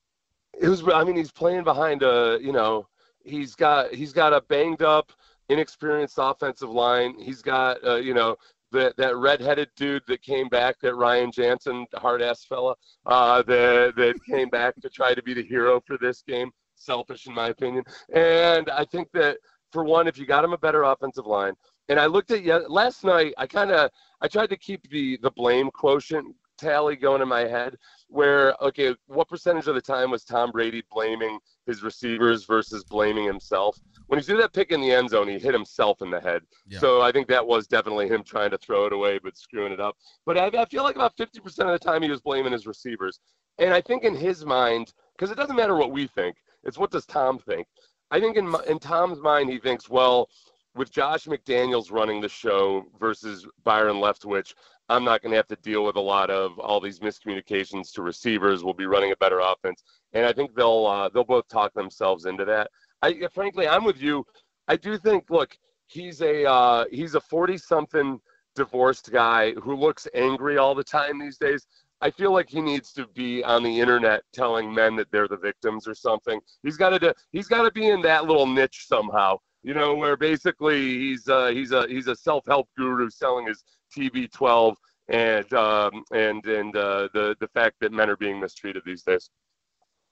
it 0.62 0.68
was 0.68 0.84
i 0.94 1.04
mean 1.04 1.16
he's 1.16 1.32
playing 1.32 1.64
behind 1.64 2.04
a 2.04 2.38
you 2.42 2.52
know 2.52 2.88
he's 3.26 3.56
got 3.56 3.92
he's 3.94 4.14
got 4.14 4.34
a 4.34 4.42
banged 4.42 4.82
up 4.84 5.12
inexperienced 5.50 6.18
offensive 6.20 6.70
line 6.70 7.18
he's 7.20 7.42
got 7.42 7.84
uh, 7.86 7.96
you 7.96 8.14
know 8.14 8.36
that 8.74 8.98
that 8.98 9.16
redheaded 9.16 9.70
dude 9.76 10.04
that 10.08 10.22
came 10.22 10.50
back 10.50 10.76
that 10.82 10.96
ryan 10.96 11.32
jensen 11.32 11.86
hard 11.96 12.22
ass 12.22 12.44
fella 12.44 12.76
uh 13.06 13.42
that 13.44 13.94
that 13.96 14.16
came 14.30 14.50
back 14.50 14.76
to 14.82 14.90
try 14.90 15.14
to 15.14 15.24
be 15.24 15.34
the 15.34 15.44
hero 15.44 15.82
for 15.88 15.98
this 15.98 16.22
game. 16.28 16.52
Selfish 16.76 17.28
in 17.28 17.34
my 17.34 17.48
opinion. 17.48 17.84
And 18.14 18.70
i 18.70 18.84
think 18.84 19.08
that 19.14 19.38
for 19.72 19.84
one 19.84 20.08
if 20.08 20.18
you 20.18 20.26
got 20.26 20.44
him 20.44 20.54
a 20.54 20.58
better 20.58 20.84
offensive 20.84 21.26
line 21.26 21.54
and 21.90 22.00
i 22.00 22.06
looked 22.06 22.32
at 22.32 22.44
yeah 22.44 22.60
last 22.68 23.04
night 23.04 23.34
i 23.38 23.48
kind 23.48 23.72
of 23.72 23.90
i 24.22 24.28
tried 24.28 24.50
to 24.50 24.58
keep 24.58 24.90
the 24.90 25.18
the 25.22 25.32
blame 25.32 25.72
quotient 25.72 26.36
tally 26.58 26.96
going 26.96 27.22
in 27.22 27.28
my 27.28 27.42
head 27.42 27.76
where 28.14 28.55
okay 28.61 28.95
what 29.07 29.28
percentage 29.28 29.68
of 29.68 29.76
the 29.76 29.82
time 29.82 30.11
was 30.11 30.24
tom 30.24 30.51
brady 30.51 30.84
blaming 30.91 31.39
his 31.66 31.82
receivers 31.82 32.45
versus 32.45 32.84
blaming 32.84 33.26
himself? 33.26 33.80
When 34.07 34.20
he 34.20 34.24
threw 34.24 34.38
that 34.38 34.53
pick 34.53 34.72
in 34.72 34.82
the 34.82 34.91
end 34.91 35.09
zone 35.09 35.28
he 35.28 35.39
hit 35.39 35.53
himself 35.53 36.01
in 36.01 36.11
the 36.11 36.20
head. 36.20 36.43
Yeah. 36.68 36.80
so 36.80 37.01
i 37.01 37.11
think 37.11 37.28
that 37.28 37.45
was 37.45 37.68
definitely 37.68 38.07
him 38.07 38.24
trying 38.24 38.51
to 38.51 38.57
throw 38.57 38.86
it 38.86 38.93
away 38.93 39.20
but 39.24 39.38
screwing 39.38 39.74
it 39.74 39.80
up. 39.80 39.97
But 40.26 40.38
i, 40.38 40.45
I 40.47 40.66
feel 40.66 40.84
like 40.84 40.95
about 40.95 41.18
50% 41.18 41.36
of 41.45 41.68
the 41.68 41.80
time 41.80 42.03
he 42.03 42.09
was 42.09 42.22
blaming 42.22 42.53
his 42.53 42.68
receivers. 42.68 43.20
And 43.57 43.74
i 43.74 43.82
think 43.82 44.03
in 44.03 44.16
his 44.16 44.45
mind 44.45 44.93
because 45.18 45.32
it 45.32 45.36
doesn't 45.36 45.55
matter 45.55 45.76
what 45.76 45.91
we 45.91 46.07
think 46.07 46.36
it's 46.64 46.78
what 46.78 46.91
does 46.91 47.05
tom 47.05 47.39
think? 47.39 47.68
I 48.11 48.20
think 48.20 48.38
in, 48.38 48.53
in 48.68 48.80
tom's 48.80 49.20
mind 49.20 49.49
he 49.49 49.57
thinks 49.57 49.89
well 49.89 50.30
with 50.76 50.91
Josh 50.91 51.26
McDaniels 51.26 51.91
running 51.91 52.20
the 52.20 52.30
show 52.30 52.86
versus 52.99 53.45
Byron 53.64 53.97
Leftwich, 53.97 54.53
I'm 54.90 55.04
not 55.04 55.22
going 55.22 55.32
to 55.32 55.38
have 55.38 55.48
to 55.48 55.56
deal 55.58 55.84
with 55.86 55.96
a 55.96 56.02
lot 56.02 56.30
of 56.30 56.60
all 56.60 56.80
these 56.80 57.00
miscommunications 57.00 57.92
to 57.94 58.02
receivers. 58.02 58.64
We'll 58.64 58.74
be 58.74 58.86
running 58.86 59.12
a 59.12 59.16
better 59.16 59.40
offense, 59.40 59.84
and 60.14 60.26
I 60.26 60.34
think 60.34 60.56
they'll 60.56 60.86
uh, 60.86 61.10
they'll 61.10 61.24
both 61.24 61.48
talk 61.48 61.74
themselves 61.74 62.26
into 62.26 62.46
that. 62.46 62.70
I 63.02 63.28
frankly, 63.34 63.68
I'm 63.68 63.84
with 63.84 64.02
you. 64.02 64.26
I 64.68 64.76
do 64.76 64.98
think. 64.98 65.30
Look, 65.30 65.58
he's 65.88 66.22
a 66.22 66.50
uh, 66.50 66.86
he's 66.92 67.16
a 67.16 67.22
40 67.22 67.58
something 67.58 68.20
divorced 68.56 69.12
guy 69.12 69.54
who 69.54 69.76
looks 69.76 70.08
angry 70.14 70.58
all 70.58 70.76
the 70.76 70.84
time 70.84 71.20
these 71.20 71.38
days. 71.38 71.66
I 72.02 72.12
feel 72.12 72.34
like 72.34 72.50
he 72.50 72.62
needs 72.62 72.92
to 72.94 73.08
be 73.08 73.44
on 73.44 73.64
the 73.64 73.80
internet 73.80 74.24
telling 74.34 74.74
men 74.74 74.98
that 74.98 75.10
they're 75.12 75.28
the 75.28 75.38
victims 75.38 75.88
or 75.88 75.96
something. 75.96 76.40
He's 76.62 76.76
got 76.76 76.90
to 76.90 77.16
he's 77.32 77.48
got 77.48 77.64
to 77.64 77.72
be 77.72 77.88
in 77.88 78.02
that 78.02 78.26
little 78.26 78.48
niche 78.48 78.86
somehow. 78.88 79.38
You 79.64 79.74
know, 79.74 79.96
where 79.96 80.18
basically 80.18 81.00
he's 81.00 81.28
uh, 81.30 81.48
he's 81.48 81.72
a 81.72 81.88
he's 81.88 82.08
a 82.08 82.16
self-help 82.16 82.68
guru 82.78 83.10
selling 83.10 83.48
his 83.48 83.64
TB12 83.96 84.76
and 85.10 85.54
um, 85.54 86.04
and 86.12 86.46
and 86.46 86.76
uh, 86.76 87.08
the 87.14 87.36
the 87.39 87.48
fact 87.50 87.76
that 87.82 87.91
men 87.91 88.10
are 88.10 88.18
being 88.18 88.39
mistreated 88.39 88.84
these 88.86 89.04
days. 89.04 89.30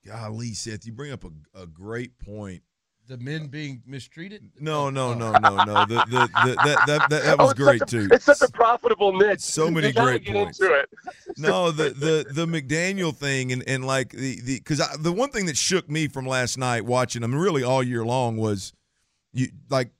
Golly, 0.05 0.53
Seth, 0.53 0.85
you 0.85 0.91
bring 0.91 1.11
up 1.11 1.23
a, 1.23 1.61
a 1.61 1.67
great 1.67 2.17
point. 2.19 2.63
The 3.07 3.17
men 3.17 3.47
being 3.47 3.81
mistreated. 3.85 4.49
No, 4.59 4.89
no, 4.89 5.13
no, 5.13 5.37
no, 5.37 5.63
no. 5.63 5.85
The, 5.85 5.95
the, 6.07 6.29
the, 6.43 6.55
that, 6.63 6.85
that, 6.85 7.09
that, 7.09 7.09
that 7.09 7.35
Oh, 7.39 7.43
was 7.43 7.51
it's 7.51 7.59
great 7.59 7.81
a- 7.81 7.85
too. 7.85 8.07
It's 8.11 8.25
such 8.25 8.41
a 8.41 8.49
profitable 8.51 9.13
niche. 9.17 9.41
So 9.41 9.69
many 9.69 9.87
You 9.87 9.93
great 9.93 10.23
get 10.23 10.33
points. 10.33 10.59
into 10.61 10.73
it. 10.73 10.89
no, 11.37 11.71
the 11.71 11.89
the 11.89 12.25
the 12.31 12.45
McDaniel 12.45 13.13
thing 13.13 13.51
and 13.51 13.63
and 13.67 13.85
like 13.85 14.09
the 14.11 14.39
the 14.41 14.57
because 14.59 14.81
the 14.99 15.11
one 15.11 15.29
thing 15.29 15.45
that 15.47 15.57
shook 15.57 15.89
me 15.89 16.07
from 16.07 16.25
last 16.25 16.57
night 16.57 16.85
watching 16.85 17.21
them 17.21 17.35
really 17.35 17.63
all 17.63 17.83
year 17.83 18.05
long 18.05 18.37
was 18.37 18.71
you 19.33 19.49
like 19.69 19.91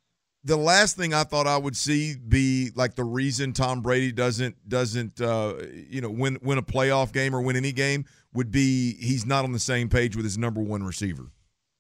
the 0.44 0.58
last 0.58 0.98
thing 0.98 1.14
I 1.14 1.24
thought 1.24 1.48
I 1.48 1.58
would 1.58 1.76
see 1.78 2.16
be 2.16 2.72
like 2.76 2.96
the 2.96 3.04
reason 3.04 3.54
Tom 3.54 3.82
Brady 3.82 4.12
doesn't 4.12 4.56
doesn't 4.68 5.22
uh, 5.22 5.56
you 5.90 6.02
know 6.02 6.10
win 6.10 6.38
win 6.42 6.58
a 6.58 6.64
playoff 6.64 7.12
game 7.14 7.36
or 7.36 7.42
win 7.42 7.56
any 7.56 7.72
game 7.72 8.06
would 8.34 8.52
be 8.52 8.94
he's 8.96 9.26
not 9.26 9.44
on 9.44 9.52
the 9.52 9.60
same 9.60 9.90
page 9.90 10.16
with 10.16 10.26
his 10.26 10.38
number 10.38 10.62
one 10.62 10.84
receiver. 10.84 11.32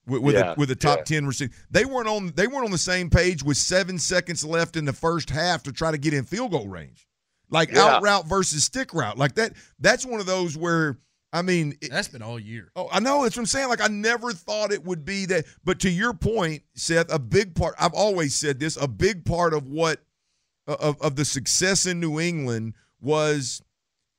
With, 0.07 0.22
with, 0.24 0.36
Yeah, 0.36 0.53
a, 0.53 0.55
with 0.55 0.72
a 0.72 0.76
top 0.76 0.99
yeah. 0.99 1.03
ten 1.03 1.26
receiver, 1.28 1.53
they 1.70 1.86
weren't 1.86 2.07
on. 2.07 2.34
They 2.36 2.47
weren't 2.47 2.66
on 2.66 2.72
the 2.72 2.78
same 2.78 3.09
page 3.09 3.43
with 3.43 3.57
seven 3.57 3.97
seconds 3.99 4.43
left 4.43 4.76
in 4.76 4.86
the 4.86 4.93
first 4.93 5.30
half 5.30 5.64
to 5.64 5.72
try 5.72 5.91
to 5.91 5.97
get 5.97 6.14
in 6.14 6.24
field 6.24 6.51
goal 6.51 6.68
range 6.68 7.07
like 7.49 7.72
Yeah. 7.72 7.86
out 7.86 8.01
route 8.03 8.28
versus 8.28 8.64
stick 8.64 8.93
route. 8.93 9.18
Like 9.18 9.36
that. 9.36 9.53
That's 9.80 10.05
one 10.05 10.20
of 10.20 10.26
those 10.26 10.57
where 10.57 10.97
I 11.34 11.42
mean, 11.42 11.78
it- 11.82 11.92
That's 11.92 12.08
been 12.10 12.22
all 12.22 12.40
year. 12.40 12.72
oh, 12.76 12.90
I 12.92 13.00
know 13.00 13.24
that's 13.24 13.36
what 13.38 13.44
I'm 13.44 13.46
saying. 13.48 13.70
Like 13.70 13.82
I 13.82 13.88
never 13.88 14.34
thought 14.34 14.72
it 14.74 14.84
would 14.86 15.06
be 15.06 15.26
that. 15.28 15.46
But 15.64 15.80
to 15.82 15.90
your 15.90 16.14
point, 16.14 16.64
Seth, 16.76 17.12
a 17.12 17.20
big 17.20 17.56
part. 17.56 17.76
I've 17.80 17.94
always 17.94 18.36
said 18.36 18.60
this. 18.60 18.76
A 18.78 18.88
big 18.88 19.24
part 19.26 19.54
of 19.54 19.68
what 19.68 20.02
uh, 20.68 20.76
of 20.80 21.02
of 21.02 21.16
the 21.16 21.26
success 21.26 21.86
in 21.86 22.00
New 22.00 22.20
England 22.20 22.74
was. 23.00 23.62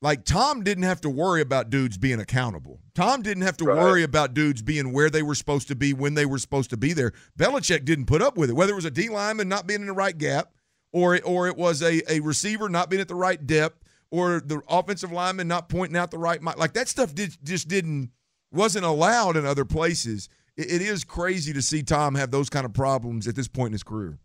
Like 0.00 0.24
Tom 0.24 0.64
didn't 0.64 0.82
have 0.82 1.00
to 1.02 1.08
worry 1.08 1.42
about 1.42 1.70
dudes 1.70 1.96
being 1.96 2.18
accountable. 2.18 2.80
Tom 2.92 3.22
didn't 3.22 3.44
have 3.44 3.56
to 3.58 3.64
Right. 3.66 3.78
worry 3.78 4.02
about 4.02 4.34
dudes 4.34 4.60
being 4.60 4.92
where 4.92 5.08
they 5.08 5.22
were 5.22 5.36
supposed 5.36 5.68
to 5.68 5.76
be 5.76 5.92
when 5.92 6.14
they 6.14 6.26
were 6.26 6.38
supposed 6.40 6.70
to 6.70 6.76
be 6.76 6.92
there. 6.92 7.12
Belichick 7.38 7.84
didn't 7.84 8.06
put 8.06 8.20
up 8.20 8.36
with 8.36 8.50
it. 8.50 8.54
Whether 8.54 8.72
it 8.72 8.74
was 8.74 8.84
a 8.84 8.90
D 8.90 9.08
lineman 9.08 9.48
not 9.48 9.68
being 9.68 9.80
in 9.80 9.86
the 9.86 9.92
right 9.92 10.18
gap, 10.18 10.50
or 10.92 11.14
it, 11.14 11.22
or 11.24 11.46
it 11.46 11.56
was 11.56 11.82
a, 11.84 12.02
a 12.12 12.18
receiver 12.18 12.68
not 12.68 12.90
being 12.90 13.00
at 13.00 13.06
the 13.06 13.14
right 13.14 13.46
depth, 13.46 13.78
or 14.12 14.40
the 14.40 14.60
offensive 14.68 15.10
lineman 15.10 15.48
not 15.48 15.70
pointing 15.70 15.96
out 15.96 16.10
the 16.10 16.18
right 16.18 16.40
mi- 16.40 16.52
like 16.58 16.74
that 16.74 16.86
stuff 16.86 17.14
did, 17.14 17.36
just 17.42 17.66
didn't 17.66 18.10
wasn't 18.52 18.84
allowed 18.84 19.36
in 19.36 19.46
other 19.46 19.64
places. 19.64 20.28
It, 20.56 20.70
it 20.70 20.82
is 20.82 21.02
crazy 21.02 21.54
to 21.54 21.62
see 21.62 21.82
Tom 21.82 22.14
have 22.14 22.30
those 22.30 22.50
kind 22.50 22.66
of 22.66 22.74
problems 22.74 23.26
at 23.26 23.34
this 23.34 23.48
point 23.48 23.68
in 23.68 23.72
his 23.72 23.82
career. 23.82 24.18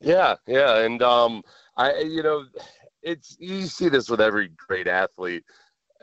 Yeah, 0.00 0.36
yeah, 0.46 0.78
and 0.78 1.02
um, 1.02 1.42
I, 1.76 1.98
you 1.98 2.22
know, 2.22 2.44
it's 3.02 3.36
you 3.40 3.66
see 3.66 3.88
this 3.88 4.08
with 4.08 4.20
every 4.20 4.52
great 4.68 4.86
athlete. 4.86 5.44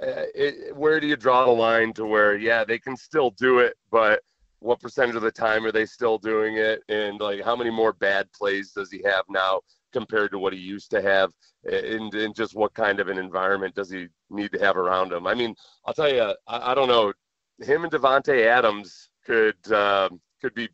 Uh, 0.01 0.27
it, 0.35 0.75
where 0.75 0.99
do 0.99 1.07
you 1.07 1.15
draw 1.15 1.45
the 1.45 1.51
line 1.51 1.93
to 1.93 2.05
where, 2.05 2.35
yeah, 2.35 2.65
they 2.65 2.77
can 2.77 2.97
still 2.97 3.29
do 3.31 3.59
it, 3.59 3.77
but 3.89 4.19
what 4.59 4.81
percentage 4.81 5.15
of 5.15 5.21
the 5.21 5.31
time 5.31 5.65
are 5.65 5.71
they 5.71 5.85
still 5.85 6.17
doing 6.17 6.57
it? 6.57 6.81
And 6.89 7.21
like, 7.21 7.41
how 7.41 7.55
many 7.55 7.69
more 7.69 7.93
bad 7.93 8.29
plays 8.33 8.73
does 8.73 8.91
he 8.91 9.01
have 9.05 9.23
now 9.29 9.61
compared 9.95 10.31
to 10.31 10.39
what 10.39 10.53
he 10.53 10.59
used 10.59 10.89
to 10.91 11.01
have? 11.01 11.31
And, 11.63 12.13
and 12.13 12.35
just 12.35 12.55
what 12.55 12.73
kind 12.73 12.99
of 12.99 13.07
an 13.07 13.17
environment 13.17 13.75
does 13.75 13.89
he 13.89 14.07
need 14.29 14.51
to 14.51 14.59
have 14.59 14.77
around 14.77 15.11
him? 15.13 15.25
I 15.25 15.33
mean, 15.33 15.55
I'll 15.85 15.93
tell 15.93 16.13
you, 16.13 16.33
I, 16.47 16.71
I 16.71 16.75
don't 16.75 16.87
know. 16.87 17.13
Him 17.61 17.83
and 17.85 17.93
Davante 17.93 18.45
Adams 18.45 19.09
could 19.25 19.61
um 19.71 20.19
could 20.41 20.53
be. 20.53 20.67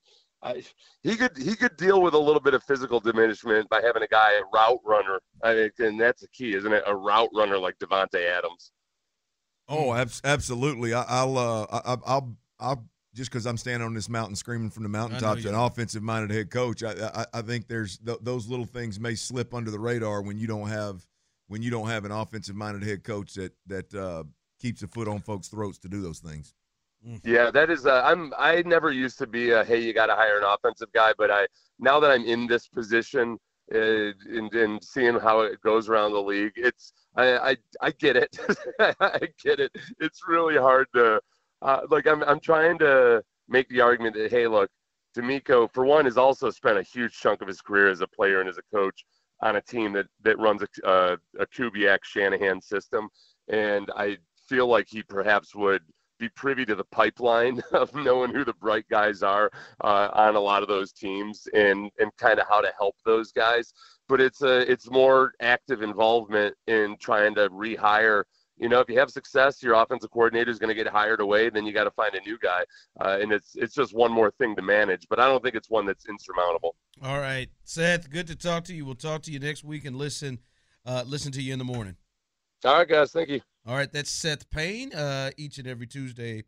I, 0.43 0.63
he 1.03 1.15
could 1.15 1.37
he 1.37 1.55
could 1.55 1.77
deal 1.77 2.01
with 2.01 2.15
a 2.15 2.23
little 2.27 2.41
bit 2.41 2.55
of 2.55 2.63
physical 2.63 2.99
diminishment 2.99 3.69
by 3.69 3.79
having 3.87 4.01
a 4.01 4.07
guy 4.07 4.31
a 4.39 4.43
route 4.51 4.79
runner. 4.83 5.19
I 5.43 5.53
mean, 5.53 5.69
and 5.87 6.01
that's 6.01 6.21
the 6.21 6.27
key, 6.29 6.55
isn't 6.55 6.73
it? 6.73 6.83
A 6.87 6.95
route 6.95 7.29
runner 7.35 7.59
like 7.59 7.77
Davante 7.77 8.21
Adams. 8.37 8.71
Oh, 9.67 9.93
abs- 9.93 10.21
absolutely. 10.23 10.93
I, 10.93 11.03
I'll, 11.07 11.37
uh, 11.37 11.65
I- 11.71 11.97
I'll, 12.05 12.35
I'll 12.59 12.85
just 13.13 13.29
because 13.31 13.45
I'm 13.45 13.57
standing 13.57 13.85
on 13.85 13.93
this 13.93 14.09
mountain 14.09 14.35
screaming 14.35 14.69
from 14.69 14.83
the 14.83 14.89
mountaintops, 14.89 15.43
you 15.43 15.49
an 15.49 15.55
offensive-minded 15.55 16.33
head 16.33 16.49
coach. 16.49 16.83
I, 16.83 16.93
I, 17.13 17.25
I 17.33 17.41
think 17.41 17.67
there's 17.67 17.97
th- 17.97 18.19
those 18.21 18.47
little 18.47 18.65
things 18.65 18.99
may 18.99 19.15
slip 19.15 19.53
under 19.53 19.71
the 19.71 19.79
radar 19.79 20.21
when 20.21 20.37
you 20.37 20.47
don't 20.47 20.69
have 20.69 21.05
when 21.47 21.61
you 21.61 21.69
don't 21.69 21.87
have 21.87 22.05
an 22.05 22.11
offensive-minded 22.11 22.83
head 22.87 23.03
coach 23.03 23.33
that 23.33 23.53
that 23.67 23.93
uh, 23.93 24.23
keeps 24.59 24.83
a 24.83 24.87
foot 24.87 25.07
on 25.07 25.19
folks' 25.19 25.49
throats 25.49 25.77
to 25.79 25.89
do 25.89 26.01
those 26.01 26.19
things. 26.19 26.53
Yeah, 27.23 27.49
that 27.51 27.69
is. 27.69 27.85
Uh, 27.85 28.01
I'm. 28.05 28.31
I 28.37 28.61
never 28.61 28.91
used 28.91 29.17
to 29.19 29.27
be 29.27 29.51
a 29.51 29.63
hey, 29.63 29.81
you 29.81 29.93
got 29.93 30.05
to 30.05 30.15
hire 30.15 30.37
an 30.37 30.45
offensive 30.45 30.91
guy, 30.93 31.13
but 31.17 31.31
I 31.31 31.47
now 31.79 31.99
that 31.99 32.11
I'm 32.11 32.23
in 32.25 32.45
this 32.45 32.67
position 32.67 33.39
uh, 33.73 33.77
and, 33.77 34.53
and 34.53 34.83
seeing 34.83 35.19
how 35.19 35.41
it 35.41 35.59
goes 35.61 35.89
around 35.89 36.11
the 36.11 36.21
league, 36.21 36.53
it's 36.55 36.93
I 37.15 37.37
I, 37.37 37.57
I 37.81 37.91
get 37.91 38.15
it. 38.15 38.37
I 38.79 39.27
get 39.43 39.59
it. 39.59 39.75
It's 39.99 40.21
really 40.27 40.57
hard 40.57 40.87
to 40.95 41.19
uh, 41.61 41.81
like. 41.89 42.07
I'm 42.07 42.23
I'm 42.23 42.39
trying 42.39 42.77
to 42.79 43.23
make 43.47 43.67
the 43.69 43.81
argument 43.81 44.15
that 44.15 44.31
hey, 44.31 44.47
look, 44.47 44.69
DeMeco 45.15 45.71
for 45.73 45.85
one 45.85 46.05
has 46.05 46.17
also 46.17 46.49
spent 46.49 46.77
a 46.77 46.83
huge 46.83 47.13
chunk 47.13 47.41
of 47.41 47.47
his 47.47 47.61
career 47.61 47.89
as 47.89 48.01
a 48.01 48.07
player 48.07 48.39
and 48.39 48.49
as 48.49 48.57
a 48.57 48.75
coach 48.75 49.05
on 49.41 49.55
a 49.55 49.61
team 49.61 49.93
that 49.93 50.07
that 50.23 50.39
runs 50.39 50.61
a 50.63 50.87
uh, 50.87 51.15
a 51.39 51.45
Kubiak 51.47 51.99
Shanahan 52.03 52.61
system, 52.61 53.09
and 53.47 53.89
I 53.95 54.17
feel 54.47 54.67
like 54.67 54.87
he 54.89 55.03
perhaps 55.03 55.55
would 55.55 55.81
be 56.19 56.29
privy 56.29 56.65
to 56.65 56.75
the 56.75 56.85
pipeline 56.85 57.61
of 57.73 57.93
knowing 57.95 58.31
who 58.31 58.45
the 58.45 58.53
bright 58.53 58.85
guys 58.89 59.23
are 59.23 59.49
uh, 59.83 60.09
on 60.13 60.35
a 60.35 60.39
lot 60.39 60.61
of 60.61 60.69
those 60.69 60.93
teams 60.93 61.47
and 61.53 61.89
and 61.99 62.11
kind 62.17 62.39
of 62.39 62.47
how 62.47 62.61
to 62.61 62.71
help 62.77 62.95
those 63.03 63.31
guys. 63.31 63.73
But 64.07 64.21
it's 64.21 64.41
a 64.41 64.71
it's 64.71 64.89
more 64.89 65.33
active 65.41 65.81
involvement 65.81 66.55
in 66.67 66.95
trying 66.99 67.35
to 67.35 67.49
rehire. 67.49 68.23
You 68.61 68.69
know, 68.69 68.79
if 68.79 68.87
you 68.87 68.99
have 68.99 69.09
success, 69.09 69.63
your 69.63 69.73
offensive 69.73 70.11
coordinator 70.11 70.51
is 70.51 70.59
going 70.59 70.69
to 70.69 70.75
get 70.75 70.87
hired 70.87 71.19
away. 71.19 71.49
Then 71.49 71.65
you 71.65 71.73
got 71.73 71.85
to 71.85 71.91
find 71.91 72.13
a 72.13 72.21
new 72.21 72.37
guy, 72.37 72.63
uh, 73.01 73.17
and 73.19 73.31
it's 73.31 73.55
it's 73.55 73.73
just 73.73 73.91
one 73.93 74.11
more 74.11 74.29
thing 74.37 74.55
to 74.55 74.61
manage. 74.61 75.07
But 75.09 75.19
I 75.19 75.27
don't 75.27 75.43
think 75.43 75.55
it's 75.55 75.69
one 75.69 75.87
that's 75.87 76.05
insurmountable. 76.05 76.75
All 77.03 77.19
right, 77.19 77.49
Seth. 77.63 78.11
Good 78.11 78.27
to 78.27 78.35
talk 78.35 78.63
to 78.65 78.75
you. 78.75 78.85
We'll 78.85 78.93
talk 78.93 79.23
to 79.23 79.31
you 79.31 79.39
next 79.39 79.63
week 79.63 79.83
and 79.83 79.95
listen 79.95 80.37
uh, 80.85 81.03
listen 81.07 81.31
to 81.31 81.41
you 81.41 81.53
in 81.53 81.59
the 81.59 81.65
morning. 81.65 81.95
All 82.63 82.77
right, 82.77 82.87
guys. 82.87 83.11
Thank 83.11 83.29
you. 83.29 83.41
All 83.65 83.75
right, 83.75 83.91
that's 83.91 84.11
Seth 84.11 84.47
Payne. 84.51 84.93
Uh, 84.93 85.31
each 85.37 85.57
and 85.57 85.67
every 85.67 85.87
Tuesday, 85.87 86.43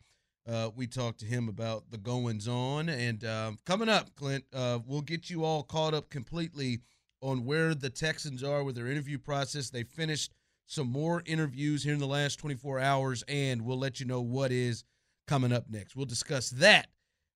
uh, 0.47 0.69
we 0.75 0.85
talk 0.85 1.17
to 1.17 1.25
him 1.25 1.49
about 1.49 1.89
the 1.89 1.97
goings 1.97 2.47
on. 2.47 2.89
And 2.89 3.25
um, 3.25 3.57
coming 3.65 3.89
up, 3.89 4.15
Clint, 4.15 4.43
uh, 4.53 4.77
we'll 4.85 5.01
get 5.01 5.31
you 5.31 5.43
all 5.43 5.63
caught 5.63 5.95
up 5.95 6.11
completely 6.11 6.81
on 7.21 7.45
where 7.45 7.73
the 7.73 7.89
Texans 7.89 8.43
are 8.43 8.63
with 8.63 8.75
their 8.75 8.87
interview 8.87 9.17
process. 9.17 9.71
They 9.71 9.83
finished 9.83 10.31
some 10.65 10.87
more 10.87 11.23
interviews 11.25 11.83
here 11.83 11.93
in 11.93 11.99
the 11.99 12.07
last 12.07 12.39
24 12.39 12.79
hours, 12.79 13.23
and 13.27 13.63
we'll 13.63 13.77
let 13.79 13.99
you 13.99 14.05
know 14.05 14.21
what 14.21 14.51
is 14.51 14.83
coming 15.27 15.51
up 15.51 15.65
next. 15.69 15.95
We'll 15.95 16.05
discuss 16.05 16.49
that 16.51 16.87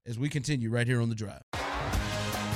as 0.05 0.17
we 0.17 0.29
continue 0.29 0.69
right 0.69 0.87
here 0.87 1.01
on 1.01 1.09
the 1.09 1.15
drive. 1.15 1.41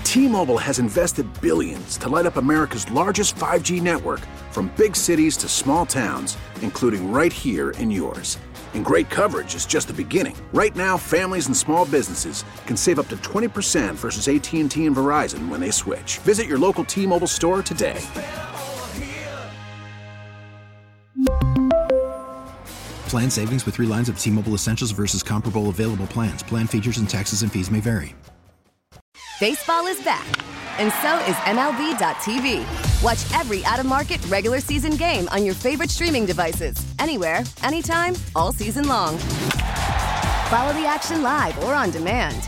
T-Mobile 0.03 0.57
has 0.57 0.77
invested 0.77 1.25
billions 1.39 1.97
to 1.97 2.09
light 2.09 2.25
up 2.25 2.35
America's 2.35 2.89
largest 2.91 3.35
5G 3.35 3.81
network 3.81 4.19
from 4.51 4.69
big 4.75 4.93
cities 4.93 5.37
to 5.37 5.47
small 5.47 5.85
towns, 5.85 6.37
including 6.61 7.11
right 7.13 7.31
here 7.31 7.71
in 7.71 7.89
yours. 7.89 8.37
And 8.73 8.83
great 8.83 9.09
coverage 9.09 9.55
is 9.55 9.65
just 9.65 9.87
the 9.87 9.93
beginning. 9.93 10.35
Right 10.53 10.75
now, 10.75 10.97
families 10.97 11.47
and 11.47 11.55
small 11.55 11.85
businesses 11.85 12.43
can 12.65 12.75
save 12.75 12.99
up 12.99 13.07
to 13.07 13.17
20% 13.17 13.95
versus 13.95 14.27
AT&T 14.27 14.85
and 14.85 14.95
Verizon 14.95 15.47
when 15.47 15.61
they 15.61 15.71
switch. 15.71 16.17
Visit 16.19 16.45
your 16.45 16.59
local 16.59 16.83
T-Mobile 16.83 17.27
store 17.27 17.61
today. 17.61 18.01
Plan 23.11 23.29
savings 23.29 23.65
with 23.65 23.75
three 23.75 23.87
lines 23.87 24.07
of 24.07 24.17
T-Mobile 24.17 24.53
Essentials 24.53 24.91
versus 24.91 25.21
comparable 25.21 25.67
available 25.67 26.07
plans. 26.07 26.41
Plan 26.41 26.65
features 26.65 26.97
and 26.97 27.09
taxes 27.09 27.41
and 27.43 27.51
fees 27.51 27.69
may 27.69 27.81
vary. 27.81 28.15
Baseball 29.37 29.85
is 29.87 30.01
back, 30.01 30.25
and 30.79 30.93
so 31.01 31.17
is 31.27 31.35
MLB.tv. 31.43 32.63
Watch 33.03 33.19
every 33.37 33.65
out 33.65 33.81
of 33.81 33.85
market 33.85 34.25
regular 34.27 34.61
season 34.61 34.95
game 34.95 35.27
on 35.27 35.43
your 35.43 35.53
favorite 35.53 35.89
streaming 35.89 36.25
devices, 36.25 36.77
anywhere, 36.99 37.43
anytime, 37.63 38.13
all 38.33 38.53
season 38.53 38.87
long. 38.87 39.17
Follow 40.47 40.71
the 40.71 40.85
action 40.87 41.21
live 41.21 41.61
or 41.65 41.73
on 41.73 41.91
demand. 41.91 42.47